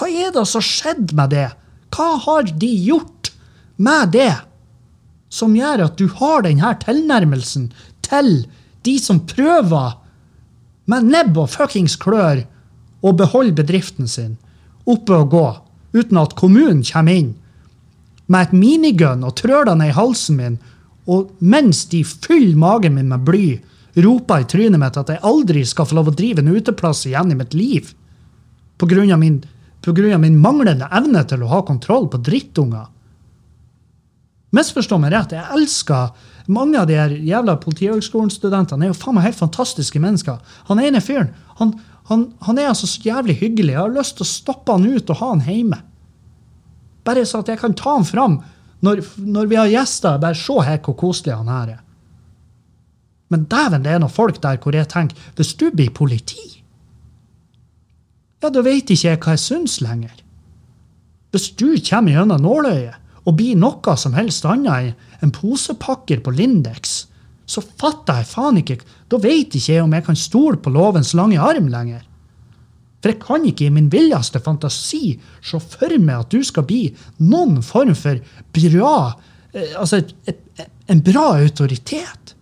Hva 0.00 0.08
er 0.10 0.34
det 0.34 0.46
som 0.48 0.58
har 0.58 0.66
skjedd 0.66 1.14
med 1.14 1.34
det? 1.36 1.48
Hva 1.94 2.08
har 2.24 2.50
de 2.50 2.70
gjort 2.88 3.19
med 3.80 4.12
det 4.12 4.34
som 5.32 5.54
gjør 5.56 5.86
at 5.86 5.98
du 5.98 6.08
har 6.20 6.44
denne 6.44 6.72
tilnærmelsen 6.82 7.70
til 8.04 8.30
de 8.86 8.96
som 9.00 9.22
prøver 9.28 9.96
med 10.90 11.10
nebb 11.12 11.38
og 11.38 11.52
fuckings 11.52 11.96
klør 12.00 12.42
å 13.00 13.12
beholde 13.16 13.56
bedriften 13.56 14.08
sin 14.10 14.36
oppe 14.90 15.14
og 15.14 15.30
gå, 15.32 15.46
uten 15.94 16.18
at 16.20 16.34
kommunen 16.38 16.82
kommer 16.86 17.20
inn 17.20 17.30
med 18.30 18.48
et 18.48 18.54
minigun 18.54 19.24
og 19.26 19.36
trør 19.40 19.66
det 19.68 19.76
ned 19.80 19.90
i 19.90 19.96
halsen 19.96 20.38
min, 20.38 20.58
og 21.10 21.32
mens 21.42 21.84
de 21.90 22.04
fyller 22.06 22.58
magen 22.58 22.94
min 22.94 23.08
med 23.10 23.24
bly, 23.26 23.58
roper 23.98 24.44
i 24.44 24.46
trynet 24.50 24.78
mitt 24.78 24.98
at 25.00 25.10
jeg 25.10 25.24
aldri 25.26 25.64
skal 25.66 25.88
få 25.88 25.98
lov 25.98 26.12
å 26.12 26.14
drive 26.14 26.44
en 26.44 26.52
uteplass 26.54 27.02
igjen 27.08 27.32
i 27.34 27.38
mitt 27.38 27.56
liv, 27.58 27.90
av 28.80 29.18
min, 29.18 29.40
på 29.82 29.92
grunn 29.96 30.14
av 30.14 30.22
min 30.22 30.38
manglende 30.40 30.88
evne 30.94 31.24
til 31.28 31.42
å 31.42 31.50
ha 31.50 31.60
kontroll 31.66 32.06
på 32.08 32.20
drittunger. 32.22 32.86
Misforstå 34.56 34.98
meg 34.98 35.12
rett, 35.14 35.34
jeg 35.36 35.54
elsker 35.54 36.10
mange 36.50 36.80
av 36.80 36.88
de 36.90 36.96
her 36.98 37.12
jævla 37.14 37.54
Politihøgskolen-studentene. 37.62 38.88
er 38.88 38.90
jo 38.90 38.98
faen 38.98 39.14
meg 39.14 39.28
helt 39.28 39.38
fantastiske 39.38 40.00
mennesker. 40.02 40.40
Han 40.66 40.82
ene 40.82 41.02
fyren 41.04 41.30
han, 41.60 41.76
han, 42.08 42.32
han, 42.40 42.58
er 42.58 42.72
altså 42.72 42.88
så 42.90 43.02
jævlig 43.04 43.36
hyggelig. 43.38 43.74
Jeg 43.76 43.80
har 43.80 43.94
lyst 43.94 44.16
til 44.18 44.26
å 44.26 44.30
stoppe 44.30 44.74
han 44.74 44.88
ut 44.88 45.10
og 45.12 45.20
ha 45.20 45.28
han 45.34 45.44
hjemme. 45.46 45.78
Bare 47.06 47.26
så 47.26 47.44
at 47.44 47.52
jeg 47.52 47.60
kan 47.60 47.76
ta 47.78 47.94
han 47.94 48.08
fram 48.08 48.40
når, 48.82 49.04
når 49.20 49.50
vi 49.50 49.58
har 49.60 49.70
gjester. 49.70 50.18
Bare 50.18 50.38
se 50.38 50.56
her 50.66 50.80
hvor 50.82 50.98
koselig 50.98 51.36
han 51.36 51.52
her 51.52 51.76
er. 51.76 51.82
Men 53.30 53.46
dæven, 53.46 53.84
det 53.84 53.92
er 53.94 54.00
noen 54.02 54.10
folk 54.10 54.40
der 54.42 54.58
hvor 54.58 54.74
jeg 54.74 54.90
tenker 54.90 55.30
hvis 55.38 55.54
du 55.54 55.68
blir 55.70 55.92
politi, 55.94 56.48
ja, 58.40 58.48
da 58.48 58.62
vet 58.64 58.88
ikke 58.88 59.10
jeg 59.10 59.20
hva 59.20 59.34
jeg 59.36 59.42
syns 59.42 59.76
lenger. 59.84 60.14
Hvis 61.30 61.50
du 61.60 61.76
kommer 61.86 62.16
gjennom 62.16 62.40
nåløyet 62.42 62.96
og 63.30 63.38
blir 63.38 63.58
noe 63.58 63.94
som 63.98 64.16
helst 64.18 64.46
annet 64.48 64.90
enn 64.90 65.28
en 65.28 65.34
posepakker 65.34 66.22
på 66.24 66.32
Lindex, 66.34 67.04
så 67.46 67.62
fatter 67.62 68.20
jeg 68.20 68.30
faen 68.30 68.60
ikke 68.60 68.78
Da 69.10 69.18
vet 69.18 69.54
ikke 69.58 69.74
jeg 69.74 69.82
om 69.82 69.94
jeg 69.94 70.06
kan 70.06 70.18
stole 70.18 70.58
på 70.62 70.70
lovens 70.70 71.12
lange 71.18 71.38
arm 71.42 71.66
lenger. 71.70 72.04
For 73.00 73.10
jeg 73.10 73.20
kan 73.22 73.46
ikke 73.48 73.66
i 73.66 73.72
min 73.74 73.88
villeste 73.90 74.38
fantasi 74.44 75.16
se 75.42 75.58
for 75.58 75.96
meg 75.98 76.26
at 76.26 76.34
du 76.34 76.44
skal 76.46 76.66
bli 76.68 76.84
noen 77.18 77.58
form 77.64 77.94
for 77.98 78.20
bra 78.54 78.94
eh, 79.54 79.74
Altså 79.74 80.02
en 80.90 81.02
bra 81.06 81.26
autoritet. 81.38 82.34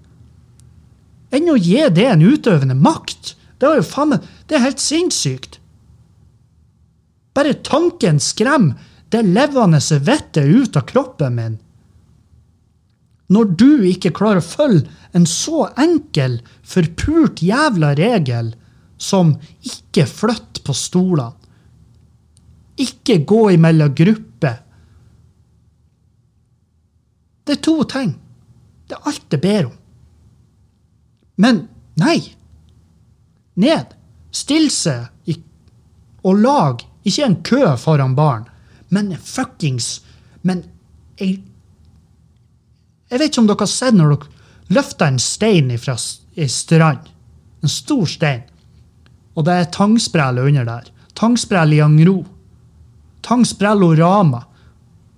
Enn 1.33 1.49
å 1.53 1.57
gi 1.57 1.81
det 1.93 2.07
en 2.09 2.25
utøvende 2.25 2.77
makt. 2.77 3.35
Det 3.61 3.69
er 3.69 3.81
jo 3.81 3.87
faen 3.87 4.15
meg 4.15 4.29
Det 4.49 4.57
er 4.57 4.67
helt 4.67 4.83
sinnssykt. 4.83 5.59
Bare 7.37 7.57
tanken 7.65 8.21
skremmer 8.21 8.77
det 9.09 9.23
levende 9.25 9.81
vettet 10.05 10.45
ut 10.45 10.77
av 10.77 10.87
kroppen 10.89 11.35
min 11.35 11.57
når 13.29 13.51
du 13.61 13.73
ikke 13.89 14.13
klarer 14.17 14.41
å 14.41 14.45
følge 14.45 14.89
en 15.17 15.27
så 15.29 15.67
enkel, 15.77 16.39
forpult 16.65 17.43
jævla 17.45 17.93
regel 17.99 18.55
som 18.97 19.35
ikke 19.61 20.07
flytt 20.09 20.63
på 20.65 20.73
stolene. 20.77 21.35
Ikke 22.81 23.19
gå 23.29 23.43
imellom 23.57 23.93
grupper. 23.99 24.57
Det 27.45 27.59
er 27.59 27.63
to 27.65 27.77
ting. 27.91 28.15
Det 28.89 28.97
er 28.97 29.09
alt 29.11 29.25
det 29.35 29.41
ber 29.43 29.69
om. 29.69 29.77
Men 31.43 31.65
nei. 32.01 32.19
Ned. 33.61 33.93
Still 34.33 34.71
seg 34.73 35.09
og 36.29 36.41
lag 36.43 36.83
ikke 37.07 37.25
en 37.25 37.37
kø 37.47 37.61
foran 37.81 38.15
barn, 38.19 38.47
men 38.89 39.17
fuckings 39.21 40.01
Men 40.43 40.63
jeg 41.19 41.43
jeg 43.09 43.21
vet 43.21 43.31
ikke 43.31 43.41
om 43.41 43.49
dere 43.49 43.65
har 43.65 43.71
sett 43.73 43.97
når 43.97 44.11
dere 44.13 44.75
løfter 44.77 45.09
en 45.09 45.23
stein 45.23 45.71
fra 45.81 45.95
ei 46.37 46.49
strand. 46.53 47.07
En 47.65 47.73
stor 47.73 48.05
stein. 48.07 48.43
Og 49.33 49.47
det 49.47 49.55
er 49.55 49.71
tangsprell 49.73 50.41
under 50.43 50.67
der. 50.69 50.91
Tangsprell 51.17 51.73
i 51.73 51.81
Angro. 51.81 52.19
Tangsprellorama. 53.25 54.43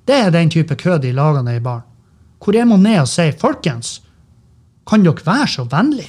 Det 0.06 0.16
er 0.16 0.30
den 0.30 0.50
type 0.50 0.76
kø 0.78 0.98
de 1.02 1.12
lager 1.12 1.42
nede 1.42 1.58
i 1.58 1.64
baren. 1.64 1.86
Hvor 2.40 2.56
jeg 2.56 2.68
må 2.68 2.78
ned 2.80 3.02
og 3.02 3.08
si 3.10 3.26
folkens, 3.36 4.00
kan 4.88 5.02
dere 5.04 5.26
være 5.26 5.48
så 5.48 5.66
vennlig? 5.68 6.08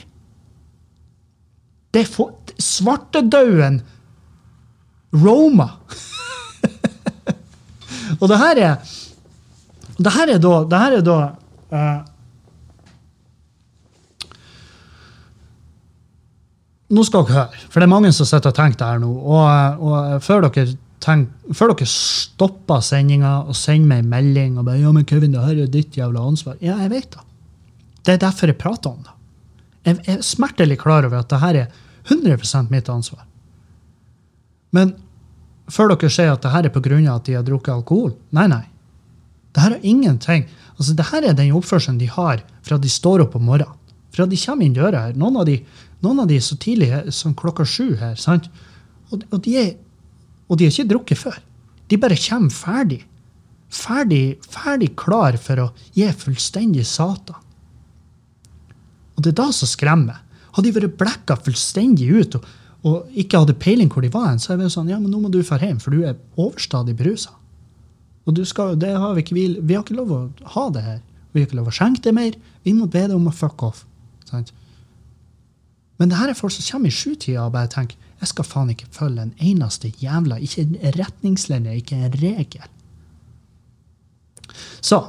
Det 1.91 2.06
er 2.06 2.62
Svartedauden 2.62 3.82
Roma. 5.13 5.67
og 8.19 8.26
det 8.32 8.39
her 8.41 8.62
er 8.65 8.91
det 10.02 10.13
her 10.15 10.34
er 10.34 10.41
da, 10.41 10.56
det 10.65 10.82
her 10.82 10.97
er 10.97 11.06
da 11.06 11.19
Uh, 11.71 12.02
nå 16.91 17.04
skal 17.08 17.24
dere 17.24 17.38
høre, 17.38 17.60
for 17.71 17.80
det 17.80 17.86
er 17.88 17.91
mange 17.93 18.12
som 18.15 18.28
sitter 18.28 18.52
og 18.52 18.58
tenker 18.58 18.82
det 18.82 18.89
her 18.89 19.00
nå. 19.00 19.12
Og, 19.24 19.86
og 19.88 20.17
før, 20.26 20.50
dere 20.50 20.74
tenk, 21.04 21.32
før 21.56 21.71
dere 21.71 21.88
stopper 21.88 22.84
sendinga 22.84 23.38
og 23.45 23.56
sender 23.56 23.88
meg 23.93 24.04
en 24.04 24.12
melding 24.12 24.58
og 24.60 24.67
bare, 24.67 24.82
ja, 24.84 24.91
men 24.91 25.08
Kevin, 25.08 25.32
det 25.32 25.45
her 25.45 25.63
er 25.63 25.71
ditt 25.71 25.95
jævla 25.95 26.26
ansvar. 26.28 26.58
Ja, 26.60 26.76
jeg 26.84 26.91
vet 26.91 27.08
det. 27.15 27.24
Det 28.02 28.15
er 28.17 28.24
derfor 28.26 28.52
jeg 28.52 28.60
prater 28.60 28.91
om 28.91 29.00
det. 29.06 29.15
Jeg 29.88 30.17
er 30.17 30.26
smertelig 30.26 30.78
klar 30.82 31.08
over 31.08 31.21
at 31.21 31.32
det 31.32 31.39
her 31.41 31.62
er 31.63 31.80
100% 32.12 32.74
mitt 32.74 32.89
ansvar. 32.91 33.24
Men 34.76 34.95
før 35.71 35.93
dere 35.93 36.12
sier 36.12 36.34
at 36.34 36.43
det 36.43 36.51
her 36.53 36.67
er 36.67 36.73
pga. 36.73 36.99
at 37.15 37.25
de 37.25 37.38
har 37.38 37.43
drukket 37.47 37.73
alkohol 37.73 38.15
Nei, 38.31 38.47
nei. 38.47 38.65
Det 39.53 39.62
her 39.63 39.77
er 39.77 39.86
ingenting 39.88 40.47
Altså, 40.77 40.95
det 40.97 41.05
her 41.12 41.23
er 41.23 41.34
den 41.38 41.51
oppførselen 41.53 41.99
de 41.99 42.07
har 42.10 42.41
fra 42.65 42.77
de 42.81 42.89
står 42.89 43.21
opp 43.21 43.36
om 43.38 43.43
morgenen. 43.45 43.77
Fra 44.12 44.25
de 44.25 44.38
kommer 44.39 44.65
inn 44.65 44.73
døra 44.73 45.03
her. 45.05 45.13
Noen 45.13 45.38
av 45.38 45.45
de, 45.45 45.60
noen 46.01 46.23
av 46.23 46.27
de 46.27 46.39
er 46.39 46.41
så 46.41 46.57
tidlig 46.57 46.89
som 47.13 47.36
klokka 47.38 47.65
sju 47.69 47.95
her. 47.99 48.15
sant? 48.15 48.47
Og, 49.12 49.21
og, 49.29 49.38
de 49.45 49.53
er, 49.62 49.69
og 50.49 50.57
de 50.57 50.65
har 50.65 50.73
ikke 50.73 50.89
drukket 50.89 51.21
før. 51.21 51.38
De 51.91 51.99
bare 52.01 52.17
kommer 52.17 52.55
ferdig. 52.55 52.99
Ferdig, 53.71 54.39
ferdig 54.41 54.89
klar 54.97 55.38
for 55.38 55.62
å 55.63 55.69
gi 55.93 56.10
fullstendig 56.23 56.88
satan. 56.88 57.38
Og 59.13 59.21
det 59.21 59.36
er 59.36 59.39
da 59.43 59.51
som 59.53 59.69
skremmer. 59.69 60.17
Hadde 60.55 60.67
de 60.67 60.75
vært 60.79 60.97
blekka 60.97 61.38
fullstendig 61.45 62.10
ut 62.10 62.39
og, 62.39 62.49
og, 62.82 63.12
ikke 63.13 63.44
hadde 63.44 63.58
peiling 63.62 63.91
hvor 63.94 64.02
de 64.02 64.10
var, 64.13 64.34
så 64.41 64.54
er 64.54 64.62
det 64.62 64.72
sånn, 64.74 64.89
ja, 64.89 64.98
men 65.00 65.12
nå 65.13 65.22
må 65.22 65.30
du 65.30 65.41
dra 65.41 65.60
hjem, 65.62 65.80
for 65.82 65.94
du 65.94 66.06
er 66.08 66.17
overstadig 66.39 66.96
berusa. 66.98 67.36
Og 68.26 68.36
du 68.38 68.44
skal, 68.46 68.76
det 68.80 68.94
har 68.98 69.13
vi, 69.17 69.24
ikke, 69.26 69.36
vi, 69.38 69.46
vi, 69.60 69.76
har 69.76 69.86
ikke 69.86 69.98
lov 69.98 70.13
å 70.13 70.22
ha 70.56 70.65
det 70.74 70.84
her. 70.86 71.00
Vi 71.32 71.41
har 71.41 71.48
ikke 71.48 71.60
lov 71.60 71.70
å 71.72 71.76
skjenke 71.76 72.04
det 72.06 72.13
mer. 72.15 72.36
Vi 72.65 72.74
må 72.78 72.88
be 72.89 73.06
deg 73.08 73.15
om 73.15 73.30
å 73.30 73.34
fuck 73.34 73.63
off. 73.65 73.84
Sant? 74.30 74.52
Men 76.02 76.10
det 76.10 76.17
her 76.17 76.32
er 76.32 76.38
folk 76.38 76.54
som 76.54 76.65
kommer 76.65 76.89
i 76.89 76.96
sjutida 76.96 77.46
og 77.46 77.54
bare 77.54 77.70
tenker 77.70 77.98
jeg 78.22 78.30
skal 78.30 78.46
faen 78.46 78.70
ikke 78.70 78.89
følge 78.94 79.24
en 79.26 79.34
eneste 79.41 79.89
jævla 79.98 80.38
Ikke 80.46 80.62
en 80.62 80.76
retningslinje, 80.94 81.74
ikke 81.82 81.98
en 81.98 82.17
regel. 82.22 82.67
Så 84.82 85.00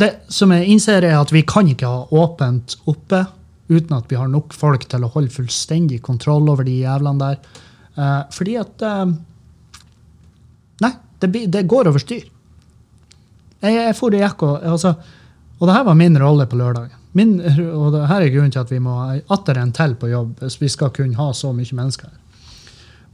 det 0.00 0.10
som 0.28 0.50
jeg 0.52 0.66
innser, 0.70 1.04
er 1.06 1.18
at 1.20 1.32
vi 1.32 1.44
kan 1.46 1.68
ikke 1.70 1.88
ha 1.88 2.04
åpent 2.10 2.76
oppe 2.90 3.22
uten 3.68 3.96
at 3.96 4.10
vi 4.10 4.18
har 4.18 4.28
nok 4.30 4.54
folk 4.54 4.86
til 4.90 5.04
å 5.04 5.10
holde 5.14 5.34
fullstendig 5.34 6.00
kontroll 6.06 6.48
over 6.52 6.66
de 6.66 6.78
jævlene 6.84 7.22
der. 7.22 7.62
Eh, 7.96 8.22
fordi 8.34 8.58
at 8.60 8.86
eh, 8.86 9.06
Nei, 10.84 10.92
det, 11.22 11.30
det 11.48 11.62
går 11.64 11.88
over 11.88 12.02
styr. 12.02 12.26
Jeg, 13.62 13.72
jeg 13.72 13.96
for 13.96 14.12
i 14.12 14.20
ekko, 14.20 14.58
altså, 14.60 14.92
Og 15.56 15.64
det 15.64 15.72
her 15.78 15.86
var 15.88 15.96
min 15.96 16.18
rolle 16.20 16.44
på 16.46 16.58
lørdag. 16.60 16.90
Min, 17.16 17.38
og 17.40 17.94
det 17.94 18.02
her 18.10 18.20
er 18.20 18.32
grunnen 18.34 18.52
til 18.52 18.60
at 18.60 18.72
vi 18.74 18.80
må 18.82 18.98
atter 19.32 19.56
en 19.56 19.72
til 19.72 19.94
på 19.96 20.10
jobb 20.10 20.42
hvis 20.42 20.58
vi 20.60 20.68
skal 20.68 20.92
kunne 20.92 21.16
ha 21.16 21.30
så 21.32 21.54
mye 21.56 21.78
mennesker 21.78 22.10
her. 22.10 22.44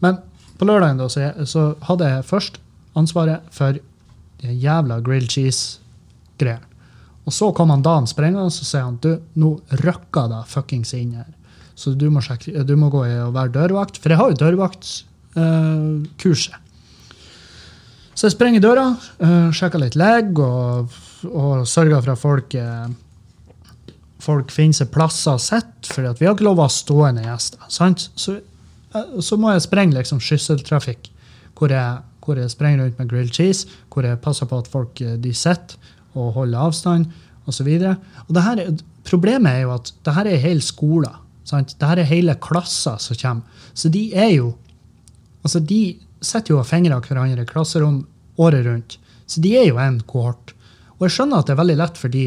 Men 0.02 0.18
på 0.58 0.66
lørdagen 0.66 0.98
da, 0.98 1.06
så, 1.06 1.20
jeg, 1.28 1.46
så 1.46 1.68
hadde 1.86 2.08
jeg 2.10 2.26
først 2.26 2.58
ansvaret 2.98 3.46
for 3.54 3.78
jævla 4.42 4.98
grilled 5.06 5.30
cheese-greiene. 5.30 6.71
Og 7.22 7.34
så 7.34 7.52
kom 7.54 7.70
han 7.70 7.84
Dan 7.84 8.06
sprengende 8.10 8.48
og 8.48 8.54
så 8.54 8.64
sier 8.66 8.84
han, 8.86 8.98
du, 9.02 9.12
nå 9.38 9.50
røkker 9.84 10.28
det 10.32 10.42
fuckings 10.50 10.94
inn 10.98 11.12
her. 11.20 11.30
Så 11.78 11.86
du 11.98 12.10
må, 12.12 12.20
sjekke, 12.24 12.64
du 12.66 12.74
må 12.76 12.86
gå 12.92 13.00
i 13.08 13.14
og 13.22 13.34
være 13.36 13.54
dørvakt. 13.54 13.96
For 14.02 14.08
jeg 14.12 14.20
har 14.20 14.28
jo 14.30 14.40
dørvaktkurset. 14.42 16.56
så 18.14 18.22
jeg 18.26 18.34
sprenger 18.34 18.60
døra, 18.60 18.86
uh, 19.22 19.50
sjekker 19.54 19.78
litt 19.80 19.96
legg 19.96 20.38
og, 20.42 20.88
og 21.30 21.68
sørger 21.68 22.00
for 22.02 22.12
at 22.12 22.20
folk 22.20 22.54
eh, 22.58 22.88
folk 24.22 24.52
finner 24.54 24.76
seg 24.76 24.92
plasser 24.94 25.36
å 25.36 25.42
sitte, 25.42 25.88
for 25.88 26.06
vi 26.18 26.28
har 26.28 26.36
ikke 26.36 26.46
lov 26.46 26.60
å 26.60 26.66
ha 26.66 26.72
stående 26.72 27.26
gjester. 27.26 27.62
Så, 27.68 28.38
eh, 28.94 29.18
så 29.20 29.38
må 29.40 29.52
jeg 29.52 29.66
sprenge 29.66 29.98
liksom 29.98 30.22
skysseltrafikk, 30.22 31.10
hvor 31.58 31.74
jeg, 31.74 32.02
hvor 32.22 32.38
jeg 32.38 32.52
sprenger 32.52 32.84
rundt 32.84 33.00
med 33.00 33.10
grilled 33.10 33.34
cheese, 33.34 33.68
hvor 33.92 34.06
jeg 34.06 34.20
passer 34.22 34.48
på 34.50 34.62
at 34.62 34.70
folk 34.70 35.02
eh, 35.02 35.18
de 35.18 35.34
sitter 35.34 35.92
og 36.14 36.32
holde 36.36 36.58
avstand, 36.58 37.06
osv. 37.48 37.68
Problemet 39.08 39.50
er 39.50 39.64
jo 39.64 39.74
at 39.74 39.92
det 40.04 40.14
her 40.14 40.30
er 40.30 40.42
hele 40.42 40.62
skoler. 40.62 41.16
sant? 41.44 41.74
Det 41.78 41.88
her 41.88 41.98
er 41.98 42.10
hele 42.10 42.34
klasser 42.38 42.98
som 43.02 43.16
kommer. 43.16 43.66
Så 43.74 43.88
de 43.88 44.10
er 44.14 44.36
jo 44.36 44.56
Altså, 45.42 45.58
de 45.58 45.98
sitter 46.22 46.52
jo 46.52 46.60
og 46.60 46.68
fingrer 46.68 47.00
hverandre 47.02 47.42
i 47.42 47.46
klasserom 47.48 48.04
året 48.38 48.62
rundt. 48.62 48.92
Så 49.26 49.40
de 49.42 49.56
er 49.58 49.64
jo 49.66 49.80
en 49.82 49.96
kohort. 50.06 50.52
Og 51.00 51.08
jeg 51.08 51.16
skjønner 51.16 51.40
at 51.40 51.48
det 51.48 51.56
er 51.56 51.58
veldig 51.58 51.78
lett 51.80 51.98
for 51.98 52.14
de 52.14 52.26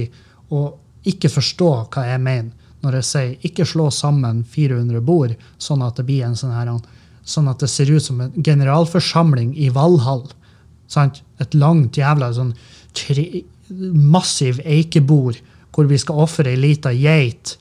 å 0.51 0.65
ikke 1.07 1.31
forstå 1.31 1.69
hva 1.93 2.03
jeg 2.09 2.19
mener 2.19 2.51
når 2.83 2.99
jeg 2.99 3.07
sier 3.07 3.47
ikke 3.47 3.65
slå 3.65 3.87
sammen 3.93 4.43
400 4.45 4.99
bord, 5.01 5.31
sånn 5.57 5.81
at 5.81 5.97
det 5.97 6.05
blir 6.05 6.25
en 6.27 6.35
sånn 6.37 6.53
her 6.53 6.69
sånn 7.25 7.47
at 7.49 7.63
det 7.63 7.69
ser 7.71 7.89
ut 7.89 8.03
som 8.03 8.19
en 8.21 8.35
generalforsamling 8.45 9.55
i 9.57 9.71
Valhall. 9.73 10.27
Sant? 10.91 11.23
Et 11.41 11.57
langt 11.57 11.97
jævla 11.97 12.29
sånn 12.35 12.51
tre, 12.93 13.25
massiv 13.69 14.59
eikebord 14.65 15.39
hvor 15.75 15.87
vi 15.89 15.97
skal 15.99 16.21
ofre 16.23 16.51
ei 16.51 16.59
lita 16.59 16.91
geit 16.95 17.57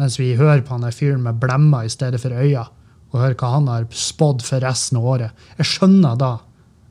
mens 0.00 0.16
vi 0.16 0.32
hører 0.38 0.62
på 0.64 0.72
han 0.72 0.86
der 0.86 0.96
fyren 0.96 1.24
med 1.26 1.40
blemmer 1.42 1.84
i 1.84 1.92
stedet 1.92 2.22
for 2.22 2.32
øyne, 2.32 2.64
og 3.10 3.20
hører 3.20 3.36
hva 3.36 3.50
han 3.56 3.66
har 3.68 3.88
spådd 3.92 4.40
for 4.46 4.62
resten 4.64 4.96
av 4.96 5.08
året. 5.12 5.42
Jeg 5.58 5.68
skjønner 5.68 6.16
da, 6.16 6.30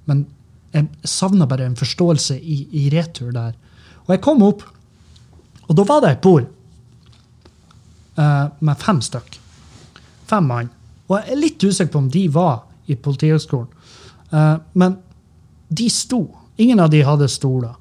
men 0.09 0.27
jeg 0.75 0.85
savner 1.07 1.49
bare 1.49 1.65
en 1.65 1.79
forståelse 1.79 2.37
i, 2.37 2.59
i 2.83 2.83
retur 2.93 3.31
der. 3.33 3.55
Og 4.05 4.13
jeg 4.13 4.21
kom 4.25 4.43
opp, 4.45 4.61
og 5.65 5.77
da 5.77 5.85
var 5.89 6.03
det 6.03 6.11
et 6.11 6.21
bord 6.21 6.45
uh, 8.19 8.45
med 8.59 8.83
fem 8.83 9.01
stykk. 9.05 9.39
Fem 10.29 10.45
mann. 10.45 10.69
Og 11.09 11.17
jeg 11.17 11.33
er 11.33 11.41
litt 11.41 11.65
usikker 11.65 11.93
på 11.95 12.03
om 12.03 12.13
de 12.13 12.27
var 12.33 12.59
i 12.89 12.97
Politihøgskolen. 12.97 13.69
uh, 14.33 14.57
men 14.73 14.99
de 15.69 15.89
sto. 15.93 16.23
Ingen 16.57 16.81
av 16.83 16.93
de 16.93 17.01
hadde 17.05 17.29
stoler. 17.31 17.73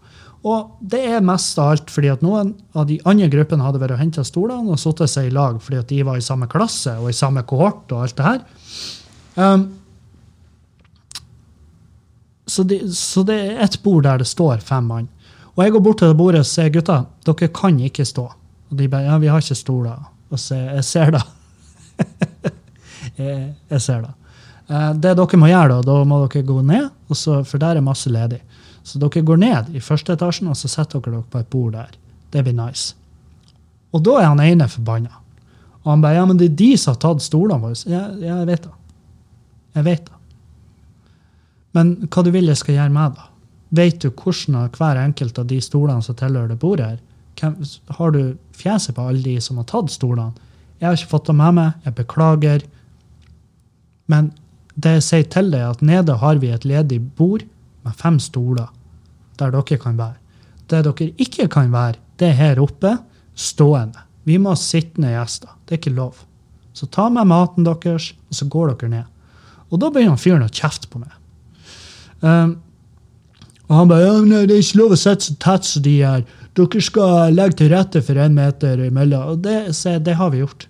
Og 0.48 0.78
det 0.80 1.00
er 1.10 1.24
mest 1.24 1.58
av 1.60 1.74
alt 1.74 1.90
fordi 1.92 2.10
at 2.12 2.22
noen 2.24 2.54
av 2.78 2.86
de 2.88 2.98
andre 3.08 3.28
gruppene 3.32 3.64
hadde 3.64 3.80
vært 3.82 3.96
og 3.96 4.00
henta 4.00 4.24
stolene 4.24 4.72
og 4.72 4.80
satt 4.80 5.02
seg 5.10 5.28
i 5.28 5.34
lag 5.34 5.58
fordi 5.62 5.80
at 5.80 5.90
de 5.90 5.98
var 6.06 6.20
i 6.20 6.24
samme 6.24 6.48
klasse 6.50 6.94
og 7.00 7.10
i 7.10 7.16
samme 7.16 7.42
kohort 7.48 7.90
og 7.92 8.04
alt 8.06 8.16
det 8.18 8.28
her. 8.28 8.44
Um, 9.38 9.66
så, 12.48 12.64
det, 12.64 12.80
så 12.96 13.24
det 13.28 13.36
er 13.36 13.64
ett 13.66 13.80
bord 13.84 14.06
der 14.06 14.22
det 14.22 14.28
står 14.30 14.62
fem 14.64 14.86
mann. 14.88 15.08
Og 15.56 15.64
jeg 15.64 15.74
går 15.74 15.84
bort 15.84 15.98
til 16.00 16.12
det 16.12 16.18
bordet 16.20 16.44
og 16.44 16.48
sier 16.48 16.70
gutta, 16.72 17.02
dere 17.26 17.50
kan 17.54 17.80
ikke 17.82 18.06
stå. 18.06 18.28
Og 18.70 18.78
de 18.78 18.88
bare 18.90 19.08
ja, 19.08 19.18
vi 19.18 19.30
har 19.32 19.42
ikke 19.42 19.58
stoler. 19.58 20.06
Og 20.30 20.40
så 20.40 20.56
jeg 20.60 20.86
ser 20.86 21.12
det. 21.16 21.24
jeg, 23.20 23.36
jeg 23.74 23.82
ser 23.82 24.06
det. 24.06 24.14
Uh, 24.70 24.92
det 24.94 25.16
dere 25.18 25.40
må 25.40 25.50
gjøre, 25.50 25.80
da, 25.80 25.82
da 25.82 25.98
må 26.06 26.22
dere 26.24 26.46
gå 26.46 26.62
ned, 26.62 26.88
så, 27.10 27.42
for 27.42 27.60
der 27.60 27.80
er 27.80 27.84
masse 27.84 28.12
ledig. 28.12 28.40
Så 28.88 29.00
dere 29.02 29.24
går 29.26 29.40
ned 29.42 29.72
i 29.76 29.82
første 29.84 30.14
etasjen, 30.16 30.48
og 30.48 30.56
så 30.56 30.70
setter 30.70 31.02
dere 31.04 31.18
dere 31.18 31.30
på 31.32 31.42
et 31.42 31.50
bord 31.52 31.74
der. 31.76 31.96
Det 32.32 32.44
blir 32.44 32.56
nice. 32.56 32.94
Og 33.92 34.04
da 34.04 34.18
er 34.20 34.30
han 34.30 34.40
ene 34.44 34.68
forbanna. 34.68 35.20
Og 35.84 35.92
han 35.92 36.04
bare 36.04 36.18
ja, 36.18 36.26
men 36.28 36.40
det 36.40 36.50
er 36.50 36.58
de 36.60 36.70
som 36.76 36.94
har 36.94 37.00
tatt 37.04 37.24
stolene 37.24 37.60
våre. 37.62 37.76
Ja, 37.88 38.06
ja, 38.20 38.40
jeg 38.42 38.48
vet 38.50 38.64
det. 38.66 38.74
Jeg 39.78 39.86
vet 39.86 40.08
det. 40.08 40.16
Men 41.76 41.92
hva 42.08 42.24
du 42.24 42.32
vil 42.34 42.50
jeg 42.50 42.60
skal 42.60 42.78
gjøre 42.78 42.94
med, 42.94 43.18
da? 43.18 43.28
Vet 43.78 44.00
du 44.02 44.08
hvordan 44.08 44.72
hver 44.76 45.00
enkelt 45.02 45.38
av 45.38 45.46
de 45.48 45.60
stolene 45.60 46.04
som 46.04 46.16
tilhører 46.16 46.52
det 46.52 46.60
bordet 46.60 46.88
her? 46.88 46.98
Har 47.98 48.12
du 48.12 48.22
fjeset 48.56 48.96
på 48.96 49.04
alle 49.04 49.22
de 49.22 49.36
som 49.44 49.60
har 49.60 49.68
tatt 49.70 49.92
stolene? 49.92 50.32
Jeg 50.80 50.88
har 50.88 50.96
ikke 50.96 51.12
fått 51.12 51.28
det 51.28 51.36
med 51.38 51.56
meg. 51.58 51.84
Jeg 51.84 51.96
beklager. 51.98 52.64
Men 54.08 54.32
det 54.74 54.98
jeg 54.98 55.06
sier 55.06 55.28
til 55.30 55.52
deg, 55.52 55.60
er 55.60 55.76
at 55.76 55.84
nede 55.84 56.18
har 56.20 56.40
vi 56.42 56.50
et 56.54 56.66
ledig 56.66 57.00
bord 57.18 57.44
med 57.86 57.96
fem 57.98 58.18
stoler 58.22 58.68
der 59.38 59.54
dere 59.54 59.78
kan 59.80 59.98
være. 59.98 60.18
Det 60.68 60.84
dere 60.84 61.10
ikke 61.16 61.48
kan 61.52 61.72
være, 61.72 61.98
det 62.20 62.32
er 62.32 62.38
her 62.38 62.62
oppe, 62.62 62.96
stående. 63.38 64.04
Vi 64.28 64.36
må 64.38 64.52
ha 64.52 64.60
sittende 64.60 65.14
gjester. 65.14 65.54
Det 65.64 65.76
er 65.76 65.80
ikke 65.80 65.96
lov. 65.96 66.24
Så 66.76 66.86
ta 66.92 67.08
med 67.10 67.30
maten 67.30 67.66
deres, 67.66 68.12
og 68.28 68.38
så 68.38 68.48
går 68.50 68.74
dere 68.74 68.90
ned. 68.92 69.06
Og 69.68 69.80
da 69.82 69.90
begynner 69.92 70.20
fyren 70.20 70.44
å 70.46 70.52
kjefte 70.52 70.90
på 70.90 71.00
meg. 71.00 71.14
Um, 72.20 72.56
og 73.68 73.74
han 73.76 73.90
bare 73.90 74.06
ja, 74.06 74.12
det 74.48 74.54
er 74.54 74.62
ikke 74.62 74.80
lov 74.80 74.94
å 74.96 74.98
sitte 74.98 75.28
så 75.28 75.34
tett 75.42 75.68
som 75.68 75.84
de 75.84 75.96
her. 76.00 76.24
Dere 76.56 76.82
skal 76.82 77.36
legge 77.36 77.60
til 77.60 77.70
rette 77.72 78.02
for 78.04 78.20
én 78.20 78.36
meter 78.36 78.80
imellom. 78.86 79.34
Og 79.34 79.42
det, 79.44 79.58
se, 79.76 79.98
det 80.02 80.16
har 80.18 80.32
vi 80.32 80.40
gjort. 80.42 80.66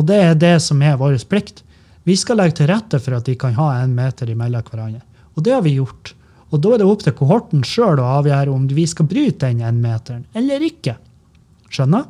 Og 0.00 0.08
det 0.08 0.18
er 0.24 0.38
det 0.40 0.56
som 0.64 0.80
er 0.82 0.96
vår 1.00 1.18
plikt. 1.28 1.60
Vi 2.08 2.16
skal 2.18 2.40
legge 2.40 2.58
til 2.58 2.70
rette 2.72 2.98
for 3.02 3.18
at 3.18 3.28
de 3.28 3.36
kan 3.38 3.54
ha 3.58 3.68
en 3.82 3.92
meter 3.94 4.32
imellom 4.32 4.64
hverandre. 4.70 5.04
Og 5.36 5.44
det 5.44 5.54
har 5.54 5.62
vi 5.64 5.76
gjort. 5.76 6.14
Og 6.52 6.60
da 6.60 6.74
er 6.74 6.82
det 6.82 6.88
opp 6.88 7.02
til 7.04 7.14
kohorten 7.16 7.62
sjøl 7.64 8.00
å 8.00 8.10
avgjøre 8.18 8.52
om 8.52 8.66
vi 8.68 8.84
skal 8.88 9.08
bryte 9.08 9.48
den 9.48 9.64
én 9.64 9.80
meteren 9.80 10.26
eller 10.36 10.64
ikke. 10.66 10.98
Skjønner? 11.72 12.04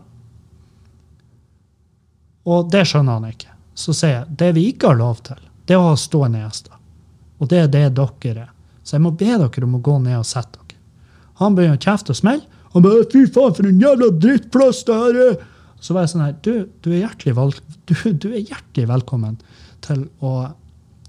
Og 2.51 2.71
det 2.73 2.83
skjønner 2.91 3.21
han 3.21 3.29
ikke. 3.31 3.53
Så 3.79 3.95
sier 3.95 4.17
jeg 4.17 4.39
det 4.41 4.51
vi 4.59 4.67
ikke 4.73 4.91
har 4.91 4.99
lov 4.99 5.23
til, 5.29 5.39
det 5.67 5.77
er 5.77 5.83
å 5.83 5.93
ha 5.93 5.99
stående 5.99 6.43
gjester. 6.43 6.75
Og 7.39 7.51
det 7.51 7.61
er 7.63 7.71
det 7.71 7.87
dere 7.95 8.49
er. 8.49 8.51
Så 8.83 8.97
jeg 8.97 9.05
må 9.05 9.15
be 9.15 9.31
dere 9.31 9.67
om 9.67 9.79
å 9.79 9.83
gå 9.83 9.95
ned 10.03 10.19
og 10.19 10.27
sette 10.27 10.59
dere. 10.59 10.81
Han 11.39 11.55
begynner 11.57 11.79
å 11.79 11.83
kjefte 11.83 12.15
og 12.15 12.19
smelle. 12.19 12.61
Han 12.73 12.83
bare 12.83 13.05
'Fy 13.05 13.27
faen, 13.29 13.55
for 13.55 13.69
en 13.69 13.81
jævla 13.81 14.09
drittplass 14.19 14.85
det 14.89 14.95
her 14.95 15.19
er!' 15.29 15.41
Så 15.81 15.95
var 15.95 16.03
jeg 16.03 16.13
sånn 16.13 16.25
her 16.25 16.35
du, 16.43 16.69
du, 16.81 16.93
er 16.95 17.11
du, 17.19 17.95
du 18.15 18.29
er 18.31 18.47
hjertelig 18.47 18.89
velkommen 18.89 19.39
til 19.83 20.07
å 20.23 20.55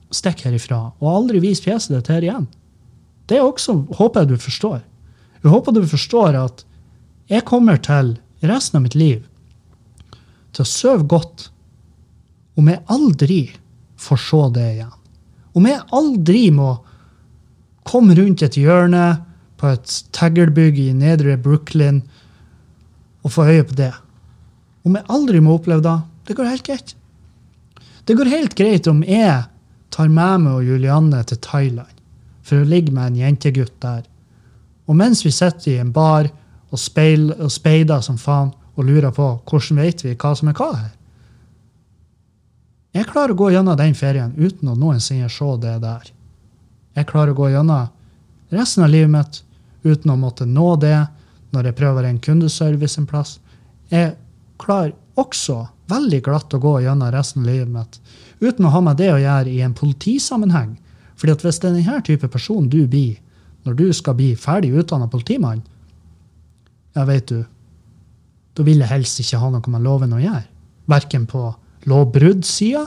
stikke 0.10 0.50
herifra 0.50 0.94
og 1.00 1.10
aldri 1.10 1.40
vise 1.40 1.62
fjeset 1.62 1.94
ditt 1.94 2.10
her 2.10 2.26
igjen. 2.26 2.48
Det 3.30 3.38
er 3.38 3.46
også, 3.46 3.76
håper 3.98 4.24
jeg 4.24 4.34
du 4.34 4.38
forstår. 4.42 4.82
Jeg 5.44 5.52
håper 5.52 5.76
du 5.76 5.84
forstår 5.88 6.38
at 6.40 6.64
jeg 7.32 7.46
kommer 7.48 7.80
til 7.84 8.18
resten 8.44 8.80
av 8.80 8.86
mitt 8.86 8.98
liv 9.00 9.24
til 10.54 10.64
å 10.64 10.70
sove 10.70 11.08
godt 11.10 11.48
om 12.60 12.68
jeg 12.70 12.84
aldri 12.94 13.42
får 14.00 14.20
se 14.22 14.42
det 14.58 14.66
igjen. 14.76 14.96
Om 15.58 15.70
jeg 15.70 15.86
aldri 15.96 16.44
må 16.54 16.72
komme 17.88 18.16
rundt 18.18 18.44
et 18.46 18.58
hjørne 18.60 19.06
på 19.60 19.72
et 19.72 19.96
taggelbygg 20.16 20.80
i 20.82 20.92
nedre 20.98 21.38
Brooklyn 21.42 22.02
og 23.24 23.34
få 23.36 23.48
øye 23.48 23.66
på 23.68 23.78
det. 23.80 23.94
Om 24.84 25.00
jeg 25.00 25.10
aldri 25.16 25.42
må 25.44 25.56
oppleve 25.58 25.84
det, 25.86 25.98
det 26.28 26.38
går 26.38 26.52
helt 26.52 26.68
greit. 26.68 26.96
Det 28.04 28.18
går 28.20 28.32
helt 28.32 28.56
greit 28.60 28.88
om 28.92 29.04
jeg 29.08 29.46
tar 29.94 30.12
med 30.12 30.44
meg 30.44 30.60
og 30.60 30.68
Julianne 30.68 31.22
til 31.30 31.40
Thailand 31.44 31.93
for 32.44 32.62
å 32.62 32.68
ligge 32.68 32.94
med 32.94 33.12
en 33.12 33.22
jentegutt 33.24 33.76
der. 33.82 34.04
Og 34.88 34.98
mens 35.00 35.24
vi 35.26 35.32
sitter 35.32 35.72
i 35.72 35.80
en 35.82 35.94
bar 35.96 36.28
og, 36.28 36.80
speil, 36.80 37.30
og 37.38 37.52
speider 37.52 38.04
som 38.04 38.18
faen 38.20 38.52
og 38.74 38.88
lurer 38.88 39.14
på 39.14 39.28
hvordan 39.50 39.82
vet 39.84 40.04
vi 40.04 40.16
hva 40.18 40.34
som 40.36 40.50
er 40.50 40.58
hva 40.58 40.72
her 40.74 40.92
Jeg 42.98 43.10
klarer 43.12 43.34
å 43.34 43.38
gå 43.38 43.52
gjennom 43.54 43.78
den 43.78 43.96
ferien 43.98 44.34
uten 44.38 44.70
å 44.70 44.76
noensinne 44.78 45.30
se 45.30 45.50
det 45.62 45.78
der. 45.82 46.10
Jeg 46.94 47.10
klarer 47.10 47.34
å 47.34 47.38
gå 47.38 47.50
gjennom 47.50 47.88
resten 48.54 48.84
av 48.86 48.92
livet 48.94 49.14
mitt 49.14 49.40
uten 49.84 50.12
å 50.14 50.18
måtte 50.20 50.46
nå 50.46 50.76
det 50.82 51.00
når 51.54 51.70
jeg 51.70 51.78
prøver 51.80 52.06
en 52.06 52.20
kundeservice 52.22 53.00
en 53.00 53.08
plass. 53.10 53.40
Jeg 53.90 54.14
klarer 54.62 54.94
også 55.18 55.64
veldig 55.90 56.22
glatt 56.26 56.54
å 56.54 56.62
gå 56.62 56.80
gjennom 56.84 57.12
resten 57.14 57.44
av 57.44 57.50
livet 57.50 57.74
mitt 57.74 58.00
uten 58.44 58.68
å 58.68 58.74
ha 58.74 58.82
med 58.84 59.00
det 59.00 59.12
å 59.14 59.22
gjøre 59.22 59.50
i 59.50 59.62
en 59.64 59.76
politisammenheng. 59.78 60.76
Fordi 61.24 61.38
at 61.38 61.44
hvis 61.46 61.62
det 61.64 61.70
er 61.70 61.76
denne 61.78 62.00
type 62.04 62.28
person 62.28 62.66
du 62.68 62.82
blir 62.84 63.16
når 63.64 63.78
du 63.80 63.86
skal 63.96 64.18
bli 64.18 64.34
ferdig 64.36 64.74
utdanna 64.76 65.06
politimann, 65.08 65.62
ja, 66.98 67.06
vet 67.08 67.30
du, 67.30 67.46
da 68.52 68.66
vil 68.68 68.84
jeg 68.84 68.92
helst 68.92 69.22
ikke 69.24 69.40
ha 69.40 69.48
noe 69.54 69.72
med 69.72 69.86
loven 69.86 70.12
å 70.18 70.20
gjøre. 70.20 70.44
Verken 70.92 71.24
på 71.32 71.46
lovbruddsida 71.88 72.84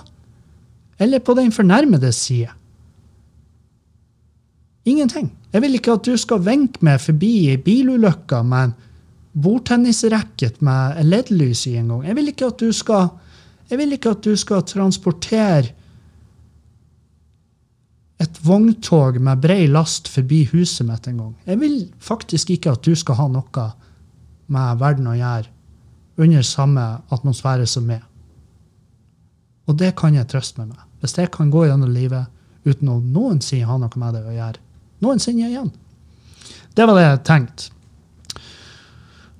eller 1.00 1.24
på 1.24 1.32
den 1.38 1.48
fornærmedes 1.48 2.18
side. 2.26 2.52
Ingenting. 4.84 5.32
Jeg 5.56 5.64
vil 5.64 5.80
ikke 5.80 5.96
at 5.96 6.04
du 6.04 6.12
skal 6.20 6.44
venke 6.44 6.84
meg 6.84 7.00
forbi 7.00 7.32
ei 7.54 7.56
bilulykke 7.56 8.42
med 8.44 8.68
en 8.68 8.76
bordtennisracket 9.32 10.60
med 10.60 11.00
LED-lys 11.08 11.64
i 11.72 11.78
en 11.80 11.88
gang. 11.94 12.04
Jeg 12.10 12.20
vil 12.20 12.34
ikke 12.34 12.52
at 12.52 12.60
du 12.60 12.68
skal 12.76 13.08
jeg 13.72 13.80
vil 13.80 13.96
ikke 13.96 14.12
at 14.12 14.28
du 14.28 14.36
skal 14.36 14.60
transportere 14.68 15.72
et 18.22 18.38
vogntog 18.44 19.18
med 19.20 19.42
brei 19.44 19.66
last 19.68 20.08
forbi 20.08 20.46
huset 20.52 20.86
mitt 20.88 21.06
en 21.08 21.18
gang. 21.20 21.34
Jeg 21.44 21.60
vil 21.60 21.76
faktisk 22.00 22.50
ikke 22.54 22.72
at 22.72 22.84
du 22.86 22.94
skal 22.96 23.18
ha 23.20 23.26
noe 23.28 23.66
med 24.52 24.80
verden 24.80 25.10
å 25.10 25.16
gjøre 25.18 25.52
under 26.16 26.46
samme 26.46 26.84
atmosfære 27.12 27.66
som 27.68 27.84
meg. 27.88 28.00
Og 29.66 29.76
det 29.76 29.92
kan 29.98 30.14
jeg 30.14 30.28
trøste 30.30 30.62
meg 30.62 30.72
med. 30.72 30.82
Hvis 31.02 31.16
jeg 31.18 31.30
kan 31.34 31.50
gå 31.52 31.66
gjennom 31.66 31.92
livet 31.92 32.30
uten 32.66 32.88
å 32.88 33.00
noensinne 33.02 33.68
ha 33.68 33.76
noe 33.78 34.00
med 34.00 34.16
det 34.16 34.22
å 34.24 34.34
gjøre. 34.34 34.62
Noensinne 35.04 35.50
igjen. 35.50 35.72
Det 36.76 36.86
var 36.86 36.96
det 36.96 37.04
jeg 37.04 37.24
tenkte. 37.26 37.72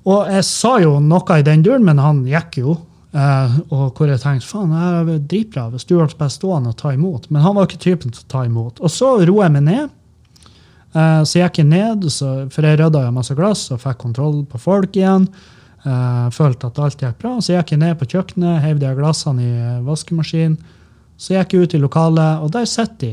Og 0.06 0.28
jeg 0.30 0.44
sa 0.46 0.76
jo 0.82 0.98
noe 1.02 1.38
i 1.40 1.46
den 1.46 1.64
duren, 1.66 1.86
men 1.86 1.98
han 1.98 2.22
gikk 2.28 2.60
jo. 2.60 2.76
Eh, 3.16 3.58
og 3.72 3.96
hvor 3.96 4.10
jeg 4.10 4.20
tenkte 4.20 4.48
faen, 4.48 4.72
det 4.74 5.14
er 5.16 5.20
dritbra 5.30 5.68
hvis 5.72 5.86
du 5.88 5.94
ble 5.96 6.08
bare 6.18 6.32
stående 6.32 6.74
og 6.74 6.80
ta 6.80 6.92
imot. 6.92 7.30
Men 7.30 7.44
han 7.46 7.56
var 7.56 7.68
ikke 7.68 7.84
typen 7.86 8.12
til 8.12 8.24
å 8.24 8.32
ta 8.32 8.44
imot. 8.48 8.82
Og 8.84 8.92
så 8.92 9.14
roer 9.22 9.46
jeg 9.46 9.56
meg 9.56 9.68
ned. 9.70 9.94
så 10.96 11.24
så 11.28 11.42
gikk 11.42 11.58
jeg 11.60 11.68
ned, 11.68 12.04
for 12.52 12.64
jeg 12.64 12.78
rydda 12.80 13.10
masse 13.12 13.34
glass 13.36 13.70
og 13.70 13.82
fikk 13.82 13.98
kontroll 14.00 14.44
på 14.48 14.58
folk 14.60 14.96
igjen. 14.96 15.28
Eh, 15.86 16.26
følte 16.32 16.66
at 16.66 16.78
alt 16.78 17.02
gikk 17.02 17.18
bra. 17.22 17.36
Så 17.40 17.52
jeg 17.52 17.62
gikk 17.62 17.76
jeg 17.76 17.82
ned 17.84 17.98
på 18.00 18.08
kjøkkenet, 18.10 18.62
heiv 18.64 18.80
de 18.82 18.92
glassene 18.96 19.44
i 19.44 19.54
vaskemaskinen. 19.86 20.58
Så 21.16 21.32
jeg 21.32 21.44
gikk 21.44 21.54
jeg 21.54 21.62
ut 21.62 21.74
i 21.74 21.80
lokalet, 21.80 22.42
og 22.44 22.52
der 22.52 22.68
sitter 22.68 22.96
de 23.00 23.12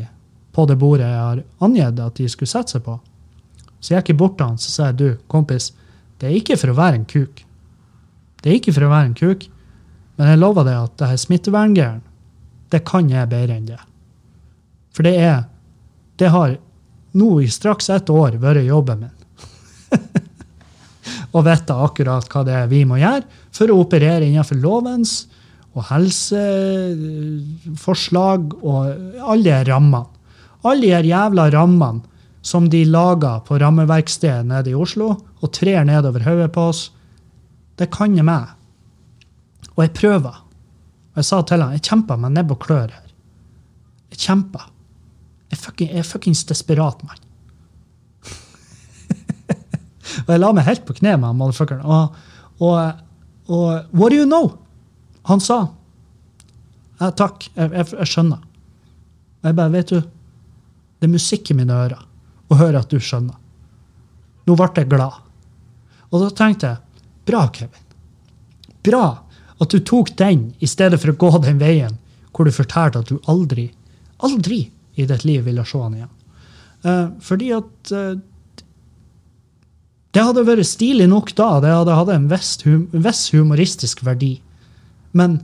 på 0.54 0.66
det 0.70 0.78
bordet 0.78 1.08
jeg 1.08 1.20
har 1.20 1.44
angitt 1.66 2.00
at 2.04 2.20
de 2.20 2.28
skulle 2.30 2.52
sette 2.52 2.76
seg 2.76 2.84
på. 2.86 2.98
Så 3.80 3.96
gikk 3.96 4.12
jeg 4.12 4.20
bort 4.20 4.38
til 4.38 4.48
han 4.48 4.60
så 4.60 4.72
sa 4.72 4.90
jeg, 4.90 5.00
du, 5.00 5.08
kompis, 5.32 5.72
det 6.20 6.30
er 6.30 6.36
ikke 6.38 6.58
for 6.60 6.72
å 6.72 6.78
være 6.78 7.00
en 7.00 7.08
kuk. 7.10 7.44
Det 8.44 8.52
er 8.52 8.60
ikke 8.60 8.74
for 8.76 8.86
å 8.86 8.92
være 8.92 9.10
en 9.10 9.18
kuk, 9.18 9.48
men 10.18 10.30
jeg 10.30 10.42
lover 10.42 10.64
deg 10.68 10.78
at 10.78 10.98
det 11.00 11.08
her 11.10 11.20
smitteverngreiene, 11.22 12.02
det 12.74 12.82
kan 12.90 13.06
jeg 13.10 13.30
bedre 13.30 13.56
enn 13.58 13.70
det. 13.70 13.82
For 14.94 15.02
det 15.06 15.16
er 15.22 15.40
Det 16.18 16.30
har 16.30 16.58
nå 17.18 17.42
i 17.42 17.48
straks 17.50 17.90
ett 17.90 18.10
år 18.10 18.32
vært 18.42 18.68
jobben 18.68 19.00
min. 19.02 19.12
Å 21.34 21.42
vite 21.42 21.74
akkurat 21.74 22.30
hva 22.30 22.44
det 22.46 22.54
er 22.54 22.68
vi 22.70 22.86
må 22.86 22.98
gjøre 23.02 23.24
for 23.54 23.70
å 23.74 23.80
operere 23.82 24.26
innenfor 24.28 24.56
lovens 24.62 25.28
og 25.74 25.84
helseforslag 25.90 28.54
og 28.62 28.86
alle 29.26 29.50
de 29.50 29.64
rammene. 29.72 30.06
Alle 30.64 31.02
de 31.02 31.10
jævla 31.10 31.50
rammene 31.52 32.02
som 32.46 32.70
de 32.70 32.86
lager 32.86 33.40
på 33.48 33.58
rammeverkstedet 33.60 34.46
nede 34.48 34.70
i 34.70 34.76
Oslo 34.78 35.18
og 35.42 35.52
trer 35.56 35.84
nedover 35.88 36.24
hodet 36.28 36.52
på 36.54 36.62
oss, 36.70 36.92
det 37.80 37.88
kan 37.92 38.16
jeg 38.16 38.26
meg. 38.28 38.48
Og 39.76 39.86
jeg 39.86 39.94
prøver. 39.98 40.36
Og 41.14 41.18
jeg 41.22 41.30
sa 41.30 41.42
til 41.46 41.62
han, 41.62 41.76
jeg 41.78 41.86
kjemper 41.86 42.16
med 42.20 42.30
nebb 42.38 42.50
og 42.56 42.62
klør 42.64 42.94
her. 42.94 43.12
Jeg 44.14 44.20
kjemper. 44.26 44.64
Jeg, 45.52 45.58
fucking, 45.62 45.90
er 45.94 46.08
fuckings 46.08 46.42
desperat, 46.50 47.04
mann. 47.06 47.22
og 50.26 50.34
jeg 50.34 50.42
la 50.42 50.50
meg 50.56 50.68
helt 50.68 50.86
på 50.88 50.96
kne 50.98 51.16
med 51.18 51.28
han 51.30 51.40
motherfuckeren. 51.40 51.86
Og, 51.86 52.04
og, 52.60 52.76
og 53.48 53.68
What 53.94 54.10
do 54.14 54.18
you 54.22 54.30
know? 54.30 54.46
Han 55.30 55.42
sa 55.42 55.60
ja, 57.00 57.10
takk, 57.10 57.48
jeg, 57.56 57.72
jeg, 57.74 57.88
jeg 57.98 58.10
skjønner. 58.10 58.42
Og 59.42 59.48
jeg 59.50 59.56
bare, 59.58 59.74
vet 59.74 59.92
du, 59.92 60.00
det 60.00 61.08
er 61.08 61.12
musikk 61.12 61.50
i 61.52 61.56
mine 61.58 61.76
ører 61.76 62.02
å 62.48 62.54
høre 62.60 62.80
at 62.84 62.92
du 62.92 63.00
skjønner. 63.02 63.36
Nå 64.48 64.52
ble 64.60 64.70
jeg 64.78 64.90
glad. 64.92 65.16
Og 66.12 66.22
da 66.22 66.30
tenkte 66.38 66.66
jeg, 66.70 66.78
bra, 67.28 67.42
Kevin. 67.56 67.84
Bra 68.84 69.04
at 69.62 69.74
du 69.74 69.80
tok 69.80 70.14
den 70.18 70.52
i 70.60 70.70
stedet 70.70 71.00
for 71.02 71.14
å 71.14 71.18
gå 71.20 71.32
den 71.44 71.62
veien 71.62 71.98
hvor 72.34 72.48
du 72.48 72.54
fortalte 72.54 73.04
at 73.04 73.12
du 73.12 73.20
aldri, 73.30 73.68
aldri 74.26 74.66
i 74.98 75.06
ditt 75.10 75.26
liv 75.26 75.44
ville 75.46 75.66
se 75.66 75.82
han 75.82 75.98
igjen. 75.98 76.14
Uh, 76.84 77.10
fordi 77.24 77.52
at 77.56 77.94
uh, 77.94 78.16
det 80.14 80.24
hadde 80.26 80.46
vært 80.46 80.68
stilig 80.70 81.08
nok 81.10 81.32
da. 81.38 81.58
Det 81.64 81.74
hadde 81.74 81.98
hatt 81.98 82.12
en 82.14 82.30
viss 82.32 82.56
hum, 82.66 82.88
viss 82.92 83.28
humoristisk 83.34 84.04
verdi. 84.06 84.36
Men 85.14 85.40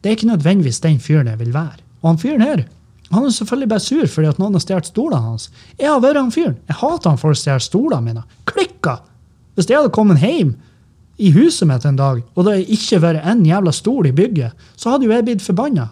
det 0.00 0.10
er 0.10 0.18
ikke 0.18 0.30
nødvendigvis 0.30 0.80
den 0.84 1.00
fyren 1.02 1.28
jeg 1.28 1.40
vil 1.40 1.52
være. 1.56 1.82
Og 2.00 2.12
han 2.12 2.20
fyren 2.20 2.44
her 2.44 2.66
han 3.10 3.24
er 3.26 3.32
selvfølgelig 3.34 3.68
bare 3.68 3.82
sur 3.82 4.06
fordi 4.06 4.28
at 4.30 4.38
noen 4.38 4.54
har 4.54 4.62
stjålet 4.62 4.86
stolene 4.86 5.22
hans. 5.24 5.48
Jeg 5.80 5.90
har 5.90 6.02
vært 6.02 6.20
han 6.20 6.30
fyren. 6.30 6.58
Jeg 6.68 6.78
hater 6.78 7.10
han 7.10 7.18
for 7.18 7.34
å 7.34 7.38
stjele 7.38 7.62
stolene 7.64 8.04
mine. 8.06 8.22
Klikka! 8.46 9.00
Hvis 9.58 9.66
jeg 9.66 9.80
hadde 9.80 9.94
kommet 9.94 10.22
hjem 10.22 10.54
i 11.20 11.30
huset 11.36 11.68
mitt 11.68 11.84
en 11.84 11.96
dag, 11.98 12.22
og 12.34 12.46
det 12.46 12.62
ikke 12.72 13.00
vært 13.02 13.24
en 13.28 13.42
jævla 13.44 13.72
stol 13.76 14.06
i 14.08 14.12
bygget, 14.16 14.52
så 14.76 14.94
hadde 14.94 15.04
jo 15.04 15.12
jeg 15.12 15.26
blitt 15.26 15.42
forbanna. 15.44 15.88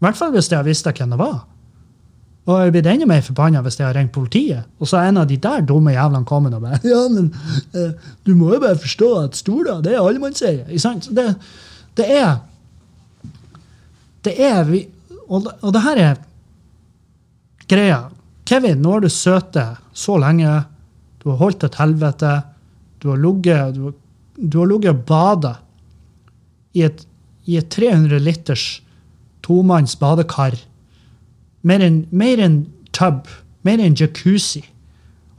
I 0.00 0.04
hvert 0.04 0.16
fall 0.18 0.32
hvis 0.34 0.50
jeg 0.52 0.64
visste 0.66 0.92
hvem 0.96 1.14
det 1.14 1.18
var. 1.20 1.38
Og 2.48 2.54
jeg 2.54 2.60
hadde 2.64 2.72
blitt 2.74 2.86
enda 2.92 3.06
mer 3.06 3.20
forbanna 3.24 3.60
hvis 3.64 3.76
jeg 3.78 3.86
hadde 3.86 3.98
ringt 4.00 4.12
politiet. 4.16 4.64
Og 4.80 4.88
så 4.88 4.96
er 5.00 5.10
en 5.10 5.20
av 5.22 5.26
de 5.28 5.36
der 5.40 5.60
dumme 5.68 5.92
jævlene 5.92 6.24
kommet 6.28 6.54
og 6.56 6.62
bare 6.64 6.78
Ja, 6.92 7.02
men 7.12 7.28
eh, 7.76 7.92
du 8.26 8.32
må 8.36 8.52
jo 8.54 8.60
bare 8.62 8.78
forstå 8.80 9.10
at 9.24 9.36
stoler, 9.40 9.82
det 9.84 9.92
er 9.94 10.00
allemannseie. 10.04 10.64
Ikke 10.68 10.82
sant? 10.84 11.08
Det, 11.16 11.26
det 12.00 12.08
er 12.20 12.32
Det 14.24 14.34
er 14.44 14.64
vi, 14.68 14.82
og, 15.28 15.44
det- 15.46 15.54
og 15.62 15.72
det 15.72 15.82
her 15.84 15.96
er 16.10 16.16
greia. 17.70 18.00
Kevin, 18.48 18.80
nå 18.82 18.96
har 18.96 19.00
du 19.04 19.08
søte 19.12 19.64
så 19.94 20.16
lenge. 20.20 20.58
Du 21.22 21.30
har 21.30 21.38
holdt 21.44 21.64
et 21.68 21.76
helvete. 21.80 22.32
Du 23.00 23.08
har 23.12 23.20
ligget 23.20 23.78
du, 24.40 24.58
har- 24.58 24.66
ligget 24.70 24.90
og 24.94 25.04
bada 25.06 25.54
i 26.74 26.82
et, 26.86 27.06
i 27.46 27.56
et 27.58 27.68
300 27.70 28.18
liters 28.22 28.82
tomanns 29.42 29.96
badekar. 30.00 30.56
Mer 31.62 31.80
enn 31.84 32.06
en 32.40 32.58
tub, 32.92 33.26
mer 33.64 33.78
enn 33.82 33.94
jacuzzi, 33.98 34.62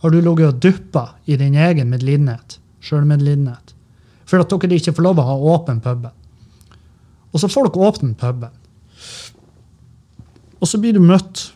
har 0.01 0.09
du 0.13 0.19
ligget 0.21 0.47
og 0.47 0.59
duppa 0.61 1.05
i 1.25 1.37
din 1.37 1.55
egen 1.55 1.89
medlidenhet. 1.89 2.57
Sjølmedlidenhet. 2.81 3.73
For 4.25 4.41
at 4.41 4.49
dere 4.49 4.77
ikke 4.79 4.93
får 4.97 5.03
lov 5.05 5.19
å 5.21 5.25
ha 5.27 5.35
åpen 5.55 5.81
puben. 5.83 6.11
Og 7.31 7.39
så 7.39 7.47
får 7.51 7.69
dere 7.69 7.87
åpne 7.89 8.15
puben. 8.19 8.49
Og 10.61 10.67
så 10.69 10.77
blir 10.81 10.93
du 10.93 11.01
møtt 11.01 11.47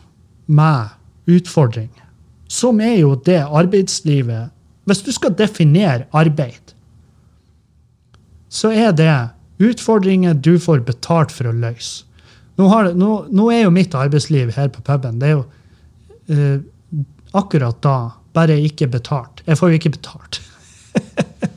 med 0.46 0.94
utfordringer, 1.30 2.06
som 2.50 2.78
er 2.80 3.00
jo 3.00 3.14
det 3.26 3.40
arbeidslivet 3.44 4.52
Hvis 4.86 5.00
du 5.02 5.10
skal 5.10 5.34
definere 5.34 6.04
arbeid, 6.14 6.74
så 8.56 8.72
er 8.72 8.94
det 8.96 9.12
utfordringer 9.62 10.36
du 10.36 10.56
får 10.60 10.84
betalt 10.88 11.32
for 11.34 11.50
å 11.50 11.54
løse. 11.56 12.04
Nå, 12.56 12.68
har, 12.72 12.92
nå, 12.96 13.26
nå 13.36 13.50
er 13.52 13.66
jo 13.66 13.74
mitt 13.74 13.94
arbeidsliv 13.96 14.54
her 14.56 14.70
på 14.72 14.80
puben 14.84 15.18
det 15.20 15.28
er 15.28 15.34
jo 15.34 15.42
eh, 16.32 16.62
akkurat 17.36 17.76
da 17.84 17.96
bare 18.36 18.56
ikke 18.64 18.88
betalt. 18.92 19.42
Jeg 19.44 19.60
får 19.60 19.72
jo 19.72 19.78
ikke 19.80 19.92
betalt. 19.96 20.40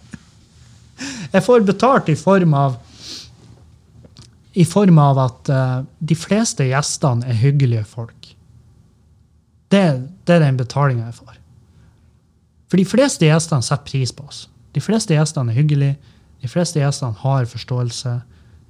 jeg 1.36 1.44
får 1.46 1.66
betalt 1.68 2.12
i 2.12 2.18
form 2.20 2.56
av 2.58 2.78
i 4.60 4.66
form 4.66 4.98
av 5.00 5.20
at 5.22 5.50
uh, 5.54 5.82
de 6.04 6.16
fleste 6.18 6.66
gjestene 6.68 7.28
er 7.30 7.38
hyggelige 7.38 7.86
folk. 7.88 8.32
Det, 9.72 9.84
det 10.26 10.36
er 10.36 10.44
den 10.44 10.58
betalinga 10.60 11.06
jeg 11.06 11.20
får. 11.20 11.36
For 12.70 12.82
de 12.82 12.88
fleste 12.90 13.28
gjestene 13.30 13.64
setter 13.64 13.86
pris 13.88 14.12
på 14.12 14.26
oss. 14.26 14.48
De 14.76 14.82
fleste 14.84 15.16
gjestene 15.16 15.54
er 15.54 15.62
hyggelige. 15.62 16.09
De 16.42 16.50
fleste 16.52 16.80
gjestene 16.80 17.18
har 17.22 17.48
forståelse. 17.50 18.20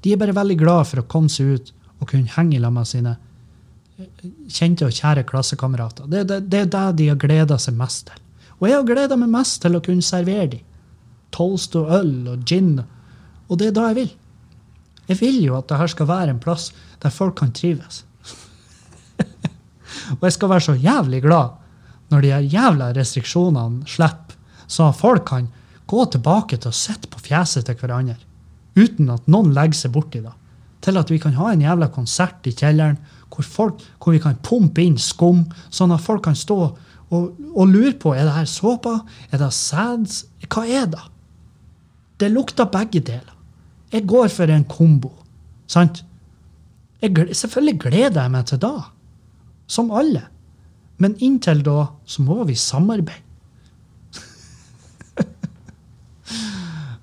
De 0.04 0.14
er 0.14 0.22
bare 0.22 0.36
veldig 0.38 0.58
glad 0.60 0.88
for 0.90 1.02
å 1.02 1.10
komme 1.10 1.32
seg 1.32 1.56
ut 1.56 1.74
og 2.00 2.10
kunne 2.12 2.32
henge 2.36 2.62
lag 2.62 2.74
med 2.74 2.88
sine 2.88 3.16
eh, 3.98 4.08
kjente 4.50 4.88
og 4.88 4.96
kjære 4.96 5.26
klassekamerater. 5.30 6.08
Det, 6.10 6.24
det, 6.30 6.40
det 6.50 6.64
er 6.64 6.72
det 6.74 6.86
de 7.02 7.10
har 7.12 7.20
gleda 7.22 7.60
seg 7.62 7.78
mest 7.80 8.08
til. 8.10 8.24
Og 8.60 8.68
jeg 8.68 8.76
har 8.76 8.88
gleda 8.88 9.18
meg 9.20 9.32
mest 9.32 9.62
til 9.64 9.78
å 9.78 9.84
kunne 9.84 10.06
servere 10.06 10.50
dem. 10.56 10.66
Toast 11.36 11.76
og 11.78 11.92
øl 11.94 12.32
og 12.32 12.48
gin. 12.48 12.80
Og 13.48 13.60
det 13.60 13.70
er 13.70 13.76
da 13.78 13.90
jeg 13.92 14.00
vil. 14.00 14.12
Jeg 15.10 15.20
vil 15.22 15.40
jo 15.44 15.58
at 15.58 15.70
dette 15.70 15.92
skal 15.94 16.10
være 16.10 16.34
en 16.34 16.42
plass 16.42 16.70
der 17.02 17.14
folk 17.14 17.38
kan 17.40 17.54
trives. 17.56 18.04
og 20.18 20.26
jeg 20.26 20.36
skal 20.36 20.52
være 20.52 20.68
så 20.68 20.78
jævlig 20.78 21.24
glad 21.26 21.56
når 22.10 22.26
de 22.26 22.34
her 22.34 22.46
jævla 22.50 22.90
restriksjonene 22.98 23.86
slipper, 23.90 24.38
så 24.70 24.90
folk 24.94 25.28
kan 25.30 25.50
gå 25.90 26.06
tilbake 26.14 26.60
til 26.60 26.72
å 26.72 26.76
sitte 26.76 27.10
på 27.12 27.22
fjeset 27.26 27.66
til 27.68 27.78
hverandre. 27.80 28.18
uten 28.80 29.10
at 29.10 29.26
noen 29.28 29.52
legger 29.52 29.76
seg 29.76 29.92
borti 29.92 30.22
det. 30.24 30.32
Til 30.86 30.98
at 30.98 31.10
vi 31.12 31.18
kan 31.20 31.34
ha 31.36 31.50
en 31.52 31.62
jævla 31.62 31.90
konsert 31.92 32.46
i 32.48 32.54
kjelleren 32.56 32.98
hvor, 33.30 33.44
folk, 33.44 33.82
hvor 34.00 34.14
vi 34.14 34.22
kan 34.24 34.38
pumpe 34.46 34.82
inn 34.82 34.98
skum, 34.98 35.44
sånn 35.70 35.92
at 35.92 36.04
folk 36.04 36.24
kan 36.24 36.38
stå 36.38 36.58
og, 37.10 37.36
og 37.56 37.66
lure 37.68 37.96
på 38.00 38.14
er 38.14 38.28
det 38.28 38.36
her 38.36 38.48
såpa, 38.48 39.00
er 39.32 39.42
det 39.42 39.52
sæds, 39.54 40.26
hva 40.48 40.64
er 40.66 40.86
det? 40.94 41.02
Det 42.20 42.30
lukter 42.32 42.70
begge 42.70 43.02
deler. 43.02 43.36
Jeg 43.92 44.06
går 44.08 44.30
for 44.32 44.52
en 44.54 44.68
kombo. 44.70 45.12
Sant? 45.68 46.04
Jeg, 47.02 47.16
selvfølgelig 47.16 47.80
gleder 47.80 48.22
jeg 48.22 48.34
meg 48.34 48.46
til 48.50 48.62
da. 48.62 48.76
Som 49.70 49.92
alle. 49.96 50.28
Men 51.00 51.18
inntil 51.24 51.64
da 51.66 51.90
så 52.06 52.26
må 52.26 52.44
vi 52.46 52.58
samarbeide. 52.60 53.26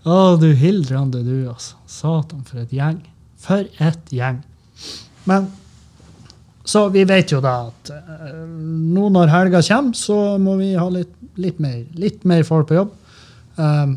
Å, 0.06 0.36
du 0.38 0.52
hildrande 0.54 1.22
du, 1.26 1.48
altså. 1.50 1.78
Satan, 1.90 2.44
for 2.46 2.62
et 2.62 2.74
gjeng. 2.74 3.00
For 3.42 3.66
et 3.82 4.12
gjeng. 4.14 4.42
Men 5.26 5.48
så 6.66 6.88
vi 6.90 7.04
vet 7.06 7.30
jo 7.30 7.38
da 7.42 7.54
at 7.68 7.90
eh, 7.94 8.38
nå 8.42 9.08
når 9.14 9.30
helga 9.30 9.62
kommer, 9.62 9.94
så 9.98 10.16
må 10.42 10.56
vi 10.58 10.72
ha 10.74 10.86
litt, 10.90 11.12
litt, 11.38 11.60
mer, 11.62 11.84
litt 11.94 12.26
mer 12.26 12.42
folk 12.46 12.66
på 12.70 12.78
jobb. 12.80 12.94
Um, 13.56 13.94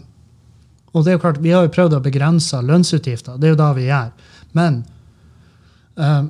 og 0.93 1.05
det 1.05 1.11
er 1.11 1.17
jo 1.17 1.23
klart, 1.23 1.41
vi 1.41 1.53
har 1.53 1.65
jo 1.65 1.73
prøvd 1.73 1.97
å 1.97 2.03
begrense 2.05 2.61
lønnsutgifter. 2.65 3.37
Det 3.41 3.49
er 3.49 3.55
jo 3.55 3.61
da 3.61 3.71
vi 3.77 3.87
gjør. 3.89 4.11
Men 4.57 4.83
um, 5.97 6.29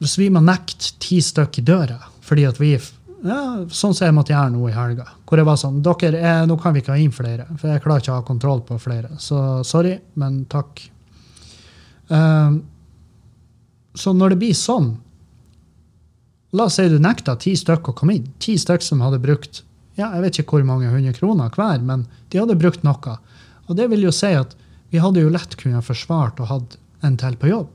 hvis 0.00 0.18
vi 0.20 0.28
må 0.32 0.44
nekte 0.44 0.92
ti 1.00 1.22
stykk 1.24 1.60
i 1.60 1.66
døra 1.72 1.98
fordi 2.28 2.44
at 2.44 2.60
vi 2.60 2.74
ja, 2.76 3.40
Sånn 3.72 3.94
som 3.96 4.04
jeg 4.04 4.14
måtte 4.14 4.34
gjøre 4.34 4.52
nå 4.52 4.68
i 4.68 4.76
helga. 4.76 5.08
Hvor 5.28 5.40
jeg 5.40 5.48
var 5.48 5.58
sånn 5.60 5.82
dere, 5.84 6.22
eh, 6.24 6.46
Nå 6.48 6.56
kan 6.60 6.72
vi 6.72 6.80
ikke 6.80 6.94
ha 6.94 7.02
inn 7.02 7.12
flere, 7.12 7.44
for 7.58 7.68
jeg 7.68 7.84
klarer 7.84 8.00
ikke 8.00 8.14
å 8.14 8.20
ha 8.22 8.26
kontroll 8.26 8.62
på 8.64 8.78
flere. 8.80 9.10
Så 9.20 9.62
sorry, 9.68 9.98
men 10.16 10.46
takk. 10.48 10.80
Um, 12.08 12.62
så 13.92 14.14
når 14.16 14.32
det 14.32 14.40
blir 14.40 14.56
sånn 14.56 14.94
La 16.56 16.64
oss 16.64 16.78
si 16.78 16.86
du 16.88 16.94
nekta 16.96 17.34
ti 17.36 17.50
stykker 17.60 17.92
å 17.92 17.96
komme 17.98 18.14
inn. 18.16 18.30
Ti 18.40 18.54
stykker 18.56 18.86
som 18.86 19.02
hadde 19.04 19.18
brukt 19.20 19.58
ja, 19.98 20.12
jeg 20.14 20.22
vet 20.22 20.38
ikke 20.38 20.54
hvor 20.56 20.64
mange 20.64 20.88
hundre 20.92 21.12
kroner 21.16 21.50
hver, 21.52 21.82
men 21.82 22.06
de 22.30 22.38
hadde 22.38 22.56
brukt 22.56 22.84
noe. 22.86 23.16
Og 23.66 23.76
det 23.76 23.88
vil 23.90 24.06
jo 24.06 24.12
si 24.14 24.30
at 24.32 24.54
vi 24.92 25.02
hadde 25.02 25.24
jo 25.24 25.32
lett 25.32 25.56
kunnet 25.58 25.84
forsvart 25.84 26.38
og 26.40 26.50
hatt 26.52 26.76
en 27.04 27.18
til 27.18 27.34
på 27.38 27.50
jobb. 27.50 27.74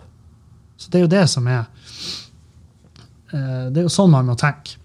Så 0.79 0.89
det 0.89 0.99
er 0.99 1.03
jo 1.03 1.11
det 1.11 1.25
som 1.31 1.47
er 1.51 1.65
eh, 3.35 3.65
Det 3.69 3.81
er 3.81 3.85
jo 3.85 3.91
sånn 3.93 4.13
man 4.13 4.31
må 4.31 4.37
tenke. 4.39 4.79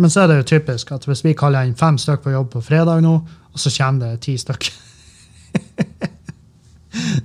Men 0.00 0.10
så 0.10 0.22
er 0.22 0.30
det 0.30 0.38
jo 0.40 0.50
typisk 0.54 0.92
at 0.94 1.04
hvis 1.08 1.24
vi 1.24 1.38
kaller 1.38 1.68
inn 1.68 1.78
fem 1.78 1.98
stykker 2.00 2.24
på 2.24 2.34
jobb 2.34 2.52
på 2.54 2.64
fredag 2.64 3.02
nå, 3.04 3.14
og 3.52 3.60
så 3.60 3.72
kommer 3.74 4.06
det 4.06 4.24
ti 4.24 4.38
stykker 4.40 4.72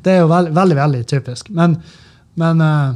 Det 0.03 0.13
er 0.13 0.21
jo 0.21 0.31
veld, 0.31 0.53
veldig, 0.55 0.77
veldig 0.77 1.03
typisk. 1.07 1.49
Men, 1.51 1.75
men, 2.39 2.61
eh, 2.63 2.95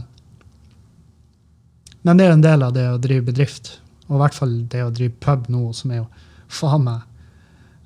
men 2.07 2.17
det 2.17 2.25
er 2.25 2.31
jo 2.31 2.37
en 2.37 2.45
del 2.45 2.63
av 2.63 2.73
det 2.75 2.85
å 2.87 2.99
drive 3.01 3.27
bedrift. 3.27 3.73
Og 4.07 4.17
i 4.17 4.21
hvert 4.21 4.37
fall 4.37 4.53
det 4.71 4.83
å 4.85 4.93
drive 4.95 5.17
pub 5.23 5.49
nå, 5.51 5.65
som 5.75 5.91
er 5.91 6.01
jo 6.01 6.07
faen 6.51 6.85
meg 6.87 7.03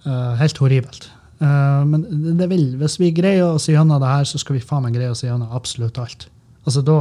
eh, 0.05 0.33
helt 0.41 0.61
horribelt. 0.61 1.09
Eh, 1.39 1.81
men 1.89 2.05
det 2.39 2.49
vil, 2.51 2.67
hvis 2.81 2.99
vi 3.01 3.13
greier 3.15 3.55
oss 3.55 3.69
gjennom 3.69 4.01
det 4.01 4.11
her, 4.11 4.27
så 4.29 4.41
skal 4.41 4.59
vi 4.59 4.65
faen 4.65 4.85
meg 4.85 4.97
greie 4.97 5.13
oss 5.13 5.25
gjennom 5.25 5.53
absolutt 5.55 5.99
alt. 6.01 6.27
Altså 6.65 6.85
da, 6.85 6.99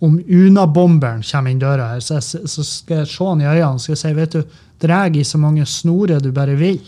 Om 0.00 0.16
Una-bomberen 0.24 1.24
kommer 1.26 1.52
inn 1.52 1.60
døra 1.60 1.90
her, 1.92 2.00
så, 2.00 2.18
jeg, 2.18 2.48
så 2.48 2.64
skal 2.64 3.02
jeg 3.02 3.10
se 3.12 3.26
han 3.26 3.42
i 3.42 3.48
øynene 3.48 3.76
og 3.76 4.00
si 4.00 4.14
vet 4.16 4.36
du, 4.36 4.56
dreg 4.80 5.18
i 5.20 5.26
så 5.28 5.40
mange 5.40 5.66
snorer 5.68 6.22
du 6.24 6.30
bare 6.32 6.56
vil. 6.56 6.80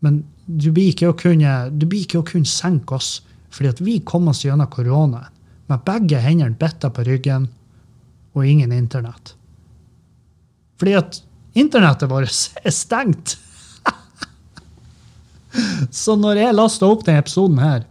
Men 0.00 0.22
du 0.46 0.70
blir 0.72 0.92
ikke 0.92 1.10
å 1.10 1.16
kunne, 1.18 1.54
ikke 1.84 2.22
å 2.22 2.26
kunne 2.26 2.48
senke 2.48 2.96
oss, 2.96 3.20
fordi 3.52 3.72
at 3.72 3.82
vi 3.84 3.98
kom 4.06 4.30
oss 4.32 4.44
gjennom 4.46 4.70
koronaen 4.72 5.32
med 5.66 5.82
begge 5.86 6.20
hendene 6.22 6.56
bitta 6.58 6.92
på 6.94 7.04
ryggen 7.06 7.48
og 8.36 8.46
ingen 8.46 8.72
internett. 8.72 9.34
Fordi 10.78 10.94
at 10.98 11.20
internettet 11.56 12.10
vårt 12.10 12.52
er 12.66 12.74
stengt. 12.74 13.36
Så 15.90 16.16
når 16.20 16.42
jeg 16.42 16.56
lasta 16.56 16.88
opp 16.88 17.06
denne 17.06 17.24
episoden 17.24 17.62
her, 17.62 17.86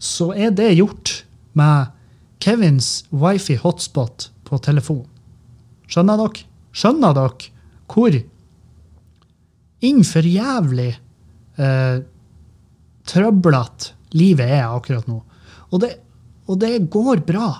så 0.00 0.30
er 0.32 0.52
det 0.56 0.78
gjort 0.78 1.24
med 1.52 1.90
Kevins 2.40 3.04
wifi 3.10 3.58
hotspot 3.60 4.30
på 4.48 4.58
telefon. 4.64 5.04
Skjønner 5.90 6.20
dere? 6.20 6.46
Skjønner 6.72 7.16
dere 7.16 7.50
hvor 7.90 8.14
innenfor 9.80 10.26
jævlig 10.28 10.92
eh, 11.58 11.96
trøblete 13.10 14.14
livet 14.16 14.54
er 14.60 14.68
akkurat 14.68 15.08
nå? 15.10 15.18
Og 15.70 15.82
det, 15.82 15.90
og 16.46 16.60
det 16.62 16.90
går 16.90 17.24
bra. 17.26 17.50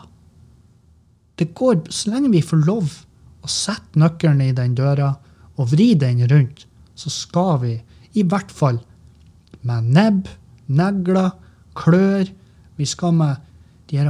Det 1.39 1.51
går, 1.57 1.87
Så 1.91 2.11
lenge 2.11 2.31
vi 2.31 2.43
får 2.43 2.65
lov 2.67 2.95
å 3.41 3.49
sette 3.51 3.99
nøkkelen 3.99 4.43
i 4.45 4.57
den 4.57 4.75
døra 4.79 5.15
og 5.57 5.71
vri 5.73 5.95
den 5.99 6.23
rundt, 6.31 6.67
så 6.95 7.11
skal 7.13 7.59
vi 7.65 7.75
i 8.17 8.25
hvert 8.25 8.51
fall 8.53 8.81
med 9.67 9.93
nebb, 9.93 10.29
negler, 10.67 11.33
klør 11.77 12.29
Vi 12.81 12.87
skal 12.89 13.13
med 13.13 13.43
de 13.91 13.99
her 14.01 14.09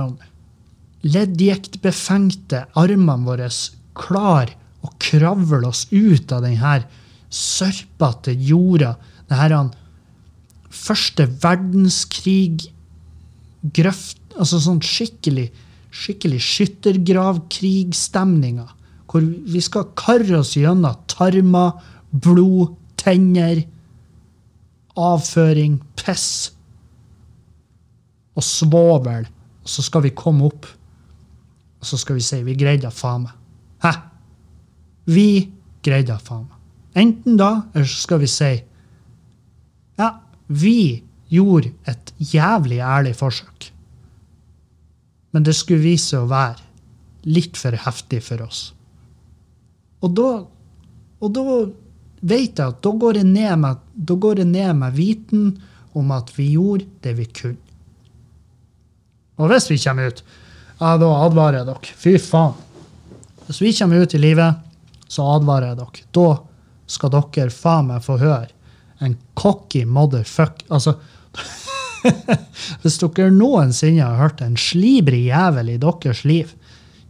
leddgiktbefengte 1.07 2.67
armene 2.79 3.27
våre 3.27 3.49
klar 3.97 4.51
å 4.85 4.89
kravle 5.03 5.67
oss 5.69 5.87
ut 5.91 6.33
av 6.33 6.43
denne 6.45 6.85
sørpete 7.31 8.33
jorda. 8.35 8.97
Den 9.31 9.71
første 10.71 11.27
verdenskrig 11.43 12.73
grøft, 13.77 14.19
altså 14.39 14.61
sånn 14.63 14.81
skikkelig, 14.85 15.51
skikkelig 15.91 16.41
skyttergravkrigstemninga. 16.47 18.69
Hvor 19.11 19.23
vi 19.23 19.61
skal 19.65 19.95
karre 19.99 20.39
oss 20.39 20.57
gjennom 20.57 20.97
tarmer, 21.11 21.73
blod, 22.11 22.75
tenner, 23.01 23.65
avføring, 25.01 25.81
piss 25.99 26.53
og 28.37 28.43
svovel. 28.47 29.25
Og 29.61 29.69
så 29.69 29.83
skal 29.85 30.03
vi 30.07 30.17
komme 30.17 30.45
opp, 30.51 30.67
så 31.87 31.99
skal 32.01 32.19
vi 32.19 32.25
si 32.25 32.41
vi 32.45 32.57
greide 32.59 32.89
det 32.89 32.95
faen 32.95 33.27
meg. 33.27 33.37
Hæ? 33.85 33.93
Vi 35.11 35.29
greide 35.85 36.13
det 36.13 36.25
faen 36.27 36.47
meg. 36.47 36.57
Enten 37.01 37.39
da, 37.39 37.51
eller 37.75 37.89
så 37.89 38.03
skal 38.05 38.21
vi 38.23 38.31
si 38.31 38.51
ja, 40.01 40.09
vi 40.47 41.03
gjorde 41.31 41.73
et 41.89 42.13
jævlig 42.33 42.81
ærlig 42.83 43.15
forsøk. 43.17 43.71
Men 45.31 45.47
det 45.47 45.55
skulle 45.55 45.85
vise 45.85 46.19
å 46.19 46.29
være 46.31 46.59
litt 47.31 47.59
for 47.61 47.77
heftig 47.85 48.23
for 48.27 48.43
oss. 48.47 48.63
Og 50.01 50.15
da, 50.17 50.31
og 51.21 51.35
da 51.37 51.45
vet 52.21 52.59
jeg 52.59 52.65
at 52.65 52.81
da 52.83 52.93
går 53.03 53.21
det 53.21 53.27
ned 53.29 53.61
med, 53.63 53.83
da 53.95 54.17
går 54.17 54.41
det 54.41 54.49
ned 54.51 54.73
med 54.81 54.97
viten 54.97 55.51
om 55.97 56.13
at 56.15 56.33
vi 56.37 56.53
gjorde 56.55 56.89
det 57.05 57.17
vi 57.19 57.27
kunne. 57.29 57.61
Og 59.41 59.49
hvis 59.49 59.71
vi 59.71 59.79
kommer 59.81 60.11
ut, 60.11 60.25
ja, 60.81 60.95
da 60.97 61.11
advarer 61.27 61.61
jeg 61.61 61.69
dere. 61.69 61.97
Fy 62.05 62.15
faen. 62.25 62.57
Hvis 63.47 63.61
vi 63.61 63.75
kommer 63.77 64.01
ut 64.01 64.15
i 64.15 64.23
livet, 64.23 64.63
så 65.11 65.27
advarer 65.37 65.73
jeg 65.73 65.81
dere. 65.83 66.07
Da 66.17 66.29
skal 66.91 67.13
dere 67.15 67.53
faen 67.55 67.91
meg 67.91 68.05
få 68.07 68.17
høre 68.21 68.49
en 69.01 69.17
cocky 69.35 69.85
motherfuck. 69.85 70.65
Altså 70.69 70.97
Hvis 72.83 72.99
dere 73.01 73.31
noensinne 73.33 74.05
har 74.05 74.21
hørt 74.21 74.41
en 74.45 74.57
slibrig 74.61 75.27
jævel 75.29 75.75
i 75.75 75.79
deres 75.81 76.25
liv, 76.25 76.53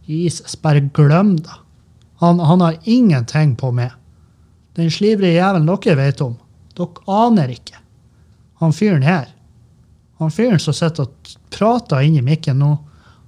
Jesus, 0.07 0.55
bare 0.59 0.83
glem 0.93 1.37
det. 1.39 1.57
Han, 2.21 2.39
han 2.39 2.61
har 2.61 2.79
ingenting 2.83 3.55
på 3.55 3.71
meg. 3.75 3.91
Den 4.75 4.91
slibrige 4.91 5.39
jævelen 5.39 5.67
dere 5.67 5.97
vet 5.99 6.23
om, 6.23 6.35
dere 6.77 7.07
aner 7.11 7.51
ikke. 7.51 7.79
Han 8.61 8.75
fyren 8.75 9.03
her, 9.03 9.31
han 10.21 10.31
fyren 10.31 10.61
som 10.61 10.75
sitter 10.75 11.07
og 11.07 11.35
prater 11.51 12.03
inn 12.05 12.19
i 12.19 12.25
mikken 12.25 12.59
nå, 12.61 12.75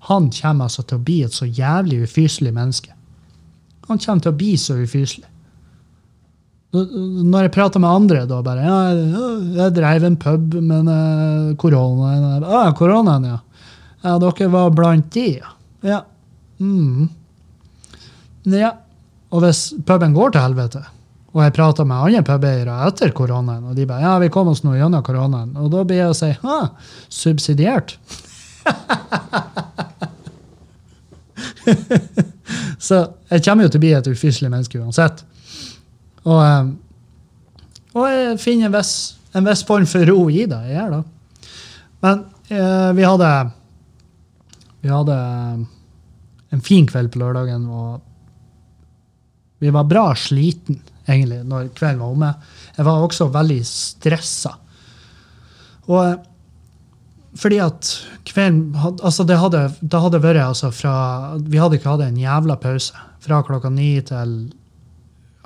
han 0.09 0.29
kommer 0.35 0.67
altså 0.67 0.83
til 0.83 0.99
å 0.99 1.05
bli 1.05 1.21
et 1.23 1.35
så 1.35 1.47
jævlig 1.47 2.01
ufyselig 2.03 2.51
menneske. 2.55 2.91
Han 3.87 3.99
kommer 3.99 4.23
til 4.23 4.33
å 4.33 4.39
bli 4.39 4.53
så 4.59 4.75
ufyselig. 4.81 5.29
Når 6.73 7.45
jeg 7.45 7.53
prater 7.53 7.81
med 7.83 7.93
andre, 7.93 8.23
da 8.25 8.39
bare 8.41 8.63
ja, 8.65 8.77
jeg 9.59 9.75
drev 9.75 10.07
en 10.07 10.15
pub, 10.17 10.55
men 10.57 10.87
koronaen 11.61 12.47
ah, 12.47 12.71
Koronaen, 12.73 13.27
ja. 13.29 13.37
ja. 14.01 14.15
Dere 14.23 14.47
var 14.55 14.73
blant 14.73 15.11
de, 15.13 15.27
ja. 15.37 15.53
Ja. 15.85 15.99
Mm. 16.57 17.11
ja. 18.49 18.73
Og 19.29 19.45
hvis 19.45 19.67
puben 19.85 20.17
går 20.17 20.33
til 20.33 20.45
helvete, 20.47 20.81
og 21.33 21.45
jeg 21.45 21.53
prater 21.55 21.87
med 21.89 22.09
andre 22.09 22.25
pubeiere 22.25 22.81
etter 22.89 23.13
koronaen, 23.13 23.69
og 23.69 23.77
de 23.77 23.87
bare 23.89 24.05
ja, 24.05 24.17
vi 24.21 24.33
kom 24.33 24.49
oss 24.49 24.65
nå 24.65 24.73
gjennom 24.75 25.05
koronaen, 25.05 25.53
og 25.57 25.71
da 25.73 25.85
blir 25.85 26.01
jeg 26.01 26.11
å 26.11 26.17
si 26.17 26.33
ha, 26.41 26.59
subsidiert. 27.21 27.95
Så 32.87 32.99
jeg 33.29 33.43
kommer 33.45 33.65
jo 33.65 33.73
til 33.73 33.79
å 33.79 33.83
bli 33.83 33.93
et 33.97 34.09
ufyselig 34.11 34.51
menneske 34.51 34.79
uansett. 34.81 35.23
Og, 36.23 36.39
eh, 36.39 36.71
og 37.93 38.07
jeg 38.09 38.39
finner 38.41 38.73
hvis 38.73 38.93
en 39.37 39.47
viss 39.47 39.63
form 39.67 39.85
for 39.89 40.05
ro 40.09 40.27
i 40.29 40.45
det. 40.49 40.59
Jeg 40.69 40.77
gjør 40.77 40.95
det. 40.97 41.03
Men 42.03 42.25
eh, 42.51 42.89
vi 42.97 43.05
hadde 43.07 43.33
Vi 44.83 44.91
hadde 44.91 45.15
en 46.53 46.61
fin 46.61 46.85
kveld 46.85 47.13
på 47.13 47.21
lørdagen, 47.21 47.63
og 47.71 48.01
vi 49.63 49.71
var 49.71 49.87
bra 49.87 50.09
sliten, 50.19 50.75
egentlig, 51.07 51.39
når 51.47 51.69
kvelden 51.73 52.01
var 52.03 52.11
omme. 52.11 52.31
Jeg 52.75 52.85
var 52.85 53.05
også 53.05 53.29
veldig 53.31 53.61
stressa. 53.65 54.51
Og 55.87 56.01
eh, 56.03 56.17
fordi 57.39 57.57
at 57.63 57.93
kvelden 58.27 58.75
Altså, 59.03 59.23
det 59.27 59.37
hadde, 59.39 59.63
det 59.81 60.01
hadde 60.05 60.21
vært 60.23 60.43
altså 60.43 60.71
fra 60.71 60.95
Vi 61.43 61.59
hadde 61.61 61.79
ikke 61.79 61.91
hatt 61.91 62.05
en 62.05 62.19
jævla 62.19 62.57
pause. 62.61 62.95
Fra 63.23 63.41
klokka 63.45 63.71
ni 63.71 63.95
til 64.05 64.53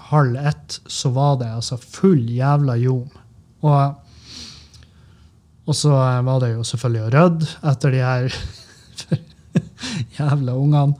halv 0.07 0.37
ett 0.39 0.79
så 0.87 1.11
var 1.11 1.37
det 1.41 1.49
altså 1.51 1.77
full 1.77 2.29
jævla 2.31 2.77
ljom. 2.79 3.09
Og, 3.65 3.95
og 5.67 5.75
så 5.75 5.91
var 6.23 6.41
det 6.43 6.53
jo 6.53 6.65
selvfølgelig 6.65 7.03
å 7.03 7.11
rydde 7.15 7.51
etter 7.71 7.95
de 7.95 8.03
her 8.05 8.37
jævla 10.19 10.55
ungene. 10.55 10.97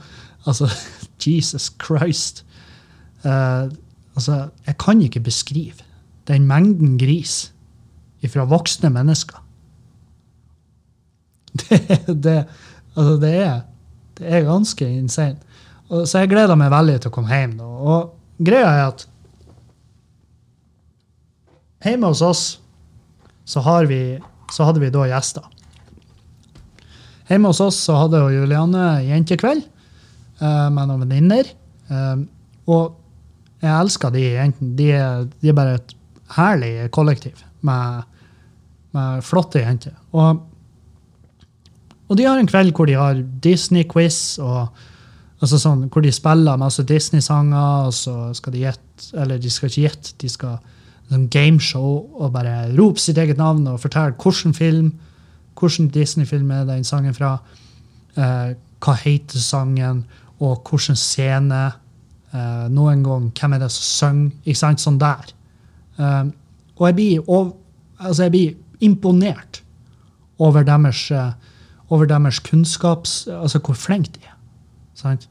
Altså, 0.48 0.70
Jesus 1.24 1.72
Christ. 1.82 2.44
Uh, 3.24 3.72
altså, 4.16 4.48
jeg 4.68 4.78
kan 4.82 5.02
ikke 5.02 5.24
beskrive 5.26 5.86
den 6.28 6.48
mengden 6.48 6.98
gris 7.00 7.52
fra 8.28 8.44
voksne 8.44 8.90
mennesker. 8.92 9.40
Det, 11.58 11.80
det, 12.24 12.38
altså 12.96 13.18
det, 13.22 13.34
er, 13.42 13.60
det 14.18 14.32
er 14.34 14.48
ganske 14.48 14.88
insane. 14.88 15.38
Og, 15.88 16.08
så 16.10 16.24
jeg 16.24 16.32
gleder 16.34 16.58
meg 16.60 16.72
veldig 16.74 16.98
til 17.02 17.12
å 17.12 17.16
komme 17.16 17.32
hjem. 17.32 17.58
Da. 17.60 17.68
Og 17.68 18.44
greia 18.44 18.72
er 18.72 18.86
at 18.90 19.06
hjemme 21.86 22.12
hos 22.12 22.24
oss 22.26 22.44
så, 23.48 23.64
vi, 23.88 24.02
så 24.52 24.68
hadde 24.68 24.84
vi 24.84 24.92
da 24.92 25.06
gjester. 25.08 25.46
Hjemme 27.30 27.52
hos 27.52 27.62
oss 27.64 27.80
så 27.88 27.96
hadde 28.02 28.20
jo 28.24 28.42
Juliane 28.42 28.86
jentekveld 29.08 29.64
uh, 30.42 30.68
med 30.72 30.84
noen 30.84 31.06
venninner. 31.06 31.50
Uh, 31.92 32.26
og 32.68 32.98
jeg 33.64 33.72
elsker 33.74 34.14
de 34.14 34.26
jentene. 34.26 34.76
De, 34.78 34.92
de 35.42 35.52
er 35.52 35.58
bare 35.58 35.78
et 35.80 35.96
herlig 36.36 36.90
kollektiv 36.96 37.40
med, 37.68 38.04
med 38.96 39.24
flotte 39.26 39.64
jenter. 39.64 39.96
Og, 40.12 40.44
og 42.08 42.18
de 42.18 42.26
har 42.28 42.40
en 42.40 42.48
kveld 42.48 42.74
hvor 42.76 42.88
de 42.88 42.96
har 42.98 43.20
Disney-quiz, 43.44 44.40
altså 44.40 45.60
sånn, 45.60 45.88
hvor 45.92 46.06
de 46.06 46.14
spiller 46.16 46.60
masse 46.60 46.84
Disney-sanger, 46.88 47.88
og 47.90 47.94
så 47.96 48.34
skal 48.38 48.56
de 48.56 48.64
gjette 48.66 48.84
Eller 49.14 49.38
de 49.38 49.50
skal 49.54 49.70
ikke 49.70 49.84
gjette, 49.84 50.16
de 50.18 50.30
skal 50.32 50.56
sånn 51.08 51.28
gameshow 51.32 52.08
og 52.18 52.32
bare 52.34 52.72
rope 52.76 53.00
sitt 53.00 53.20
eget 53.22 53.38
navn 53.40 53.68
og 53.70 53.80
fortelle 53.84 54.16
hvilken 54.18 54.56
film, 54.58 54.92
hvilken 55.60 55.92
Disney-film 55.94 56.50
er 56.52 56.66
den 56.68 56.84
sangen 56.88 57.16
fra, 57.16 57.38
eh, 58.16 58.56
hva 58.84 58.96
heter 59.04 59.40
sangen, 59.40 60.06
og 60.40 60.68
hvilken 60.70 60.96
scene. 60.96 61.72
Eh, 62.34 62.68
noen 62.70 63.04
gang 63.04 63.32
hvem 63.32 63.54
er 63.54 63.60
det 63.60 63.72
som 63.72 63.86
synger? 63.88 64.36
Ikke 64.46 64.60
sant? 64.60 64.84
Sånn 64.84 65.00
der. 65.00 65.32
Eh, 65.98 66.26
og 66.78 66.88
jeg 66.88 66.96
blir, 66.96 67.30
over, 67.30 67.54
altså 68.00 68.28
jeg 68.28 68.32
blir 68.32 68.56
imponert 68.82 69.62
over 70.40 70.64
deres, 70.64 71.12
eh, 71.12 71.32
over 71.90 72.10
deres 72.10 72.40
kunnskaps... 72.44 73.28
Altså 73.32 73.62
hvor 73.64 73.78
flinke 73.80 74.14
de 74.18 74.26
er. 74.28 74.36
Sant? 74.98 75.28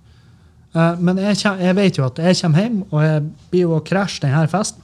Eh, 0.77 1.01
men 1.01 1.21
jeg, 1.21 1.41
jeg 1.43 1.77
vet 1.77 1.99
jo 1.99 2.07
at 2.07 2.21
jeg 2.23 2.39
kommer 2.41 2.65
hjem, 2.65 2.79
og 2.91 3.05
jeg 3.05 3.27
blir 3.51 3.67
jo 3.67 3.77
å 3.77 3.85
krasje 3.85 4.25
denne 4.25 4.47
festen. 4.51 4.83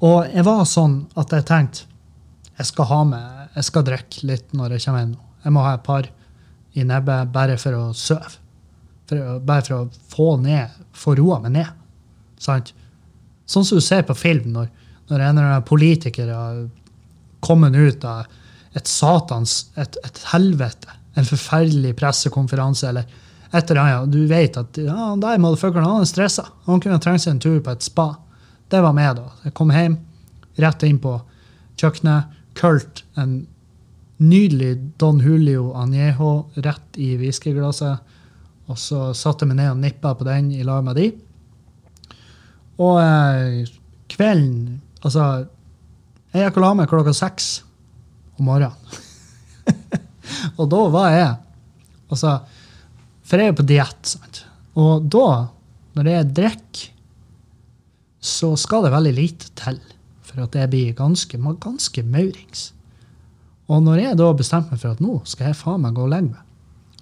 Og 0.00 0.30
jeg 0.32 0.46
var 0.46 0.64
sånn 0.68 1.02
at 1.20 1.32
jeg 1.36 1.46
tenkte 1.48 1.86
jeg 2.60 2.68
skal 2.68 2.88
ha 2.90 3.00
med, 3.08 3.44
jeg 3.54 3.66
skal 3.70 3.84
drikke 3.86 4.26
litt 4.28 4.50
når 4.56 4.74
jeg 4.74 4.84
kommer 4.84 5.04
hjem. 5.04 5.12
nå. 5.16 5.28
Jeg 5.46 5.52
må 5.56 5.62
ha 5.64 5.76
et 5.78 5.84
par 5.86 6.08
i 6.76 6.84
nebbet 6.84 7.30
bare 7.32 7.56
for 7.60 7.76
å 7.78 7.84
sove. 7.96 8.36
Bare 9.10 9.64
for 9.64 9.76
å 9.78 10.10
få 10.12 10.26
ned, 10.42 10.74
få 10.92 11.16
roa 11.18 11.40
meg 11.42 11.54
ned. 11.56 11.70
Sant? 12.40 12.74
Sånn 13.48 13.64
som 13.66 13.80
du 13.80 13.84
ser 13.84 14.04
på 14.06 14.14
film 14.14 14.52
når, 14.52 14.68
når 15.08 15.16
en 15.16 15.30
eller 15.32 15.48
annen 15.48 15.66
politiker 15.66 16.28
har 16.30 16.60
kommet 17.42 17.74
ut 17.74 18.04
av 18.04 18.28
et 18.78 18.86
satans, 18.86 19.54
et, 19.80 19.98
et 20.04 20.22
helvete, 20.32 20.98
en 21.18 21.26
forferdelig 21.26 21.96
pressekonferanse 21.98 22.86
eller 22.88 23.08
et 23.50 23.70
eller 23.70 23.80
annet. 23.82 24.12
Du 24.14 24.26
vet 24.30 24.56
at 24.60 24.78
ja, 24.78 25.12
der 25.18 25.40
motherfuckeren 25.42 25.88
han 25.88 26.04
er 26.04 26.10
stressa. 26.10 26.46
Han 26.68 26.82
kunne 26.82 27.00
trengt 27.02 27.24
seg 27.24 27.34
en 27.34 27.42
tur 27.42 27.58
på 27.64 27.74
et 27.74 27.86
spa. 27.86 28.12
Det 28.70 28.82
var 28.84 28.94
meg, 28.94 29.16
da. 29.18 29.26
Jeg 29.46 29.56
kom 29.58 29.72
hjem, 29.74 29.96
rett 30.62 30.84
inn 30.86 31.00
på 31.02 31.16
kjøkkenet, 31.80 32.36
kølt 32.58 33.02
en 33.18 33.40
nydelig 34.20 34.76
Don 35.00 35.18
Julio 35.22 35.72
Añejo 35.80 36.50
rett 36.62 37.00
i 37.00 37.14
whiskyglasset. 37.18 38.06
Og 38.70 38.78
så 38.78 39.10
satte 39.18 39.42
jeg 39.42 39.50
meg 39.50 39.62
ned 39.62 39.72
og 39.72 39.82
nippa 39.82 40.14
på 40.14 40.26
den 40.28 40.52
i 40.54 40.62
lag 40.66 40.84
med 40.86 41.00
de. 41.00 41.08
Og 42.80 43.00
eh, 43.02 43.66
kvelden 44.10 44.78
Altså, 45.00 45.46
jeg 46.34 46.44
gikk 46.44 46.58
og 46.58 46.64
la 46.66 46.70
meg 46.76 46.90
klokka 46.90 47.14
seks 47.16 47.46
om 48.40 48.48
morgenen. 48.48 48.98
og 50.58 50.66
da 50.72 50.82
var 50.96 51.14
jeg 51.14 51.30
Altså, 52.10 52.40
for 53.22 53.38
jeg 53.38 53.52
er 53.52 53.54
på 53.54 53.62
diett. 53.62 54.14
Og 54.74 55.04
da, 55.14 55.26
når 55.94 56.08
jeg 56.10 56.30
drikker, 56.34 56.88
så 58.18 58.48
skal 58.58 58.82
det 58.82 58.90
veldig 58.90 59.12
lite 59.14 59.52
til 59.54 59.78
for 60.26 60.44
at 60.44 60.54
jeg 60.58 60.70
blir 60.70 60.96
ganske, 60.98 61.38
ganske 61.62 62.02
maurings. 62.02 62.70
Og 63.70 63.82
når 63.82 64.02
jeg 64.02 64.18
da 64.18 64.28
bestemte 64.34 64.74
meg 64.74 64.82
for 64.82 64.94
at 64.94 65.02
nå 65.02 65.20
skal 65.28 65.50
jeg 65.50 65.58
faen 65.58 65.84
meg 65.84 65.94
gå 65.96 66.04
og 66.06 66.12
legge 66.12 66.32
meg, 66.32 66.42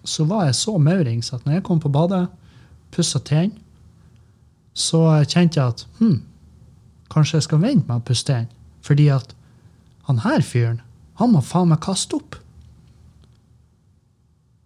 så 0.08 0.24
var 0.28 0.46
jeg 0.46 0.56
så 0.56 0.76
maurings 0.80 1.32
at 1.32 1.44
når 1.44 1.58
jeg 1.58 1.64
kom 1.66 1.80
på 1.82 1.92
badet, 1.92 2.26
pussa 2.94 3.20
tennene, 3.20 3.60
så 4.78 5.00
kjente 5.26 5.58
jeg 5.58 5.74
at 5.74 5.84
hm, 5.98 6.20
kanskje 7.10 7.40
jeg 7.40 7.48
skal 7.48 7.62
vente 7.64 7.88
med 7.88 7.98
å 7.98 8.04
pusse 8.06 8.28
tennene. 8.28 8.54
Fordi 8.86 9.08
at 9.12 9.34
han 10.06 10.22
her 10.22 10.44
fyren, 10.44 10.78
han 11.18 11.32
må 11.34 11.40
faen 11.42 11.70
meg 11.72 11.80
kaste 11.82 12.14
opp. 12.18 12.36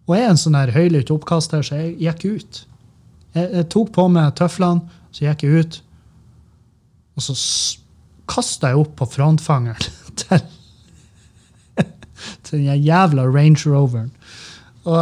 Og 0.07 0.15
jeg 0.17 0.25
er 0.25 0.33
en 0.33 0.39
sånn 0.41 0.57
her 0.59 0.71
høylytt 0.75 1.11
oppkaster, 1.15 1.63
så 1.65 1.79
jeg 1.79 1.93
gikk 2.03 2.25
ut. 2.35 2.59
Jeg, 3.33 3.47
jeg 3.55 3.67
tok 3.73 3.93
på 3.95 4.05
meg 4.11 4.33
tøflene, 4.37 4.83
så 5.15 5.25
gikk 5.29 5.45
jeg 5.47 5.63
ut. 5.63 5.77
Og 7.17 7.25
så 7.25 7.35
kasta 8.29 8.71
jeg 8.73 8.81
opp 8.83 8.93
på 8.99 9.07
frontfangeren 9.15 9.87
til, 10.21 10.43
til 12.43 12.63
den 12.67 12.83
jævla 12.85 13.25
Range 13.31 13.63
Roveren. 13.69 14.11
Og, 14.83 14.99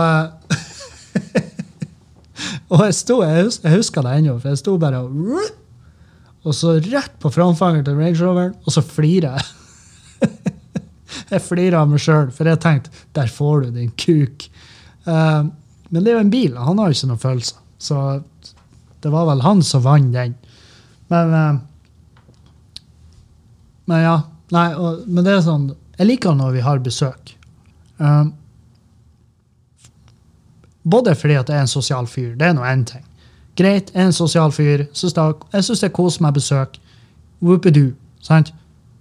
og 2.72 2.84
jeg, 2.86 2.96
sto, 3.02 3.20
jeg, 3.26 3.48
hus- 3.48 3.62
jeg 3.66 3.76
husker 3.80 4.06
det 4.06 4.16
ennå, 4.22 4.38
for 4.42 4.54
jeg 4.54 4.62
sto 4.62 4.78
bare 4.82 5.02
og 5.02 5.50
Og 6.42 6.56
så 6.58 6.78
rett 6.82 7.18
på 7.22 7.30
frontfangeren 7.34 7.86
til 7.86 7.98
Range 8.00 8.18
Roveren, 8.22 8.54
og 8.66 8.74
så 8.74 8.82
flirer 8.86 9.36
jeg. 9.38 9.50
Jeg 11.32 11.44
flirer 11.46 11.80
av 11.80 11.90
meg 11.90 12.02
sjøl, 12.04 12.30
for 12.36 12.50
jeg 12.50 12.60
tenkte 12.64 12.92
der 13.16 13.32
får 13.32 13.66
du 13.66 13.80
din 13.80 13.92
kuk. 13.96 14.48
Uh, 15.08 15.48
men 15.90 16.04
det 16.04 16.12
er 16.12 16.18
jo 16.18 16.24
en 16.26 16.34
bil, 16.34 16.56
han 16.60 16.80
har 16.80 16.92
jo 16.92 16.98
ikke 16.98 17.12
noen 17.12 17.22
følelser. 17.26 17.60
Så 17.82 17.98
det 19.02 19.12
var 19.12 19.28
vel 19.32 19.44
han 19.44 19.64
som 19.66 19.84
vant 19.86 20.14
den. 20.14 20.36
Men 21.12 21.36
uh, 21.36 21.62
Men 23.92 24.04
ja. 24.06 24.18
Nei, 24.52 24.68
og, 24.76 25.06
men 25.08 25.24
det 25.24 25.32
er 25.32 25.44
sånn 25.46 25.70
Jeg 25.96 26.08
liker 26.10 26.36
når 26.36 26.52
vi 26.58 26.64
har 26.66 26.82
besøk. 26.84 27.34
Uh, 28.02 28.32
både 30.84 31.16
fordi 31.16 31.38
at 31.40 31.50
jeg 31.50 31.58
er 31.58 31.66
en 31.68 31.72
sosial 31.72 32.08
fyr, 32.10 32.34
det 32.36 32.48
er 32.48 32.56
nå 32.58 32.66
én 32.66 32.86
ting. 32.90 33.04
Greit, 33.58 33.92
jeg 33.94 34.02
er 34.02 34.10
en 34.10 34.16
sosial 34.16 34.52
fyr. 34.56 34.88
Synes 34.98 35.14
det, 35.14 35.28
jeg 35.54 35.68
syns 35.68 35.84
det 35.84 35.90
er 35.92 35.96
kos 35.96 36.20
med 36.24 36.34
besøk. 36.34 36.80
Whoopidoo. 37.42 37.94
Sant? 38.22 38.54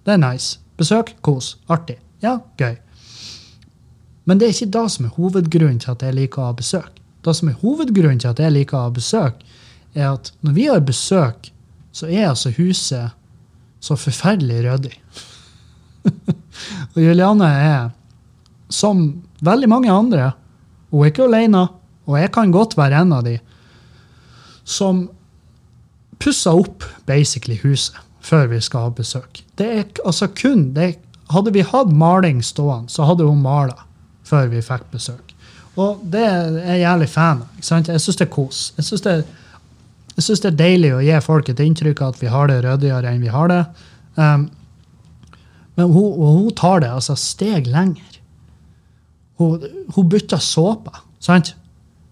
Det 0.05 0.17
er 0.17 0.21
nice. 0.21 0.59
Besøk, 0.77 1.15
kos. 1.25 1.55
Artig. 1.69 1.97
Ja, 2.23 2.39
gøy. 2.61 2.77
Men 4.29 4.39
det 4.39 4.47
er 4.49 4.55
ikke 4.55 4.73
det 4.77 4.85
som 4.95 5.07
er 5.09 5.15
hovedgrunnen 5.17 5.79
til 5.83 5.93
at 5.95 6.03
jeg 6.05 6.15
liker 6.19 6.43
å 6.43 6.51
ha 6.51 6.57
besøk. 6.59 6.99
Det 7.25 7.35
som 7.37 7.49
er 7.51 7.57
hovedgrunnen 7.63 8.21
til 8.23 8.31
at 8.31 8.39
jeg 8.43 8.53
liker 8.55 8.77
å 8.79 8.85
ha 8.89 8.93
besøk, 8.95 9.41
er 9.97 10.13
at 10.13 10.31
når 10.47 10.57
vi 10.57 10.67
har 10.71 10.85
besøk, 10.87 11.51
så 11.93 12.07
er 12.07 12.29
altså 12.31 12.53
huset 12.55 13.17
så 13.83 13.97
forferdelig 13.99 14.61
ryddig. 14.69 14.93
og 16.95 17.01
Juliane 17.01 17.49
er, 17.49 17.89
som 18.71 19.03
veldig 19.43 19.69
mange 19.73 19.91
andre, 19.93 20.31
hun 20.93 21.05
er 21.05 21.11
ikke 21.13 21.27
alene, 21.27 21.65
og 22.07 22.19
jeg 22.21 22.33
kan 22.35 22.53
godt 22.55 22.77
være 22.79 23.01
en 23.05 23.13
av 23.17 23.25
de, 23.27 23.37
som 24.65 25.07
pusser 26.21 26.55
opp 26.61 26.85
basically 27.09 27.57
huset 27.65 27.97
før 28.21 28.51
vi 28.53 28.61
skal 28.63 28.89
ha 28.89 28.95
besøk. 28.95 29.41
Det 29.59 29.67
er 29.81 29.87
altså 30.05 30.29
kun 30.37 30.69
det, 30.77 30.91
er- 30.93 31.07
Hadde 31.31 31.53
vi 31.55 31.63
hatt 31.67 31.93
maling 31.95 32.41
stående, 32.43 32.91
så 32.91 33.07
hadde 33.09 33.27
hun 33.29 33.43
mala 33.43 33.77
før 34.27 34.49
vi 34.51 34.63
fikk 34.63 34.89
besøk. 34.93 35.35
Og 35.79 36.01
det 36.13 36.23
er 36.27 36.57
jeg 36.59 36.83
jævlig 36.83 37.09
fan 37.11 37.43
av. 37.45 37.59
Jeg 37.61 38.01
syns 38.03 38.19
det 38.19 38.27
er 38.27 38.33
kos. 38.35 38.63
Jeg 38.77 38.89
syns 38.89 39.05
det, 39.07 39.15
det 40.17 40.51
er 40.51 40.57
deilig 40.59 40.95
å 40.95 41.03
gi 41.05 41.19
folk 41.25 41.49
et 41.49 41.63
inntrykk 41.63 42.03
av 42.03 42.15
at 42.15 42.23
vi 42.23 42.33
har 42.33 42.51
det 42.51 42.59
ryddigere 42.67 43.13
enn 43.13 43.23
vi 43.23 43.31
har 43.33 43.51
det. 43.53 43.61
Um, 44.17 44.51
Men 45.79 45.93
hun, 45.95 46.19
hun 46.19 46.51
tar 46.59 46.83
det 46.83 46.91
altså 46.93 47.15
steg 47.17 47.67
lenger. 47.71 48.19
Hun, 49.41 49.63
hun 49.95 50.09
bytter 50.13 50.43
såpe, 50.43 50.93
sant? 51.23 51.55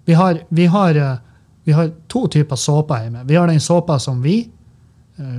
Vi 0.08 0.14
har, 0.16 0.38
vi, 0.48 0.64
har, 0.72 0.96
eh, 0.96 1.18
vi 1.68 1.74
har 1.76 1.90
to 2.08 2.22
typer 2.32 2.56
såper 2.56 3.02
hjemme. 3.02 3.26
Vi 3.28 3.36
har 3.36 3.50
den 3.50 3.60
såpa 3.60 3.98
som 4.00 4.22
vi, 4.24 4.48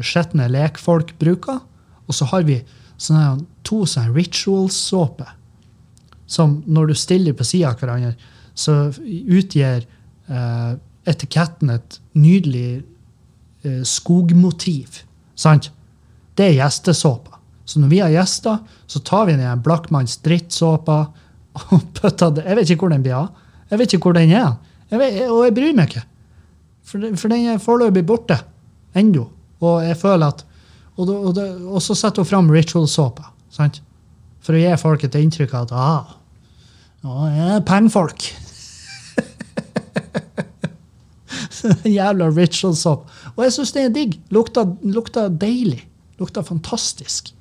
skitne 0.03 0.49
lekfolk, 0.51 1.15
bruker. 1.19 1.61
Og 2.05 2.13
så 2.13 2.27
har 2.29 2.43
vi 2.43 2.59
sånne, 2.99 3.45
to 3.65 3.83
sånne 3.87 4.13
ritual-såper. 4.15 5.33
Som 6.29 6.59
når 6.69 6.91
du 6.91 6.99
stiller 6.99 7.37
på 7.37 7.47
sida 7.47 7.71
av 7.71 7.81
hverandre, 7.81 8.13
så 8.53 8.91
utgir 8.91 9.85
eh, 10.27 10.71
etiketten 11.09 11.71
et 11.73 11.99
nydelig 12.19 12.81
eh, 13.63 13.81
skogmotiv. 13.87 15.01
Sant? 15.39 15.71
Det 16.37 16.49
er 16.49 16.57
gjestesåpa. 16.59 17.39
Så 17.69 17.81
når 17.81 17.91
vi 17.91 18.01
har 18.01 18.13
gjester, 18.13 18.61
så 18.89 18.99
tar 19.05 19.27
vi 19.29 19.37
den 19.37 19.63
Blackmanns 19.63 20.17
drittsåpa 20.25 20.99
og 21.59 21.81
putter 21.97 22.31
det 22.33 22.45
Jeg 22.47 22.57
vet 22.57 22.71
ikke 22.73 22.85
hvor 22.85 22.93
den 22.93 23.03
blir 23.05 23.17
av. 23.17 23.27
Jeg 23.69 23.81
vet 23.81 23.93
ikke 23.93 24.09
hvor 24.09 24.17
den 24.17 24.31
er. 24.33 24.53
Jeg 24.89 25.01
vet, 25.01 25.19
og 25.29 25.43
jeg 25.45 25.55
bryr 25.57 25.75
meg 25.77 25.91
ikke. 25.91 26.05
For, 26.89 27.09
for 27.21 27.33
den 27.33 27.51
er 27.51 27.61
foreløpig 27.61 28.05
borte. 28.09 28.39
Ennå. 28.97 29.27
Og 29.61 29.83
jeg 29.85 29.97
føler 29.99 30.31
at 30.33 30.45
Og, 30.99 31.07
da- 31.07 31.19
og, 31.29 31.33
da- 31.37 31.53
og 31.71 31.79
så 31.83 31.95
setter 31.95 32.25
hun 32.25 32.27
fram 32.27 32.49
ritual-såpa. 32.51 33.29
For 34.43 34.55
å 34.55 34.59
gi 34.59 34.73
folk 34.81 35.03
et 35.07 35.15
inntrykk 35.19 35.53
av 35.55 35.67
at 35.67 35.71
ah, 35.75 36.15
nå 37.05 37.15
er 37.29 37.53
det 37.55 37.61
pengefolk. 37.69 38.25
Jævla 41.99 42.29
ritual-såpe. 42.35 43.07
Og 43.35 43.43
jeg 43.45 43.53
syns 43.55 43.73
det 43.75 43.83
er 43.85 43.93
digg. 43.95 44.17
Lukta, 44.33 44.63
lukta 44.83 45.27
deilig. 45.31 45.81
Lukta 46.19 46.43
fantastisk. 46.43 47.31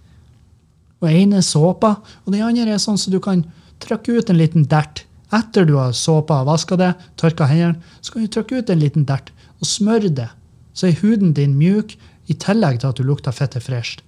Og 1.02 1.10
ene 1.10 1.38
er 1.38 1.46
såpa, 1.46 1.96
og 2.26 2.32
den 2.34 2.42
andre 2.42 2.74
er 2.74 2.80
sånn 2.82 2.98
så 2.98 3.10
du 3.12 3.20
kan 3.22 3.44
trykke 3.82 4.18
ut 4.18 4.30
en 4.32 4.38
liten 4.40 4.64
dert. 4.70 5.04
Etter 5.34 5.66
du 5.68 5.74
har 5.78 5.92
såpa 5.94 6.40
og 6.42 6.48
vaska 6.48 6.78
det, 6.80 6.92
tørka 7.20 7.46
hendene, 7.50 7.78
så 8.02 8.14
kan 8.14 8.24
du 8.24 8.30
trykke 8.32 8.58
ut 8.62 8.70
en 8.72 8.80
liten 8.80 9.04
dert 9.06 9.28
og 9.60 9.66
smøre 9.68 10.08
det. 10.14 10.28
Så 10.74 10.88
er 10.88 10.96
huden 11.02 11.34
din 11.36 11.54
mjuk, 11.58 11.94
i 12.28 12.36
tillegg 12.36 12.80
til 12.80 12.90
at 12.90 12.98
du 12.98 13.06
lukter 13.06 13.34
fette 13.34 13.60
fresht. 13.64 14.02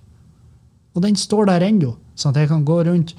Og 0.94 1.04
den 1.04 1.16
står 1.16 1.48
der 1.48 1.64
ennå, 1.68 1.94
sånn 2.18 2.34
at 2.34 2.42
jeg 2.42 2.50
kan 2.50 2.66
gå 2.66 2.80
rundt 2.88 3.14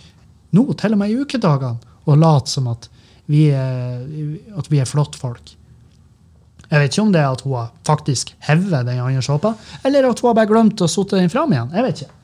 nå, 0.51 0.65
til 0.77 0.95
og 0.95 0.99
med 0.99 1.13
i 1.13 1.17
ukedagene, 1.21 1.79
og 2.05 2.19
late 2.19 2.51
som 2.51 2.67
at 2.71 2.89
vi 3.31 3.47
er, 3.55 4.01
at 4.57 4.67
vi 4.71 4.81
er 4.81 4.89
flottfolk. 4.89 5.53
Jeg 6.71 6.79
vet 6.79 6.93
ikke 6.93 7.03
om 7.03 7.11
det 7.11 7.21
er 7.21 7.31
at 7.31 7.43
hun 7.43 7.71
faktisk 7.87 8.33
hevet 8.47 8.85
den 8.87 8.99
andre 9.03 9.21
såpa, 9.23 9.53
eller 9.83 10.07
at 10.09 10.19
hun 10.19 10.29
har 10.29 10.37
bare 10.37 10.51
glemt 10.51 10.83
å 10.83 10.89
sotte 10.91 11.19
den 11.19 11.31
fram 11.31 11.51
igjen. 11.51 11.71
Jeg 11.75 11.87
vet 11.87 12.03
ikke. 12.03 12.17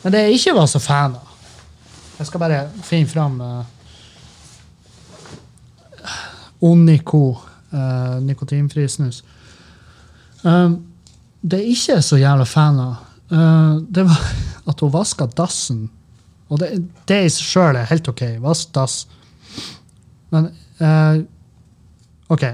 Men 0.00 0.14
det 0.14 0.22
jeg 0.24 0.38
ikke 0.38 0.56
var 0.56 0.70
så 0.70 0.80
fan 0.80 1.18
av 1.18 1.26
Jeg 2.20 2.28
skal 2.28 2.40
bare 2.40 2.60
finne 2.84 3.08
fram 3.08 3.36
uh, 3.40 3.64
Onico, 6.68 7.22
uh, 7.72 8.16
nikotinfri 8.20 8.84
snus. 8.92 9.22
Um, 10.44 10.89
det 11.40 11.58
er 11.60 11.72
ikke 11.72 12.00
så 12.04 12.18
jævla 12.20 12.46
fan 12.48 12.80
av, 12.82 13.04
uh, 13.32 13.76
det 13.88 14.04
var 14.08 14.24
at 14.70 14.84
hun 14.84 14.94
vaska 14.94 15.28
dassen. 15.36 15.84
Og 16.50 16.58
det, 16.60 16.72
det 17.06 17.20
i 17.24 17.30
seg 17.30 17.46
sjøl 17.46 17.78
er 17.78 17.90
helt 17.90 18.08
OK. 18.10 18.24
Vask 18.42 18.72
dass. 18.74 19.04
Men 20.34 20.50
uh, 20.82 21.20
OK. 22.30 22.48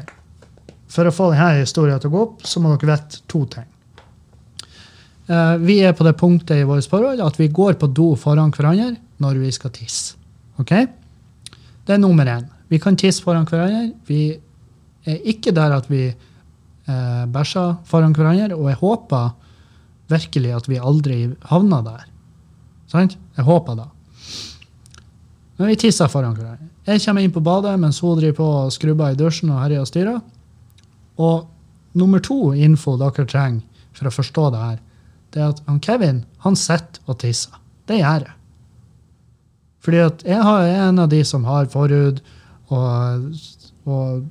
For 0.93 1.09
å 1.09 1.15
få 1.15 1.31
denne 1.33 1.63
historien 1.63 2.01
til 2.01 2.13
å 2.13 2.15
gå 2.15 2.27
opp, 2.29 2.45
så 2.49 2.61
må 2.63 2.75
dere 2.75 2.95
vite 2.95 3.25
to 3.29 3.43
ting. 3.53 3.67
Eh, 5.27 5.57
vi 5.59 5.81
er 5.83 5.95
på 5.97 6.05
det 6.07 6.15
punktet 6.21 6.61
i 6.61 6.67
vårt 6.67 6.87
forhold 6.87 7.21
at 7.23 7.39
vi 7.41 7.49
går 7.51 7.75
på 7.81 7.89
do 7.91 8.13
foran 8.19 8.53
hverandre 8.55 8.95
når 9.23 9.41
vi 9.43 9.51
skal 9.55 9.73
tisse. 9.75 10.15
Ok? 10.63 10.73
Det 11.87 11.95
er 11.95 12.03
nummer 12.03 12.27
én. 12.31 12.47
Vi 12.71 12.79
kan 12.83 12.97
tisse 12.99 13.25
foran 13.25 13.47
hverandre. 13.49 13.91
Vi 14.07 14.39
er 15.07 15.19
ikke 15.27 15.55
der 15.55 15.75
at 15.75 15.91
vi 15.91 16.09
eh, 16.89 17.25
bæsja 17.33 17.67
foran 17.89 18.15
hverandre, 18.17 18.57
og 18.57 18.71
jeg 18.71 18.81
håper 18.81 19.35
virkelig 20.11 20.55
at 20.55 20.69
vi 20.71 20.79
aldri 20.79 21.19
havna 21.51 21.83
der. 21.87 22.07
Sant? 22.91 23.17
Jeg 23.37 23.47
håper 23.47 23.79
det. 23.81 23.89
Men 25.57 25.73
vi 25.73 25.79
tisser 25.81 26.11
foran 26.13 26.37
hverandre. 26.37 26.71
Jeg 26.87 27.03
kommer 27.03 27.25
inn 27.25 27.35
på 27.35 27.43
badet 27.43 27.75
mens 27.83 27.99
hun 28.05 28.19
driver 28.21 28.39
på 28.39 28.49
og 28.61 28.73
skrubber 28.75 29.15
i 29.15 29.19
dusjen 29.19 29.51
og 29.51 29.63
herjer 29.65 29.83
og 29.83 29.91
styrer. 29.91 30.21
Og 31.19 31.47
nummer 31.99 32.23
to 32.23 32.53
info 32.55 32.97
dere 33.01 33.27
trenger 33.27 33.65
for 33.97 34.11
å 34.11 34.15
forstå 34.15 34.49
det 34.53 34.63
her, 34.63 34.81
det 35.33 35.43
er 35.43 35.53
at 35.55 35.63
han 35.67 35.81
Kevin 35.83 36.25
han 36.45 36.57
sitter 36.57 37.03
og 37.09 37.19
tisser. 37.23 37.57
Det 37.89 37.99
gjør 37.99 38.27
jeg. 38.29 38.35
Fordi 39.87 40.03
at 40.03 40.25
jeg 40.27 40.43
er 40.43 40.89
en 40.89 40.99
av 40.99 41.11
de 41.13 41.21
som 41.25 41.45
har 41.47 41.69
forhud, 41.71 42.19
og, 42.75 43.27
og 43.87 44.25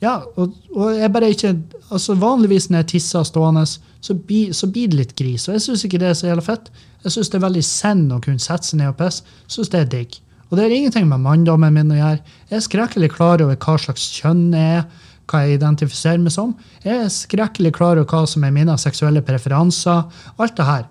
ja, 0.00 0.14
og, 0.40 0.54
og 0.74 0.94
jeg 0.96 1.12
bare 1.12 1.28
ikke 1.34 1.50
altså 1.92 2.14
Vanligvis 2.16 2.70
når 2.70 2.82
jeg 2.84 2.88
tisser 2.94 3.24
stående, 3.28 3.66
så, 4.00 4.14
blir- 4.16 4.54
så 4.56 4.66
blir 4.72 4.88
det 4.88 4.96
litt 5.00 5.14
gris. 5.18 5.44
Og 5.48 5.56
jeg 5.58 5.64
syns 5.66 5.84
ikke 5.84 6.00
det 6.00 6.08
er 6.12 6.16
så 6.16 6.30
jævla 6.30 6.44
fett. 6.46 6.70
Jeg 7.04 7.12
syns 7.16 7.28
det 7.32 7.38
er 7.40 7.44
veldig 7.46 7.64
send 7.66 8.12
å 8.16 8.20
kunne 8.24 8.40
sette 8.40 8.70
seg 8.70 8.80
ned 8.80 8.92
og 8.94 8.98
pisse. 9.00 9.24
Jeg 9.44 9.54
synes 9.56 9.72
det 9.74 9.80
er 9.82 9.90
digg. 9.92 10.16
Og 10.50 10.56
det 10.58 10.64
har 10.66 10.72
ingenting 10.74 11.06
med 11.10 11.20
manndommen 11.22 11.76
min 11.76 11.92
å 11.94 11.98
gjøre. 11.98 12.22
Jeg 12.50 12.56
er 12.58 12.64
skrekkelig 12.64 13.10
klar 13.14 13.44
over 13.44 13.58
hva 13.60 13.76
slags 13.78 14.08
kjønn 14.16 14.48
jeg 14.56 14.80
er, 14.80 14.88
hva 15.30 15.44
jeg 15.46 15.60
identifiserer 15.60 16.18
meg 16.24 16.32
som. 16.34 16.56
Jeg 16.82 17.04
er 17.04 17.12
skrekkelig 17.14 17.70
klar 17.76 18.00
over 18.00 18.08
hva 18.10 18.24
som 18.26 18.42
er 18.48 18.54
mine 18.56 18.74
seksuelle 18.82 19.22
preferanser. 19.22 20.08
Alt 20.42 20.56
det 20.58 20.66
her. 20.66 20.88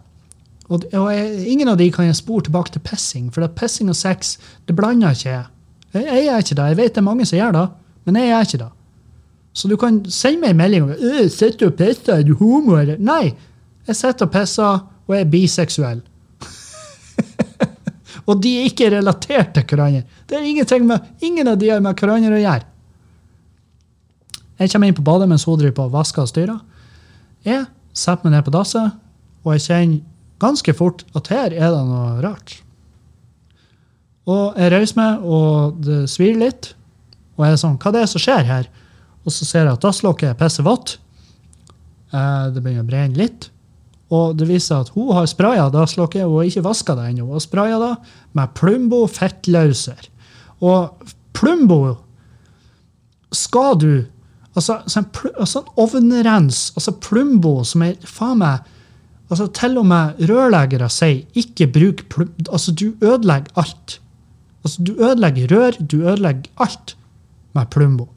Og, 0.69 0.85
og 0.93 1.09
jeg, 1.11 1.33
ingen 1.49 1.67
av 1.73 1.79
de 1.81 1.89
kan 1.91 2.05
jeg 2.07 2.15
spore 2.21 2.45
tilbake 2.45 2.71
til 2.75 2.83
pissing, 2.85 3.31
for 3.33 3.47
pissing 3.57 3.89
og 3.89 3.97
sex 3.97 4.35
det 4.69 4.75
blander 4.77 5.17
ikke 5.17 5.31
jeg. 5.33 5.45
Jeg, 5.97 6.05
jeg 6.05 6.27
er 6.29 6.43
ikke 6.45 6.55
det. 6.61 6.67
Jeg 6.71 6.77
vet 6.83 6.93
det 6.93 7.01
er 7.01 7.07
mange 7.09 7.25
som 7.25 7.39
gjør 7.41 7.55
det, 7.57 7.63
men 8.05 8.19
jeg 8.21 8.35
er 8.37 8.45
ikke 8.47 8.61
det. 8.61 8.69
Så 9.59 9.67
du 9.67 9.75
kan 9.79 9.97
sende 10.07 10.39
meg 10.39 10.53
en 10.53 10.59
melding 10.61 10.85
om 10.85 10.91
«Øh, 10.95 11.25
sitter 11.27 11.57
du 11.59 11.65
og 11.67 11.75
pisser, 11.79 12.13
er 12.13 12.23
du 12.23 12.31
homo? 12.39 12.77
Eller? 12.79 12.99
Nei, 13.03 13.33
jeg 13.89 13.97
sitter 13.99 14.29
og 14.29 14.31
pisser, 14.31 14.85
og 15.09 15.15
er 15.17 15.27
biseksuell. 15.27 15.99
og 18.29 18.39
de 18.43 18.53
er 18.55 18.69
ikke 18.69 18.91
relatert 18.93 19.51
til 19.57 19.65
hverandre. 19.67 20.05
Det 20.29 20.37
er 20.37 20.47
ingenting 20.47 20.87
med, 20.87 21.11
ingen 21.19 21.51
av 21.51 21.59
de 21.59 21.73
har 21.73 21.83
med 21.83 21.99
hverandre 21.99 22.37
å 22.37 22.41
gjøre. 22.45 22.69
Jeg 24.59 24.71
kommer 24.71 24.91
inn 24.91 24.95
på 24.95 25.07
badet 25.07 25.27
mens 25.31 25.47
hun 25.47 25.59
driver 25.59 25.75
på 25.75 25.89
og 25.89 25.93
vasker 25.97 26.23
og 26.23 26.31
styrer. 26.31 26.63
Jeg 27.47 27.67
setter 27.95 28.27
meg 28.27 28.37
ned 28.37 28.47
på 28.47 28.55
dasset, 28.55 28.95
og 29.43 29.53
jeg 29.55 29.67
kjenner 29.67 30.01
ganske 30.39 30.75
fort 30.75 31.03
at 31.19 31.31
her 31.33 31.51
er 31.51 31.71
det 31.75 31.85
noe 31.87 32.19
rart. 32.23 32.59
Og 34.29 34.59
jeg 34.59 34.71
reiser 34.71 34.99
meg, 34.99 35.23
og 35.25 35.79
det 35.83 36.03
svir 36.11 36.37
litt. 36.39 36.75
Og 37.35 37.47
jeg 37.47 37.55
er 37.55 37.59
sånn, 37.59 37.79
hva 37.81 37.91
det 37.95 38.05
er 38.05 38.11
som 38.11 38.23
skjer 38.23 38.47
her? 38.47 38.69
Og 39.29 39.35
så 39.35 39.45
ser 39.45 39.67
jeg 39.67 39.77
at 39.77 39.85
dasslokket 39.85 40.31
er 40.31 40.37
pissevått. 40.39 40.97
Eh, 42.09 42.49
Det 42.49 42.63
begynner 42.63 42.85
å 42.85 42.89
brenne 42.89 43.19
litt. 43.19 43.49
Og 44.09 44.33
det 44.39 44.47
viser 44.49 44.73
seg 44.73 44.87
at 44.87 44.93
hun 44.95 45.11
har 45.13 45.27
spraya 45.29 45.67
dasslokket 45.69 46.25
og 46.25 46.47
ikke 46.49 46.65
vaska 46.65 46.95
det 46.97 47.11
ennå. 47.11 47.27
Har 47.35 47.43
spraya 47.45 47.77
det 47.83 47.91
med 48.33 48.55
Plumbo 48.57 49.03
fettløser. 49.05 50.09
Og 50.65 51.11
Plumbo 51.37 51.97
skal 53.31 53.77
du 53.77 53.91
Altså, 54.57 54.79
sånn, 54.89 55.05
altså 55.37 55.59
en 55.61 55.67
ovnrens, 55.79 56.57
altså 56.75 56.91
Plumbo, 57.05 57.59
som 57.63 57.83
er 57.85 57.93
faen 58.03 58.39
meg 58.41 58.65
altså 59.29 59.45
Til 59.55 59.77
og 59.77 59.85
med 59.87 60.17
rørleggere 60.25 60.87
sier 60.91 61.21
ikke 61.37 61.67
bruk 61.69 62.01
Plumbo. 62.09 62.47
Altså, 62.49 62.73
du 62.73 62.97
ødelegger 62.97 63.53
alt. 63.61 63.99
Altså, 64.65 64.83
du 64.83 64.95
ødelegger 64.97 65.53
rør, 65.53 65.77
du 65.79 65.99
ødelegger 66.01 66.49
alt 66.65 66.95
med 67.53 67.69
Plumbo. 67.69 68.09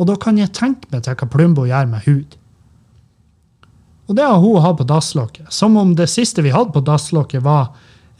Og 0.00 0.08
da 0.08 0.16
kan 0.20 0.38
jeg 0.40 0.54
tenke 0.56 0.88
meg 0.92 1.04
til 1.04 1.16
hva 1.18 1.28
Plumbo 1.30 1.66
gjør 1.68 1.90
med 1.90 2.06
hud. 2.06 2.36
Og 4.10 4.16
det 4.18 4.26
har 4.26 4.40
hun 4.42 4.62
hatt 4.64 4.78
på 4.80 4.88
dasslokket. 4.88 5.48
Som 5.54 5.76
om 5.80 5.94
det 5.96 6.08
siste 6.10 6.44
vi 6.44 6.52
hadde 6.54 6.74
på 6.74 6.82
dasslokket, 6.84 7.44
var 7.44 7.70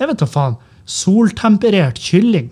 jeg 0.01 0.09
vet 0.09 0.23
da 0.23 0.29
faen, 0.29 0.59
soltemperert 0.89 2.01
kylling. 2.01 2.51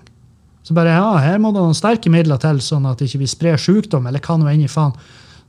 Så 0.63 0.75
bare 0.77 0.93
ja, 0.93 1.15
her 1.25 1.41
må 1.43 1.51
det 1.55 1.63
noen 1.63 1.77
sterke 1.77 2.13
midler 2.13 2.39
til, 2.43 2.61
sånn 2.63 2.87
at 2.91 3.01
ikke 3.03 3.23
vi 3.23 3.31
sprer 3.31 3.59
sykdom, 3.59 4.07
eller 4.07 4.23
hva 4.23 4.37
nå 4.39 4.51
enn 4.51 4.67
i 4.67 4.71
faen. 4.71 4.93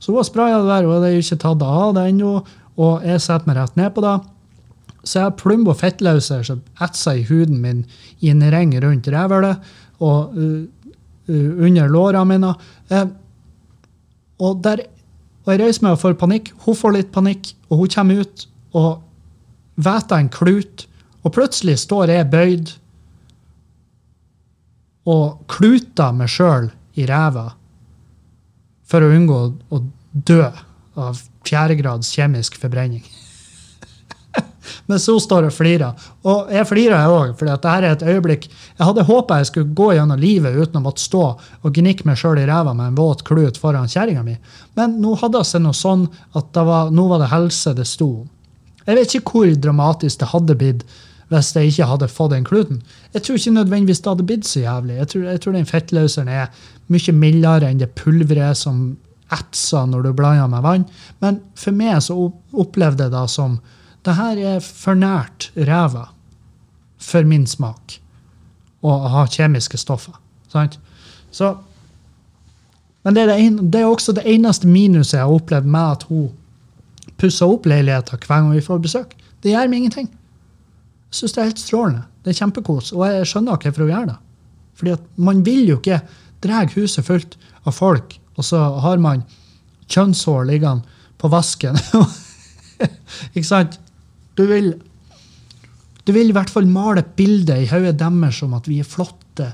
Så 0.02 0.10
hun 0.10 0.18
har 0.18 0.26
spraya 0.26 0.60
det 0.62 0.70
der, 0.70 0.88
og 0.88 1.04
det 1.04 1.12
er 1.12 1.20
ikke 1.20 1.42
tatt 1.44 1.62
av 1.62 1.92
det 1.94 2.08
ennå. 2.10 2.32
Og 2.82 3.04
jeg 3.06 3.22
setter 3.22 3.50
meg 3.50 3.58
rett 3.60 3.76
ned 3.78 3.92
på 3.94 4.02
det. 4.02 4.16
Så 5.02 5.18
jeg 5.18 5.26
har 5.28 5.36
Plumbo 5.38 5.74
fettløser 5.78 6.46
som 6.46 6.62
etser 6.82 7.20
i 7.20 7.26
huden 7.28 7.60
min 7.62 7.82
i 8.22 8.30
en 8.32 8.42
ring 8.54 8.72
rundt 8.82 9.08
rævhølet 9.10 9.72
og 10.02 10.34
uh, 10.34 10.62
uh, 11.30 11.50
under 11.66 11.90
lårene 11.90 12.24
mine. 12.30 12.52
Eh, 12.90 13.08
og, 14.42 14.60
der, 14.64 14.84
og 15.44 15.52
jeg 15.52 15.62
reiser 15.62 15.86
meg 15.86 15.96
og 15.96 16.02
får 16.02 16.18
panikk. 16.20 16.52
Hun 16.66 16.78
får 16.78 16.96
litt 16.96 17.12
panikk, 17.14 17.52
og 17.70 17.82
hun 17.82 17.92
kommer 17.94 18.22
ut 18.24 18.46
og 18.78 19.02
veter 19.82 20.18
en 20.18 20.30
klut. 20.32 20.86
Og 21.22 21.34
plutselig 21.36 21.78
står 21.84 22.10
jeg 22.10 22.30
bøyd 22.32 22.74
og 25.12 25.42
kluter 25.50 26.14
meg 26.14 26.30
sjøl 26.30 26.70
i 26.98 27.06
ræva 27.08 27.48
for 28.86 29.02
å 29.02 29.10
unngå 29.14 29.40
å 29.72 29.80
dø 30.12 30.44
av 31.00 31.22
fjerdegrads 31.46 32.10
kjemisk 32.12 32.58
forbrenning. 32.60 33.04
Mens 34.90 35.06
hun 35.10 35.20
står 35.22 35.48
og 35.48 35.54
flirer. 35.54 36.08
Og 36.28 36.50
jeg 36.54 36.68
flirer, 36.68 36.96
jeg 36.96 37.14
òg, 37.16 37.34
for 37.38 37.50
dette 37.50 37.76
er 37.76 37.86
et 37.88 38.04
øyeblikk 38.06 38.48
Jeg 38.48 38.86
hadde 38.86 39.06
håpa 39.08 39.40
jeg 39.40 39.50
skulle 39.50 39.74
gå 39.76 39.92
gjennom 39.96 40.20
livet 40.20 40.56
uten 40.56 40.80
å 40.80 40.84
måtte 40.84 41.04
stå 41.04 41.22
og 41.62 41.78
gnikke 41.78 42.06
meg 42.08 42.18
sjøl 42.20 42.40
i 42.42 42.48
ræva 42.48 42.74
med 42.74 42.92
en 42.92 42.98
våt 42.98 43.24
klut 43.28 43.60
foran 43.60 43.90
kjerringa 43.90 44.24
mi. 44.26 44.36
Men 44.78 44.98
nå 45.02 45.14
hadde 45.20 45.38
det 45.38 45.48
seg 45.50 45.64
noe 45.64 45.76
sånn 45.76 46.08
at 46.38 46.56
var, 46.56 46.92
nå 46.94 47.06
var 47.10 47.22
det 47.22 47.32
helse 47.32 47.74
det 47.76 47.88
sto 47.88 48.10
om. 48.22 48.28
Jeg 48.86 48.98
vet 48.98 49.14
ikke 49.14 49.36
hvor 49.36 49.56
dramatisk 49.62 50.22
det 50.22 50.30
hadde 50.32 50.58
blitt 50.58 50.86
hvis 51.32 51.54
jeg 51.56 51.70
ikke 51.70 51.86
hadde 51.88 52.08
fått 52.12 52.34
den 52.34 52.44
kluten. 52.44 52.82
Jeg 53.14 53.24
tror 53.24 53.38
ikke 53.38 53.54
nødvendigvis 53.56 54.02
det 54.04 54.10
hadde 54.10 54.26
blitt 54.28 54.48
så 54.48 54.60
jævlig. 54.60 54.98
Jeg 54.98 55.08
tror, 55.08 55.22
jeg 55.30 55.40
tror 55.40 55.54
den 55.56 55.70
fettløseren 55.70 56.28
er 56.28 56.66
mye 56.92 57.14
mildere 57.16 57.70
enn 57.70 57.80
det 57.80 57.88
pulveret 57.96 58.58
som 58.58 58.82
etser 59.32 59.86
når 59.88 60.06
du 60.06 60.10
blander 60.16 60.50
med 60.52 60.64
vann. 60.64 60.84
Men 61.24 61.40
for 61.56 61.76
meg 61.76 62.02
så 62.04 62.16
opplevde 62.52 63.06
jeg 63.06 63.14
det 63.14 63.24
som 63.32 63.56
det 64.02 64.14
her 64.18 64.38
er 64.56 64.62
for 64.64 64.98
nært 64.98 65.50
ræva 65.56 66.08
for 67.02 67.26
min 67.26 67.46
smak 67.46 67.98
å 68.82 68.94
ha 69.12 69.26
kjemiske 69.30 69.78
stoffer. 69.78 70.14
Sant? 70.50 70.78
Så, 71.30 71.52
men 73.06 73.14
det 73.14 73.24
er, 73.24 73.30
det, 73.30 73.36
en, 73.42 73.60
det 73.72 73.82
er 73.82 73.90
også 73.90 74.14
det 74.16 74.26
eneste 74.28 74.70
minuset 74.70 75.18
jeg 75.18 75.26
har 75.26 75.34
opplevd 75.34 75.68
med 75.70 75.98
at 75.98 76.06
hun 76.10 76.32
pusser 77.20 77.50
opp 77.50 77.68
leiligheter 77.70 78.18
hver 78.18 78.42
gang 78.42 78.50
vi 78.54 78.64
får 78.64 78.82
besøk. 78.82 79.14
Det 79.42 79.54
gjør 79.54 79.70
meg 79.70 79.82
ingenting. 79.82 80.10
Jeg 81.12 81.20
syns 81.20 81.36
det 81.36 81.42
er 81.42 81.50
helt 81.50 81.62
strålende. 81.62 82.02
Det 82.22 82.32
er 82.32 82.40
kjempekos. 82.40 82.90
Og 82.96 83.06
jeg 83.06 83.30
skjønner 83.30 83.58
ikke 83.58 83.70
hvorfor 83.70 83.86
hun 83.86 83.94
gjør 83.94 84.10
det. 84.10 84.18
Fordi 84.78 84.94
at 84.96 85.06
man 85.28 85.44
vil 85.46 85.62
jo 85.68 85.78
ikke 85.78 86.00
dra 86.42 86.64
huset 86.74 87.06
fullt 87.06 87.36
av 87.62 87.76
folk, 87.76 88.16
og 88.34 88.46
så 88.46 88.58
har 88.82 88.98
man 88.98 89.22
kjønnshår 89.92 90.46
liggende 90.48 90.98
på 91.20 91.30
vasken. 91.30 91.78
ikke 93.36 93.46
sant? 93.46 93.78
Du 94.34 94.46
vil, 94.48 94.72
du 96.04 96.12
vil 96.12 96.30
i 96.30 96.34
hvert 96.34 96.50
fall 96.50 96.68
male 96.70 97.02
et 97.02 97.14
bilde 97.18 97.58
i 97.60 97.68
hodet 97.68 97.98
deres 98.00 98.42
om 98.46 98.56
at 98.56 98.68
vi 98.70 98.80
er 98.80 98.88
flotte, 98.88 99.52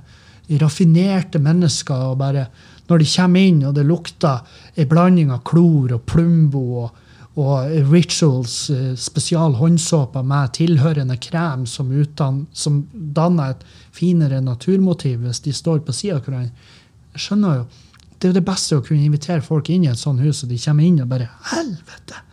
raffinerte 0.61 1.41
mennesker. 1.43 2.12
og 2.12 2.18
bare 2.18 2.47
Når 2.89 2.99
de 2.99 3.11
kommer 3.16 3.41
inn 3.41 3.64
og 3.66 3.74
det 3.74 3.85
lukter 3.85 4.41
en 4.76 4.89
blanding 4.89 5.33
av 5.35 5.43
klor 5.45 5.93
og 5.93 6.07
Plumbo 6.09 6.62
og, 6.85 7.03
og 7.37 7.91
Rituals 7.93 8.70
eh, 8.70 8.95
spesial 8.97 9.59
håndsåpe 9.59 10.22
med 10.22 10.55
tilhørende 10.57 11.18
krem 11.20 11.66
som, 11.66 11.91
utdan, 11.93 12.47
som 12.53 12.87
danner 12.93 13.53
et 13.53 13.66
finere 13.93 14.41
naturmotiv 14.41 15.20
hvis 15.26 15.43
de 15.45 15.53
står 15.53 15.85
på 15.85 15.93
sida 15.93 16.16
av 16.16 16.24
hverandre. 16.24 16.72
Jeg 17.12 17.26
skjønner 17.26 17.61
jo, 17.61 17.68
Det 18.18 18.26
er 18.26 18.33
jo 18.33 18.41
det 18.41 18.49
beste 18.49 18.76
å 18.79 18.83
kunne 18.83 19.05
invitere 19.05 19.45
folk 19.45 19.68
inn 19.70 19.85
i 19.85 19.93
et 19.93 19.99
sånt 19.99 20.20
hus, 20.24 20.43
og 20.43 20.51
de 20.51 20.59
kommer 20.59 20.83
inn 20.83 21.03
og 21.03 21.12
bare 21.12 21.29
Helvete! 21.53 22.28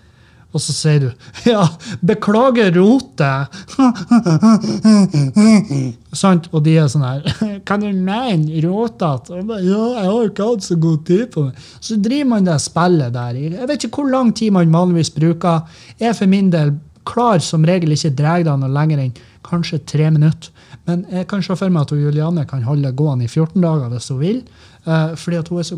Og 0.56 0.62
så 0.64 0.72
sier 0.72 1.02
du 1.04 1.10
Ja, 1.50 1.66
beklager 2.00 2.70
rotet. 2.78 3.52
Sant? 6.16 6.48
Og 6.56 6.64
de 6.64 6.78
er 6.80 6.88
sånn 6.92 7.04
her 7.04 7.26
Kan 7.68 7.84
du 7.84 7.90
mene 7.92 8.62
rotete? 8.64 9.42
Ja, 9.66 9.84
jeg 10.00 10.08
har 10.08 10.30
ikke 10.30 10.48
hatt 10.54 10.68
så 10.68 10.78
god 10.80 11.04
tid 11.08 11.28
på 11.36 11.48
det. 11.50 11.66
Så 11.84 11.98
driver 12.00 12.30
man 12.32 12.48
det 12.48 12.58
spillet 12.64 13.16
der. 13.16 13.40
Jeg 13.44 13.70
vet 13.72 13.88
ikke 13.88 14.04
hvor 14.04 14.12
lang 14.14 14.32
tid 14.38 14.56
man 14.56 14.72
vanligvis 14.74 15.12
bruker. 15.16 15.66
Jeg 16.00 16.16
for 16.18 16.32
min 16.32 16.52
del 16.54 16.76
klar 17.06 17.44
som 17.44 17.66
regel 17.68 17.92
ikke 17.94 18.16
drar 18.18 18.46
det 18.48 18.56
noe 18.64 18.72
lenger 18.74 19.04
enn 19.04 19.12
kanskje 19.46 19.84
tre 19.86 20.08
minutter. 20.10 20.50
Men 20.88 21.04
jeg 21.12 21.28
kan 21.30 21.44
se 21.46 21.54
for 21.58 21.74
meg 21.74 21.84
at 21.86 21.92
hun 21.94 22.02
Julianne 22.02 22.46
kan 22.50 22.64
holde 22.66 22.88
det 22.88 22.98
gående 22.98 23.28
i 23.28 23.32
14 23.32 23.60
dager 23.62 23.92
hvis 23.92 24.10
hun 24.14 24.22
vil. 24.22 24.40
eh, 24.86 25.12
fordi 25.18 25.38
at 25.42 25.50
hun 25.52 25.60
er 25.62 25.68
så 25.68 25.78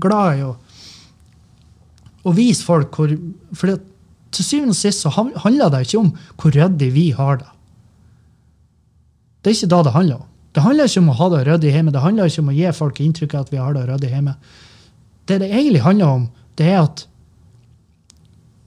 glad 0.00 0.38
i 0.38 0.46
å 0.46 0.52
å 2.22 2.30
vise 2.36 2.62
folk 2.62 2.94
hvor 2.94 3.10
For 3.58 3.72
til 4.32 4.46
syvende 4.46 4.74
og 4.74 4.78
sist 4.78 5.04
så 5.04 5.12
handler 5.12 5.72
det 5.72 5.84
ikke 5.86 6.00
om 6.00 6.10
hvor 6.40 6.54
ryddig 6.54 6.90
vi 6.94 7.10
har 7.16 7.40
det. 7.42 7.48
Det 9.42 9.50
er 9.50 9.58
ikke 9.58 9.72
da 9.72 9.80
det 9.86 9.94
handler 9.96 10.20
om. 10.22 10.28
Det 10.52 10.62
handler 10.62 10.88
ikke 10.88 11.00
om 11.00 11.10
å 11.12 11.16
ha 11.18 11.28
det 11.32 11.40
ryddig 11.48 11.72
hjemme. 11.72 11.92
Det 11.94 12.02
handler 12.04 12.28
ikke 12.28 12.44
om 12.44 12.52
å 12.52 12.56
gi 12.56 12.74
folk 12.76 13.00
inntrykk 13.00 13.34
av 13.34 13.46
at 13.46 13.52
vi 13.52 13.60
har 13.60 13.76
det 13.76 13.86
ryddig 13.88 14.12
hjemme. 14.12 14.34
Det 15.28 15.38
det 15.40 15.48
egentlig 15.50 15.82
handler 15.82 16.18
om, 16.18 16.28
det 16.60 16.68
er 16.68 16.82
at 16.82 17.06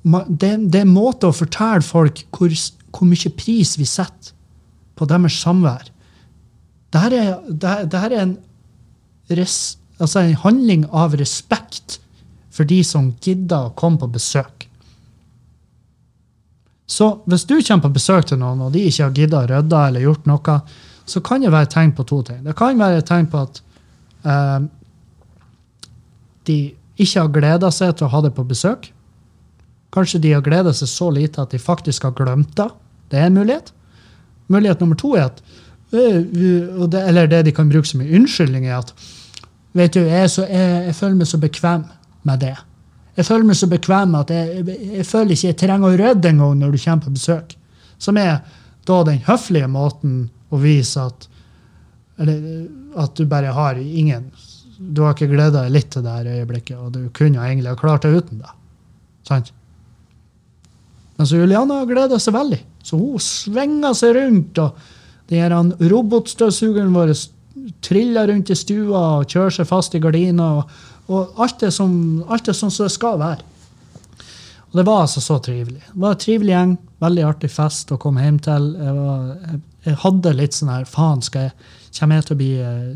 det, 0.05 0.51
det 0.69 0.79
er 0.79 0.85
en 0.85 0.93
måte 0.93 1.29
å 1.29 1.35
fortelle 1.35 1.81
folk 1.85 2.21
hvor, 2.35 2.53
hvor 2.93 3.09
mye 3.09 3.31
pris 3.37 3.73
vi 3.79 3.87
setter 3.89 4.33
på 4.95 5.07
deres 5.09 5.39
samvær. 5.41 5.89
Dette 6.93 7.19
er, 7.19 7.39
det, 7.49 7.73
det 7.91 8.01
er 8.07 8.17
en, 8.21 8.35
res, 9.35 9.77
altså 9.97 10.21
en 10.21 10.37
handling 10.45 10.85
av 10.93 11.17
respekt 11.19 11.99
for 12.53 12.67
de 12.69 12.79
som 12.87 13.11
gidder 13.23 13.67
å 13.67 13.73
komme 13.77 13.99
på 13.99 14.13
besøk. 14.13 14.69
Så 16.87 17.09
hvis 17.25 17.45
du 17.49 17.57
kommer 17.59 17.87
på 17.87 17.97
besøk 17.97 18.27
til 18.29 18.39
noen, 18.39 18.61
og 18.61 18.73
de 18.73 18.83
ikke 18.85 19.07
har 19.07 19.13
giddet 19.15 19.39
å 19.39 19.47
rydde 19.49 19.83
eller 19.89 20.05
gjort 20.05 20.27
noe, 20.29 20.57
så 21.05 21.21
kan 21.21 21.41
det 21.41 21.53
være 21.53 21.69
tegn 21.73 21.93
på 21.97 22.05
to 22.09 22.21
ting. 22.25 22.41
Det 22.45 22.55
kan 22.57 22.79
være 22.79 23.01
et 23.01 23.07
tegn 23.09 23.27
på 23.29 23.41
at 23.45 23.61
eh, 24.25 24.67
de 26.49 26.59
ikke 27.01 27.21
har 27.21 27.33
gleda 27.33 27.71
seg 27.73 27.97
til 27.97 28.07
å 28.07 28.13
ha 28.13 28.21
det 28.25 28.33
på 28.37 28.45
besøk. 28.47 28.89
Kanskje 29.95 30.21
de 30.23 30.33
har 30.35 30.45
gleda 30.45 30.73
seg 30.75 30.89
så 30.91 31.09
lite 31.13 31.41
at 31.41 31.53
de 31.53 31.61
faktisk 31.61 32.07
har 32.07 32.15
glemt 32.17 32.55
det. 32.57 32.69
Det 33.11 33.21
er 33.21 33.29
en 33.29 33.37
mulighet. 33.37 33.71
Mulighet 34.51 34.81
nummer 34.81 34.97
to 34.99 35.15
er 35.17 35.29
at 35.29 35.41
det, 35.95 37.01
Eller 37.07 37.27
det 37.27 37.45
de 37.45 37.53
kan 37.55 37.69
bruke 37.69 37.87
som 37.87 38.01
en 38.01 38.13
unnskyldning, 38.19 38.65
er 38.65 38.81
at 38.81 38.93
vet 39.73 39.93
du, 39.93 40.01
jeg, 40.01 40.29
så, 40.29 40.43
jeg, 40.49 40.85
jeg 40.89 40.95
føler 40.95 41.15
meg 41.15 41.29
så 41.29 41.39
bekvem 41.39 41.85
med 42.25 42.41
det. 42.41 42.55
Jeg 43.15 43.27
føler 43.27 43.47
meg 43.47 43.57
så 43.59 43.69
bekvem 43.71 44.15
at 44.19 44.31
jeg, 44.33 44.63
jeg, 44.67 45.05
føler 45.07 45.35
ikke 45.35 45.47
jeg 45.47 45.59
trenger 45.59 45.87
å 45.93 45.99
rydde 46.01 46.31
engang 46.33 46.57
når 46.59 46.75
du 46.75 46.81
kommer 46.81 47.05
på 47.05 47.15
besøk. 47.15 47.55
Som 48.01 48.19
er 48.19 48.41
da 48.85 48.97
den 49.07 49.21
høflige 49.25 49.69
måten 49.71 50.17
å 50.51 50.59
vise 50.61 51.05
at 51.05 51.29
eller, 52.19 52.67
at 52.95 53.15
du 53.15 53.25
bare 53.27 53.51
har 53.51 53.75
ingen 53.75 54.29
Du 54.77 55.01
har 55.03 55.11
ikke 55.11 55.27
gleda 55.27 55.65
deg 55.65 55.73
litt 55.73 55.89
til 55.91 56.03
det 56.03 56.13
her 56.13 56.27
øyeblikket, 56.31 56.77
og 56.79 56.91
du 56.95 57.09
kunne 57.15 57.43
egentlig 57.43 57.71
ha 57.71 57.79
klart 57.79 58.03
deg 58.03 58.17
uten 58.19 58.41
det. 58.43 58.49
Sant? 59.27 59.51
Men 61.15 61.29
så 61.29 61.39
Juliana 61.39 61.77
gleder 61.87 62.19
seg 62.19 62.35
veldig. 62.35 62.59
Så 62.83 62.99
hun 62.99 63.21
svinger 63.23 63.95
seg 63.95 64.17
rundt, 64.17 64.59
og 64.59 65.31
den 65.31 65.71
robotstøvsugeren 65.79 66.91
vår 66.91 67.13
triller 67.85 68.27
rundt 68.27 68.51
i 68.51 68.57
stua 68.59 69.05
og 69.21 69.31
kjører 69.31 69.55
seg 69.61 69.69
fast 69.69 69.95
i 69.95 70.01
gardina. 70.03 70.49
Og, 70.59 70.75
og 71.11 71.41
alt, 71.41 71.63
er 71.63 71.73
som, 71.73 71.91
alt 72.31 72.47
er 72.49 72.57
sånn 72.57 72.73
som 72.73 72.87
det 72.87 72.95
skal 72.95 73.19
være. 73.21 73.43
Og 74.71 74.79
det 74.79 74.85
var 74.89 75.05
altså 75.05 75.21
så 75.23 75.37
trivelig. 75.39 75.81
Det 75.87 76.01
var 76.03 76.15
en 76.15 76.21
trivelig 76.21 76.51
gjeng. 76.51 76.71
Veldig 77.03 77.25
artig 77.27 77.49
fest 77.53 77.91
å 77.93 77.99
komme 78.01 78.23
hjem 78.25 78.39
til. 78.43 78.65
Jeg, 78.75 78.95
var, 78.97 79.59
jeg, 79.85 79.97
hadde 80.01 80.33
litt 80.35 80.57
sånn 80.57 80.71
her 80.73 80.87
Faen, 80.89 81.21
skal 81.23 81.47
jeg 81.47 81.53
Kommer 81.95 82.19
jeg 82.19 82.25
til 82.27 82.35
å 82.35 82.39
bli 82.41 82.49
eh, 82.59 82.89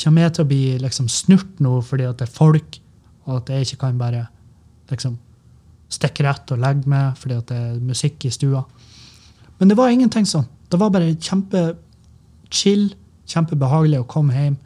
Kommer 0.00 0.24
jeg 0.24 0.34
til 0.34 0.42
å 0.42 0.48
bli 0.50 0.62
liksom 0.82 1.10
snurt 1.12 1.60
nå 1.62 1.76
fordi 1.86 2.08
at 2.08 2.18
det 2.18 2.26
er 2.26 2.34
folk, 2.34 2.80
og 3.28 3.36
at 3.38 3.52
jeg 3.52 3.68
ikke 3.68 3.78
kan 3.84 4.00
bare 4.00 4.24
liksom 4.90 5.14
stikke 5.92 6.26
rett 6.26 6.50
og 6.52 6.60
legge 6.60 6.90
meg 6.90 7.14
fordi 7.20 7.38
at 7.38 7.46
det 7.52 7.60
er 7.62 7.78
musikk 7.80 8.26
i 8.26 8.32
stua. 8.34 8.64
Men 9.60 9.70
det 9.70 9.78
var 9.78 9.94
ingenting 9.94 10.26
sånn. 10.28 10.48
Det 10.68 10.80
var 10.82 10.90
bare 10.92 11.14
kjempechill, 11.14 12.88
kjempebehagelig 13.30 14.02
å 14.02 14.08
komme 14.10 14.34
hjem 14.34 14.58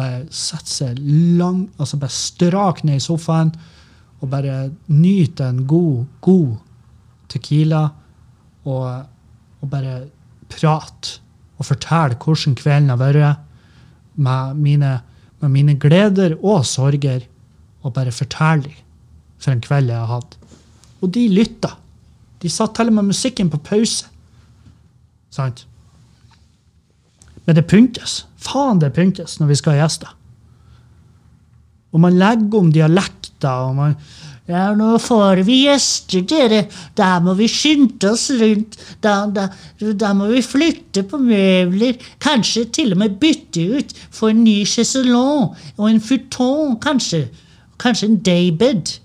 bare 0.00 0.24
sette 0.34 0.72
seg 0.72 1.00
lang, 1.38 1.66
altså 1.78 2.00
bare 2.00 2.14
strak 2.14 2.82
ned 2.88 3.00
i 3.00 3.04
sofaen 3.04 3.52
og 4.20 4.28
bare 4.32 4.70
nyte 4.92 5.46
en 5.46 5.64
god, 5.68 6.04
god 6.24 6.56
tequila 7.30 7.86
og, 8.68 8.86
og 9.60 9.70
bare 9.70 10.02
prate 10.50 11.20
og 11.60 11.68
fortelle 11.68 12.16
hvordan 12.16 12.56
kvelden 12.56 12.92
har 12.92 13.00
vært 13.00 13.46
med 14.20 14.60
mine, 14.60 14.92
med 15.40 15.52
mine 15.52 15.76
gleder 15.80 16.36
og 16.40 16.64
sorger, 16.68 17.26
og 17.82 17.94
bare 17.96 18.12
fortelle 18.12 18.68
dem 18.68 18.86
for 19.40 19.54
en 19.54 19.62
kveld 19.64 19.88
jeg 19.88 19.96
har 19.96 20.10
hatt. 20.10 20.36
Og 21.00 21.12
de 21.14 21.22
lytta. 21.32 21.70
De 22.40 22.48
satt 22.52 22.74
til 22.76 22.90
og 22.90 22.96
med 22.98 23.08
musikken 23.08 23.48
på 23.52 23.60
pause. 23.64 24.08
Sant? 25.32 25.64
Men 27.46 27.56
det 27.56 27.66
pyntes. 27.70 28.24
Faen, 28.40 28.80
det 28.80 28.92
pyntes 28.96 29.38
når 29.40 29.52
vi 29.52 29.60
skal 29.60 29.76
ha 29.76 29.84
gjester. 29.84 30.16
Og 31.90 32.02
man 32.04 32.18
legger 32.18 32.60
om 32.60 32.72
dialekter, 32.72 33.66
og 33.66 33.74
man 33.78 33.96
ja, 34.50 34.72
nå 34.74 34.96
får 34.98 35.44
vi 35.46 35.60
gjester, 35.68 36.24
dere. 36.26 36.64
Da 36.98 37.20
må 37.22 37.36
vi 37.38 37.46
skynde 37.50 38.08
oss 38.10 38.26
rundt. 38.34 38.78
Da, 39.04 39.14
da, 39.30 39.46
da 39.78 40.10
må 40.16 40.26
vi 40.32 40.42
flytte 40.42 41.04
på 41.06 41.20
møbler. 41.22 42.00
Kanskje 42.22 42.64
til 42.74 42.96
og 42.96 43.02
med 43.04 43.18
bytte 43.22 43.66
ut. 43.76 43.94
for 44.10 44.32
en 44.32 44.42
ny 44.44 44.64
chaiselong 44.66 45.54
og 45.76 45.86
en 45.86 46.00
futon, 46.00 46.76
kanskje. 46.82 47.28
Kanskje 47.78 48.08
en 48.08 48.18
daybed. 48.26 48.98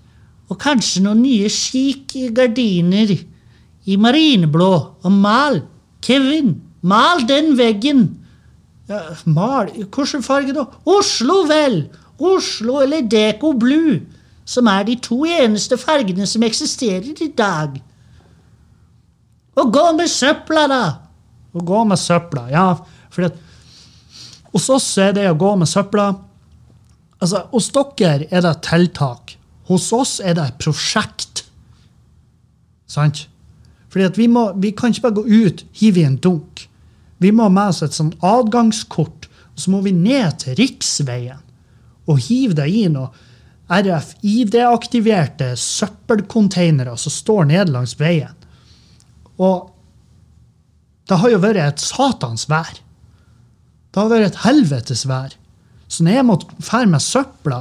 Og 0.50 0.58
kanskje 0.58 1.04
noen 1.04 1.22
nye 1.22 1.48
chic 1.48 2.16
gardiner 2.34 3.14
i 3.86 3.96
marineblå. 3.96 4.72
Og 5.02 5.12
mal. 5.12 5.62
Kevin, 6.02 6.56
mal 6.82 7.22
den 7.28 7.54
veggen. 7.58 8.25
Ja, 8.86 9.00
mal 9.24 9.70
Hvilken 9.74 10.22
farge 10.22 10.54
da? 10.54 10.66
Oslo, 10.84 11.42
vel! 11.48 11.86
Oslo 12.18 12.78
eller 12.80 13.02
Deco 13.02 13.52
Blue, 13.52 13.98
som 14.48 14.68
er 14.72 14.86
de 14.88 14.94
to 15.04 15.18
eneste 15.28 15.76
fargene 15.76 16.24
som 16.26 16.44
eksisterer 16.46 17.18
i 17.20 17.28
dag. 17.36 17.74
Å 19.56 19.64
gå 19.72 19.82
med 19.98 20.08
søpla, 20.08 20.62
da! 20.70 20.84
Å 21.56 21.64
gå 21.64 21.82
med 21.88 22.00
søpla, 22.00 22.46
ja. 22.52 22.70
Fordi 23.12 23.28
at 23.28 23.42
hos 24.54 24.70
oss 24.72 24.88
er 25.02 25.12
det 25.16 25.26
å 25.28 25.36
gå 25.36 25.52
med 25.60 25.68
søpla 25.68 26.14
Altså, 27.16 27.46
hos 27.48 27.70
dere 27.72 28.26
er 28.28 28.42
det 28.44 28.50
tiltak. 28.60 29.38
Hos 29.70 29.86
oss 29.96 30.18
er 30.20 30.34
det 30.36 30.42
et 30.50 30.58
prosjekt. 30.60 31.46
Sant? 32.86 33.22
Fordi 33.88 34.10
vi, 34.18 34.26
vi 34.60 34.72
kan 34.76 34.92
ikke 34.92 35.06
bare 35.06 35.16
gå 35.16 35.24
ut, 35.24 35.62
hive 35.80 36.02
i 36.02 36.04
en 36.04 36.18
dunk. 36.20 36.66
Vi 37.22 37.32
må 37.32 37.46
ha 37.46 37.52
med 37.52 37.72
oss 37.72 37.82
et 37.84 37.96
sånt 37.96 38.16
adgangskort, 38.24 39.28
og 39.54 39.62
så 39.62 39.72
må 39.72 39.80
vi 39.86 39.94
ned 39.96 40.42
til 40.42 40.58
riksveien 40.58 41.42
og 42.06 42.20
hive 42.22 42.54
det 42.54 42.68
i 42.70 42.84
noe 42.92 43.08
RFID-aktiverte 43.66 45.48
søppelcontainere 45.58 46.92
som 47.00 47.14
står 47.14 47.48
nede 47.50 47.72
langs 47.74 47.96
veien. 47.98 48.34
Og 49.42 49.72
det 51.06 51.18
har 51.18 51.32
jo 51.32 51.40
vært 51.42 51.62
et 51.62 51.82
satans 51.82 52.46
vær. 52.50 52.78
Det 53.90 53.98
har 53.98 54.12
vært 54.12 54.30
et 54.30 54.44
helvetes 54.44 55.02
vær. 55.08 55.34
Så 55.88 56.06
når 56.06 56.18
jeg 56.18 56.28
måtte 56.28 56.62
fære 56.62 56.92
med 56.94 57.02
søpla, 57.02 57.60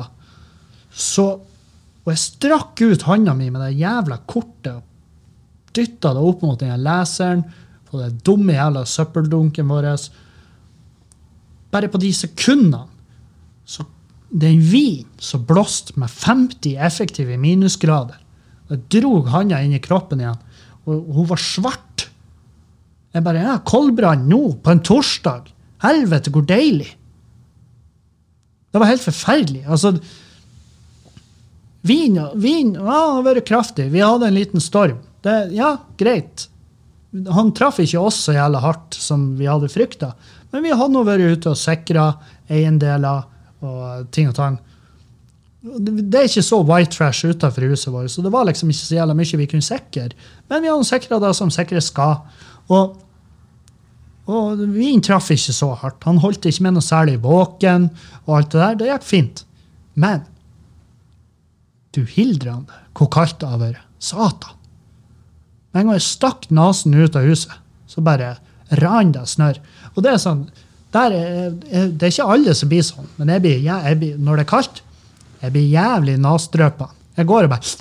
så 0.94 1.28
Og 2.06 2.12
jeg 2.14 2.22
strakk 2.22 2.82
ut 2.86 3.04
handa 3.08 3.34
mi 3.34 3.48
med 3.50 3.64
det 3.66 3.80
jævla 3.80 4.20
kortet 4.30 4.76
og 4.78 4.84
dytta 5.74 6.12
det 6.14 6.26
opp 6.30 6.44
mot 6.46 6.60
den 6.62 6.84
leseren 6.86 7.42
på 7.96 8.02
den 8.04 8.20
dumme 8.28 8.56
jævla 8.56 8.84
søppeldunken 8.86 9.70
vår. 9.72 9.88
Bare 11.72 11.92
på 11.92 12.02
de 12.02 12.12
sekundene 12.14 12.86
så 13.66 13.86
den 14.36 14.60
vinen 14.60 15.08
som 15.22 15.46
blåste 15.48 15.96
med 16.00 16.12
50 16.12 16.76
effektive 16.84 17.38
minusgrader. 17.40 18.20
Jeg 18.70 18.82
drog 18.98 19.30
handa 19.32 19.62
inn 19.64 19.76
i 19.78 19.82
kroppen 19.82 20.20
igjen, 20.20 20.42
og 20.86 21.08
hun 21.16 21.30
var 21.30 21.40
svart. 21.40 22.08
Jeg 23.14 23.24
bare 23.24 23.46
ja, 23.46 23.56
Koldbrann 23.64 24.26
nå, 24.28 24.58
på 24.60 24.74
en 24.74 24.84
torsdag. 24.84 25.48
Helvete, 25.86 26.34
hvor 26.34 26.44
deilig. 26.50 26.90
Det 28.74 28.82
var 28.82 28.92
helt 28.92 29.06
forferdelig. 29.06 29.64
Altså, 29.72 29.94
Vin, 31.86 32.18
vin 32.42 32.72
ja, 32.74 33.00
har 33.14 33.22
vært 33.28 33.46
kraftig. 33.46 33.92
Vi 33.94 34.02
hadde 34.02 34.26
en 34.26 34.34
liten 34.34 34.64
storm. 34.64 34.98
Det, 35.22 35.36
ja, 35.54 35.76
greit. 36.00 36.48
Han 37.32 37.54
traff 37.56 37.80
ikke 37.80 38.02
oss 38.02 38.18
så 38.28 38.36
jævla 38.36 38.60
hardt 38.64 38.98
som 39.00 39.30
vi 39.40 39.48
hadde 39.48 39.72
frykta. 39.72 40.12
Men 40.52 40.66
vi 40.66 40.74
hadde 40.74 40.92
nå 40.92 41.04
vært 41.08 41.38
ute 41.38 41.54
og 41.54 41.60
sikra 41.60 42.10
eiendeler 42.52 43.24
og 43.66 44.10
ting 44.16 44.28
og 44.30 44.36
tang. 44.38 44.58
Det 45.66 46.20
er 46.20 46.28
ikke 46.28 46.44
så 46.46 46.60
white 46.62 46.94
trash 46.94 47.26
utenfor 47.26 47.66
huset 47.72 47.90
vårt, 47.94 48.12
så 48.14 48.22
det 48.22 48.32
var 48.34 48.46
liksom 48.46 48.70
ikke 48.70 48.84
så 48.84 49.00
jævla 49.00 49.16
mye 49.18 49.40
vi 49.42 49.48
kunne 49.50 49.66
sikre. 49.66 50.10
Men 50.52 50.62
vi 50.62 50.70
hadde 50.70 50.88
sikra 50.92 51.20
det 51.24 51.32
som 51.38 51.54
sikres 51.54 51.90
skal. 51.90 52.20
Og, 52.70 53.00
og 54.30 54.62
vinen 54.62 55.02
traff 55.06 55.32
ikke 55.34 55.56
så 55.56 55.72
hardt. 55.82 56.04
Han 56.06 56.22
holdt 56.22 56.46
ikke 56.52 56.68
med 56.68 56.78
noe 56.78 56.86
særlig 56.86 57.18
våken, 57.24 57.90
og 58.28 58.38
alt 58.38 58.54
det 58.54 58.62
der. 58.62 58.78
Det 58.82 58.92
gikk 58.92 59.08
fint. 59.08 59.46
Men 59.96 60.28
du 61.96 62.04
hildran, 62.04 62.68
hvor 62.98 63.10
kaldt 63.14 63.40
det 63.42 63.50
har 63.50 63.62
vært. 63.62 63.84
Satan. 64.04 64.65
Med 65.76 65.82
en 65.82 65.90
gang 65.90 65.98
jeg 65.98 66.08
stakk 66.08 66.46
nesen 66.56 66.94
ut 66.96 67.18
av 67.20 67.26
huset, 67.28 67.52
så 67.92 68.00
bare 68.00 68.38
rant 68.80 69.12
det 69.12 69.26
snørr. 69.28 69.58
Og 69.92 70.06
det 70.06 70.14
er 70.14 70.22
sånn 70.24 70.46
er, 70.96 71.12
Det 71.52 72.08
er 72.08 72.14
ikke 72.14 72.28
alle 72.32 72.54
som 72.56 72.70
blir 72.72 72.86
sånn, 72.88 73.10
men 73.18 73.34
jeg 73.34 73.44
blir, 73.44 73.58
jeg, 73.60 73.84
jeg 73.84 74.00
blir, 74.00 74.14
når 74.16 74.40
det 74.40 74.46
er 74.46 74.52
kaldt, 74.54 74.80
jeg 75.42 75.52
blir 75.52 75.68
jævlig 75.68 76.16
nasdrøpa. 76.24 76.88
Jeg 77.20 77.28
går 77.28 77.50
og 77.50 77.52
bare 77.52 77.74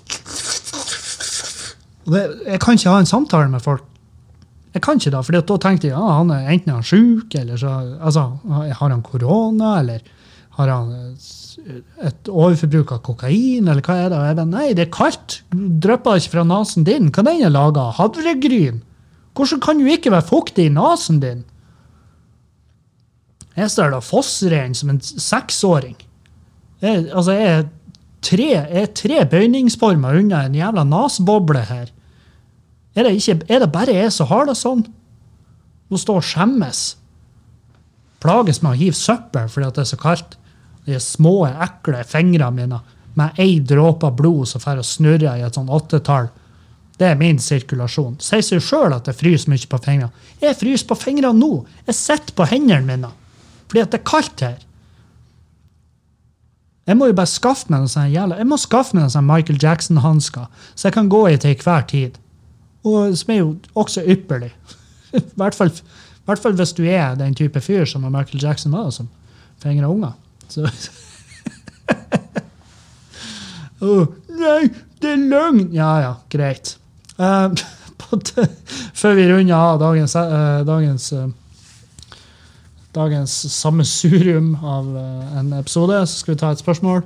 det, 2.10 2.24
Jeg 2.50 2.60
kan 2.66 2.74
ikke 2.74 2.90
ha 2.96 2.98
en 2.98 3.06
samtale 3.12 3.46
med 3.52 3.62
folk. 3.62 3.86
Jeg 4.74 4.82
kan 4.82 4.98
ikke 4.98 5.14
da, 5.14 5.22
for 5.22 5.38
da 5.38 5.58
tenkte 5.62 5.86
jeg 5.86 5.94
ja, 5.94 6.02
han 6.18 6.34
er 6.34 6.50
enten 6.50 6.72
er 6.72 6.80
han 6.80 6.90
sjuk, 6.90 7.38
eller 7.38 7.62
så 7.62 7.76
altså, 8.02 8.26
har 8.50 8.90
han 8.90 9.06
korona, 9.06 9.76
eller 9.84 10.02
har 10.58 10.74
han 10.74 11.14
et 11.64 12.28
overforbruk 12.28 12.92
av 12.92 13.00
kokain, 13.06 13.68
eller 13.68 13.80
hva 13.84 13.96
er 13.96 14.10
det? 14.12 14.18
Og 14.18 14.26
jeg 14.28 14.36
bare, 14.38 14.50
Nei, 14.50 14.66
det 14.76 14.86
er 14.86 14.92
kaldt. 14.92 15.38
Drypper 15.54 16.20
ikke 16.20 16.34
fra 16.34 16.44
nesen 16.48 16.84
din. 16.84 17.10
Hva 17.14 17.24
den 17.24 17.44
er 17.46 17.52
laga 17.52 17.88
av? 17.88 17.96
Havregryn? 18.00 18.82
Hvordan 19.34 19.62
kan 19.64 19.80
du 19.80 19.88
ikke 19.90 20.12
være 20.14 20.28
fuktig 20.28 20.68
i 20.68 20.74
nesen 20.74 21.22
din? 21.22 21.44
Jeg 23.54 23.70
står 23.70 23.94
da 23.94 24.02
fossrein 24.02 24.74
som 24.76 24.90
en 24.92 25.00
seksåring. 25.00 25.96
Jeg, 26.82 27.06
altså, 27.14 27.32
jeg 27.38 27.50
er 27.54 27.66
tre, 28.24 28.48
jeg 28.50 28.82
er 28.82 28.92
tre 28.98 29.22
bøyningsformer 29.30 30.20
unna 30.20 30.44
en 30.44 30.58
jævla 30.58 30.84
nasboble 30.84 31.64
her. 31.70 31.88
Er 32.94 33.06
det, 33.06 33.16
ikke, 33.18 33.40
er 33.48 33.62
det 33.62 33.72
bare 33.74 33.94
jeg 33.94 34.12
som 34.14 34.28
har 34.30 34.46
det 34.46 34.58
sånn? 34.58 34.84
Må 35.90 35.98
stå 35.98 36.18
og 36.20 36.26
skjemmes. 36.26 36.84
Plages 38.22 38.60
med 38.62 38.74
å 38.74 38.78
hive 38.78 38.98
søppel 38.98 39.48
fordi 39.50 39.70
det 39.74 39.84
er 39.84 39.90
så 39.90 40.00
kaldt. 40.00 40.36
De 40.84 41.00
små, 41.00 41.44
ekle 41.48 42.02
fingrene 42.08 42.50
mine 42.54 42.80
med 43.14 43.38
ei 43.40 43.60
dråpe 43.62 44.10
blod 44.16 44.48
som 44.50 44.62
får 44.62 44.80
jeg 44.80 44.90
snurre 44.90 45.36
i 45.38 45.44
et 45.46 45.56
sånn 45.56 45.70
åttetall. 45.72 46.28
Det 46.98 47.08
er 47.08 47.18
min 47.18 47.40
sirkulasjon. 47.42 48.18
Sier 48.22 48.42
seg 48.44 48.62
sjøl 48.62 48.94
at 48.94 49.08
jeg 49.10 49.18
fryser 49.18 49.50
mye 49.50 49.70
på 49.70 49.80
fingrene. 49.82 50.26
Jeg 50.42 50.58
fryser 50.58 50.88
på 50.90 50.98
fingrene 50.98 51.34
nå. 51.38 51.52
Jeg 51.88 51.98
sitter 51.98 52.36
på 52.36 52.48
hendene 52.50 52.86
mine 52.86 53.12
fordi 53.64 53.80
at 53.80 53.90
det 53.90 53.98
er 53.98 54.06
kaldt 54.06 54.42
her. 54.44 54.58
Jeg 56.86 56.98
må 57.00 57.08
jo 57.08 57.16
bare 57.16 57.30
skaffe 57.32 57.72
meg 57.72 57.80
noen 57.80 57.90
sånne 57.90 58.12
jævla, 58.12 58.36
jeg 58.38 58.46
må 58.46 58.58
skaffe 58.60 58.94
meg 58.94 59.02
noen 59.02 59.12
sånne 59.14 59.30
Michael 59.30 59.58
Jackson-hansker, 59.62 60.66
så 60.76 60.86
jeg 60.86 60.94
kan 60.94 61.08
gå 61.10 61.22
i 61.30 61.38
til 61.40 61.54
enhver 61.54 61.86
tid. 61.90 62.18
Og 62.84 63.16
som 63.16 63.32
er 63.32 63.40
jo 63.40 63.48
også 63.80 64.04
ypperlig. 64.14 64.52
I 65.16 65.22
hvert 65.40 65.56
fall, 65.56 65.72
hvert 66.28 66.44
fall 66.44 66.54
hvis 66.60 66.74
du 66.76 66.84
er 66.84 67.16
den 67.18 67.34
type 67.34 67.62
fyr 67.64 67.88
som 67.88 68.04
Michael 68.04 68.44
Jackson 68.44 68.76
var, 68.76 68.92
som 68.92 69.08
fingrer 69.64 69.88
unger. 69.88 70.12
Så 70.54 70.68
oh, 73.82 74.06
Nei, 74.38 74.68
det 75.02 75.10
er 75.10 75.24
løgn! 75.30 75.68
Ja 75.74 75.92
ja, 76.02 76.14
greit. 76.32 76.76
Uh, 77.14 77.46
før 78.94 79.12
vi 79.14 79.24
runder 79.28 79.54
av 79.54 79.76
dagens, 79.78 80.16
uh, 80.18 80.64
dagens, 80.66 81.04
uh, 81.14 81.28
dagens 82.94 83.34
sammensurium 83.54 84.56
av 84.58 84.88
en 85.38 85.52
episode, 85.60 86.00
så 86.10 86.18
skal 86.18 86.34
vi 86.34 86.40
ta 86.42 86.50
et 86.50 86.62
spørsmål. 86.62 87.04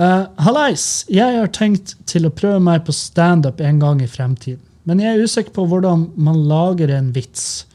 Uh, 0.00 0.24
Hallais! 0.40 1.04
Jeg 1.12 1.36
har 1.36 1.52
tenkt 1.52 1.94
til 2.08 2.24
å 2.24 2.32
prøve 2.32 2.62
meg 2.64 2.86
på 2.88 2.96
standup 2.96 3.60
en 3.60 3.78
gang 3.84 4.00
i 4.02 4.08
fremtiden. 4.08 4.62
Men 4.88 5.04
jeg 5.04 5.14
er 5.14 5.28
usikker 5.28 5.52
på 5.56 5.68
hvordan 5.68 6.08
man 6.16 6.42
lager 6.48 6.96
en 6.96 7.12
vits. 7.14 7.66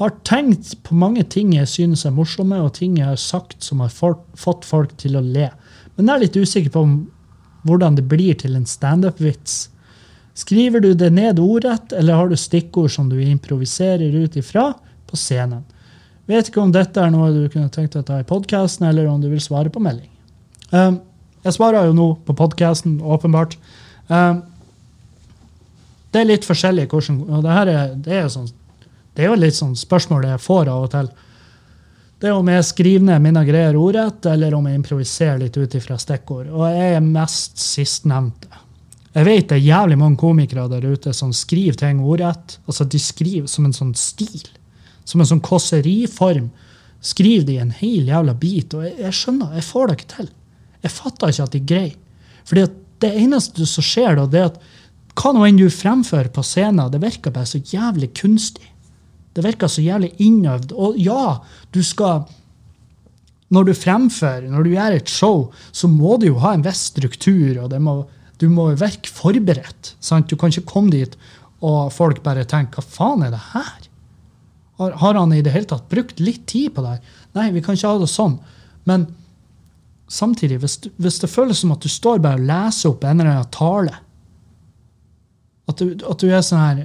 Har 0.00 0.14
tenkt 0.24 0.74
på 0.86 0.96
mange 0.96 1.24
ting 1.28 1.52
jeg 1.52 1.68
synes 1.68 2.06
er 2.08 2.14
morsomme, 2.16 2.58
og 2.64 2.74
ting 2.78 2.96
jeg 2.98 3.10
har 3.10 3.20
sagt 3.20 3.60
som 3.64 3.82
har 3.84 3.92
fått 3.92 4.64
folk 4.64 4.94
til 5.00 5.18
å 5.18 5.24
le. 5.24 5.50
Men 5.96 6.08
jeg 6.08 6.14
er 6.14 6.24
litt 6.24 6.38
usikker 6.40 6.72
på 6.72 6.86
hvordan 7.68 7.98
det 7.98 8.06
blir 8.10 8.38
til 8.40 8.56
en 8.56 8.66
standup-vits. 8.66 9.68
Skriver 10.34 10.80
du 10.80 10.94
det 10.96 11.10
ned 11.12 11.38
ordrett, 11.42 11.92
eller 11.92 12.16
har 12.16 12.30
du 12.30 12.38
stikkord 12.40 12.90
som 12.90 13.10
du 13.12 13.18
improviserer 13.20 14.16
ut 14.16 14.36
ifra 14.40 14.70
på 15.06 15.18
scenen? 15.20 15.66
Vet 16.30 16.48
ikke 16.48 16.62
om 16.62 16.72
dette 16.72 17.02
er 17.02 17.10
noe 17.12 17.32
du 17.34 17.44
kunne 17.52 17.70
tenkt 17.72 17.96
deg 17.96 18.04
å 18.04 18.08
ta 18.08 18.20
i 18.22 18.26
podkasten, 18.26 18.86
eller 18.88 19.10
om 19.10 19.20
du 19.20 19.28
vil 19.28 19.42
svare 19.42 19.72
på 19.72 19.82
melding. 19.82 20.08
Um, 20.70 21.02
jeg 21.44 21.58
svarer 21.58 21.90
jo 21.90 21.96
nå 21.96 22.08
på 22.24 22.36
podkasten, 22.38 22.96
åpenbart. 23.02 23.58
Um, 24.08 24.40
det 26.12 26.22
er 26.22 26.28
litt 26.28 26.46
forskjellig 26.46 26.86
hvordan 26.92 27.22
og 27.26 27.44
det, 27.44 27.52
her 27.56 27.70
er, 27.72 27.92
det, 27.96 28.16
er 28.22 28.30
sånn, 28.32 28.48
det 29.12 29.24
er 29.24 29.30
jo 29.30 29.38
litt 29.40 29.56
sånn 29.58 29.76
spørsmål 29.76 30.26
jeg 30.30 30.40
får 30.42 30.70
av 30.72 30.86
og 30.86 30.90
til. 30.94 31.10
Det 32.22 32.30
er 32.30 32.38
om 32.38 32.48
jeg 32.48 32.64
skriver 32.64 33.06
ned 33.08 33.24
mine 33.24 33.42
greier 33.44 33.76
ordrett, 33.76 34.26
eller 34.30 34.54
om 34.54 34.66
jeg 34.68 34.78
improviserer 34.78 35.40
litt 35.42 35.56
ut 35.58 35.74
ifra 35.74 35.98
stikkord. 35.98 36.52
Og 36.54 36.68
jeg 36.70 36.96
er 36.96 37.04
mest 37.04 37.58
sistnevnte. 37.60 38.60
Jeg 39.12 39.26
vet 39.28 39.48
det 39.50 39.58
er 39.58 39.66
jævlig 39.66 39.98
mange 40.00 40.20
komikere 40.20 40.68
der 40.70 40.86
ute 40.88 41.12
som 41.12 41.34
skriver 41.36 41.76
ting 41.82 42.00
ordrett. 42.00 42.56
Altså 42.64 42.86
De 42.88 43.00
skriver 43.02 43.50
som 43.50 43.66
en 43.68 43.76
sånn 43.76 43.92
stil. 43.98 44.46
Som 45.04 45.20
en 45.20 45.28
sånn 45.28 45.42
kåseriform. 45.44 46.48
Skriver 47.02 47.44
de 47.48 47.58
en 47.60 47.74
hel 47.82 48.08
jævla 48.08 48.36
bit. 48.38 48.72
Og 48.78 48.86
jeg, 48.86 48.94
jeg 49.02 49.18
skjønner, 49.18 49.58
jeg 49.58 49.66
får 49.68 49.90
det 49.90 49.98
ikke 49.98 50.12
til. 50.14 50.30
Jeg 50.82 50.96
fatter 50.96 51.34
ikke 51.34 51.48
at 51.48 51.56
de 51.56 51.64
greier. 51.74 51.98
Fordi 52.48 52.66
det 53.02 53.12
eneste 53.18 53.66
som 53.68 53.84
skjer 53.84 54.16
da, 54.16 54.28
det 54.30 54.40
er 54.40 54.50
at 54.54 54.62
hva 55.18 55.34
nå 55.34 55.44
enn 55.44 55.58
du 55.60 55.66
fremfører 55.68 56.30
på 56.32 56.44
scenen, 56.46 56.86
det 56.88 57.02
virker 57.02 57.34
bare 57.34 57.50
så 57.50 57.60
jævlig 57.60 58.14
kunstig. 58.16 58.71
Det 59.32 59.44
virker 59.44 59.70
så 59.70 59.84
jævlig 59.84 60.12
innøvd. 60.22 60.72
Og 60.76 60.98
ja, 61.00 61.40
du 61.72 61.82
skal 61.82 62.26
Når 63.52 63.66
du 63.68 63.74
fremfører, 63.76 64.48
når 64.48 64.64
du 64.64 64.70
gjør 64.72 64.94
et 64.96 65.10
show, 65.12 65.50
så 65.76 65.84
må 65.84 66.16
du 66.16 66.30
jo 66.30 66.38
ha 66.40 66.54
en 66.56 66.62
viss 66.64 66.86
struktur, 66.88 67.58
og 67.60 67.74
må, 67.84 68.06
du 68.40 68.46
må 68.48 68.70
virke 68.80 69.12
forberedt. 69.12 69.90
Sant? 70.00 70.30
Du 70.30 70.38
kan 70.40 70.48
ikke 70.48 70.70
komme 70.70 70.88
dit 70.94 71.18
og 71.62 71.92
folk 71.94 72.22
bare 72.22 72.44
tenker 72.48 72.82
'hva 72.82 72.96
faen 72.96 73.22
er 73.22 73.30
det 73.30 73.42
her'? 73.52 73.88
Har, 74.78 74.92
har 74.98 75.14
han 75.14 75.32
i 75.32 75.42
det 75.42 75.52
hele 75.52 75.68
tatt 75.68 75.88
brukt 75.88 76.18
litt 76.18 76.46
tid 76.46 76.74
på 76.74 76.82
det? 76.82 76.96
her? 76.96 77.02
Nei, 77.34 77.50
vi 77.52 77.60
kan 77.60 77.76
ikke 77.76 77.92
ha 77.92 77.98
det 77.98 78.08
sånn. 78.10 78.38
Men 78.84 79.06
samtidig, 80.08 80.58
hvis, 80.58 80.78
hvis 80.96 81.20
det 81.22 81.30
føles 81.30 81.60
som 81.60 81.72
at 81.72 81.84
du 81.84 81.88
står 81.88 82.18
bare 82.18 82.40
og 82.40 82.48
leser 82.48 82.90
opp 82.90 83.04
en 83.04 83.20
eller 83.20 83.30
annen 83.30 83.52
tale 83.54 83.94
at 85.70 85.78
du, 85.78 85.92
at 85.94 86.18
du 86.18 86.26
er 86.28 86.42
sånn 86.42 86.58
her 86.58 86.80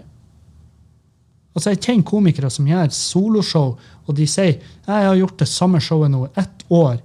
Altså, 1.57 1.73
Jeg 1.73 1.81
kjenner 1.81 2.05
komikere 2.05 2.49
som 2.53 2.67
gjør 2.69 2.91
soloshow, 2.93 3.71
og 4.05 4.15
de 4.15 4.27
sier 4.29 4.59
jeg 4.59 5.07
har 5.09 5.17
gjort 5.17 5.39
det 5.41 5.49
samme 5.49 5.81
showet 5.81 6.13
nå 6.13 6.27
ett 6.37 6.65
år, 6.69 6.99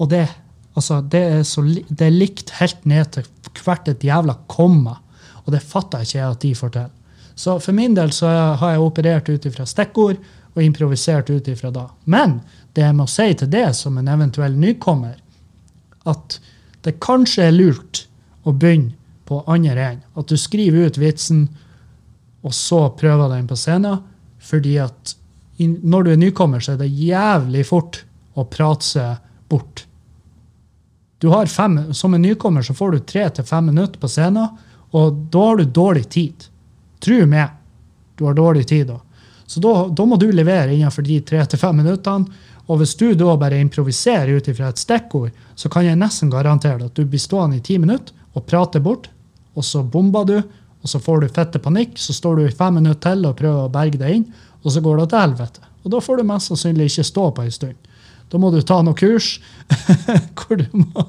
og 0.00 0.08
det, 0.10 0.24
altså, 0.72 1.02
det, 1.02 1.20
er, 1.20 1.42
så, 1.44 1.62
det 1.62 2.06
er 2.06 2.14
likt 2.14 2.54
helt 2.58 2.86
ned 2.88 3.12
til 3.12 3.28
hvert 3.60 3.88
et 3.92 4.04
jævla 4.04 4.38
komma. 4.50 4.96
Og 5.44 5.52
det 5.52 5.60
fatter 5.62 6.02
jeg 6.02 6.08
ikke 6.08 6.30
at 6.32 6.40
de 6.42 6.54
får 6.56 6.72
til. 6.74 6.88
Så 7.34 7.58
for 7.60 7.76
min 7.76 7.94
del 7.94 8.12
så 8.14 8.30
har 8.58 8.74
jeg 8.74 8.82
operert 8.82 9.28
ut 9.28 9.46
ifra 9.46 9.66
stikkord 9.68 10.18
og 10.54 10.62
improvisert 10.62 11.30
ut 11.30 11.48
ifra 11.50 11.70
da. 11.74 11.88
Men 12.10 12.38
det 12.74 12.86
jeg 12.86 12.96
må 12.96 13.06
si 13.10 13.28
til 13.36 13.50
det 13.52 13.68
som 13.76 13.98
en 13.98 14.10
eventuell 14.10 14.56
nykommer, 14.58 15.18
at 16.08 16.38
det 16.86 16.98
kanskje 17.02 17.48
er 17.48 17.56
lurt 17.56 18.04
å 18.44 18.52
begynne 18.52 18.94
på 19.28 19.40
andre 19.50 19.90
enden. 19.92 20.08
At 20.16 20.28
du 20.30 20.36
skriver 20.40 20.88
ut 20.88 21.00
vitsen, 21.00 21.48
og 22.44 22.54
så 22.54 22.86
prøver 22.98 23.32
den 23.32 23.48
på 23.48 23.56
scenen. 23.58 24.02
Fordi 24.44 24.76
at 24.84 25.14
når 25.58 26.04
du 26.04 26.12
er 26.12 26.20
nykommer, 26.20 26.60
så 26.60 26.74
er 26.74 26.82
det 26.82 26.92
jævlig 26.92 27.64
fort 27.68 28.02
å 28.34 28.44
prate 28.50 28.84
seg 28.86 29.16
bort. 29.48 29.86
Du 31.22 31.30
har 31.32 31.48
fem, 31.48 31.78
som 31.94 32.14
en 32.14 32.22
nykommer 32.22 32.62
så 32.62 32.74
får 32.76 32.92
du 32.92 33.04
tre 33.08 33.28
til 33.32 33.46
fem 33.48 33.70
minutter 33.70 34.00
på 34.00 34.10
scenen, 34.10 34.58
og 34.94 35.22
da 35.32 35.44
har 35.48 35.62
du 35.62 35.64
dårlig 35.64 36.04
tid. 36.12 36.48
Tro 37.00 37.22
meg, 37.30 37.54
du 38.18 38.26
har 38.28 38.36
dårlig 38.36 38.66
tid 38.68 38.90
da. 38.90 38.98
Så 39.46 39.60
da, 39.60 39.72
da 39.88 40.04
må 40.08 40.18
du 40.20 40.30
levere 40.32 40.74
innenfor 40.74 41.04
de 41.06 41.20
tre 41.24 41.42
til 41.46 41.60
fem 41.60 41.76
minuttene. 41.80 42.42
Og 42.64 42.80
hvis 42.80 42.94
du 42.96 43.10
da 43.18 43.34
bare 43.36 43.58
improviserer 43.60 44.38
ut 44.38 44.46
ifra 44.48 44.70
et 44.72 44.80
stikkord, 44.80 45.34
så 45.54 45.68
kan 45.68 45.84
jeg 45.84 46.00
nesten 46.00 46.30
garantere 46.32 46.86
at 46.86 46.96
du 46.96 47.04
blir 47.04 47.20
stående 47.20 47.58
i 47.58 47.64
ti 47.64 47.76
minutter 47.80 48.14
og 48.34 48.46
prate 48.48 48.80
bort, 48.82 49.10
og 49.54 49.66
så 49.66 49.82
bomber 49.84 50.24
du, 50.26 50.38
og 50.84 50.90
så 50.92 51.00
får 51.00 51.22
du 51.22 51.32
fette 51.32 51.60
panikk, 51.64 51.96
så 51.96 52.12
står 52.12 52.36
du 52.36 52.44
i 52.44 52.52
fem 52.52 52.76
minutter 52.76 53.14
til 53.14 53.24
og 53.24 53.38
prøver 53.38 53.64
å 53.64 53.72
berge 53.72 54.00
deg 54.02 54.18
inn, 54.18 54.24
og 54.60 54.72
så 54.74 54.82
går 54.84 55.00
det 55.00 55.06
til 55.10 55.22
helvete. 55.22 55.64
Og 55.84 55.92
da 55.94 56.00
får 56.04 56.20
du 56.20 56.28
mest 56.28 56.50
sannsynlig 56.50 56.90
ikke 56.90 57.06
stå 57.08 57.28
på 57.32 57.44
en 57.44 57.54
stund. 57.54 57.90
Da 58.32 58.40
må 58.40 58.50
du 58.52 58.60
ta 58.66 58.80
noe 58.84 58.96
kurs 58.98 59.38
hvor 60.38 60.60
du 60.60 60.66
må, 60.76 61.04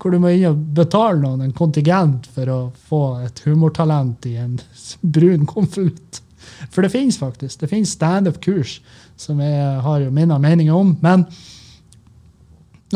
hvor 0.00 0.12
du 0.12 0.18
må 0.20 0.32
inn 0.34 0.48
og 0.50 0.64
betale 0.76 1.20
noen 1.22 1.44
en 1.44 1.54
kontingent 1.56 2.28
for 2.34 2.52
å 2.52 2.58
få 2.88 3.04
et 3.24 3.40
humortalent 3.46 4.28
i 4.28 4.34
en 4.40 4.58
brun 5.00 5.46
konvolutt. 5.48 6.20
For 6.68 6.84
det 6.84 6.92
finnes 6.92 7.20
faktisk. 7.20 7.60
Det 7.62 7.70
finnes 7.70 7.94
standup-kurs 7.96 8.80
som 9.20 9.40
jeg 9.44 9.80
har 9.84 10.02
jo 10.04 10.12
mine 10.12 10.36
meninger 10.40 10.76
om. 10.76 10.92
Men 11.04 11.24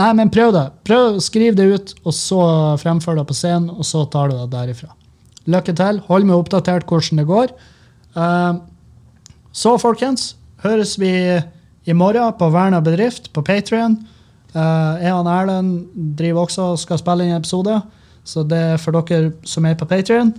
nei, 0.00 0.10
men 0.16 0.32
prøv 0.32 0.52
det. 0.56 0.66
Prøv 0.88 1.20
Skriv 1.24 1.56
det 1.56 1.70
ut, 1.70 1.96
og 2.04 2.16
så 2.16 2.42
fremfør 2.82 3.20
det 3.20 3.28
på 3.30 3.36
scenen, 3.36 3.70
og 3.72 3.88
så 3.88 4.04
tar 4.10 4.32
du 4.32 4.38
det 4.40 4.50
derifra. 4.52 4.92
Lykke 5.50 5.74
til. 5.76 6.00
Hold 6.08 6.28
meg 6.28 6.38
oppdatert 6.38 6.86
hvordan 6.88 7.20
det 7.20 7.26
går. 7.28 7.52
Eh, 8.16 8.54
så, 9.54 9.76
folkens, 9.78 10.34
høres 10.64 10.96
vi 10.98 11.12
i 11.84 11.92
morgen 11.92 12.32
på 12.38 12.48
Verna 12.50 12.80
bedrift 12.80 13.32
på 13.32 13.42
Patrion. 13.44 13.98
jeg 14.54 15.12
og 15.12 15.26
Erlend 15.26 15.88
driver 16.16 16.46
også 16.46 16.62
og 16.62 16.78
skal 16.78 16.98
spille 16.98 17.26
inn 17.26 17.36
episode, 17.36 17.80
så 18.24 18.44
det 18.46 18.58
er 18.58 18.76
for 18.78 18.94
dere 18.94 19.32
som 19.44 19.66
er 19.66 19.74
på 19.74 19.84
Patrion. 19.84 20.32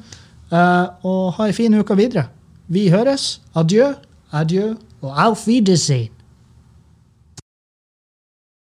og 1.04 1.34
ha 1.36 1.44
ei 1.44 1.50
en 1.50 1.54
fin 1.54 1.74
uke 1.80 1.96
videre. 1.96 2.28
Vi 2.68 2.90
høres. 2.90 3.42
Adjø, 3.56 3.94
adjø 4.32 4.76
og 5.02 5.12
auf 5.28 5.48
Wiedersehen. 5.48 6.15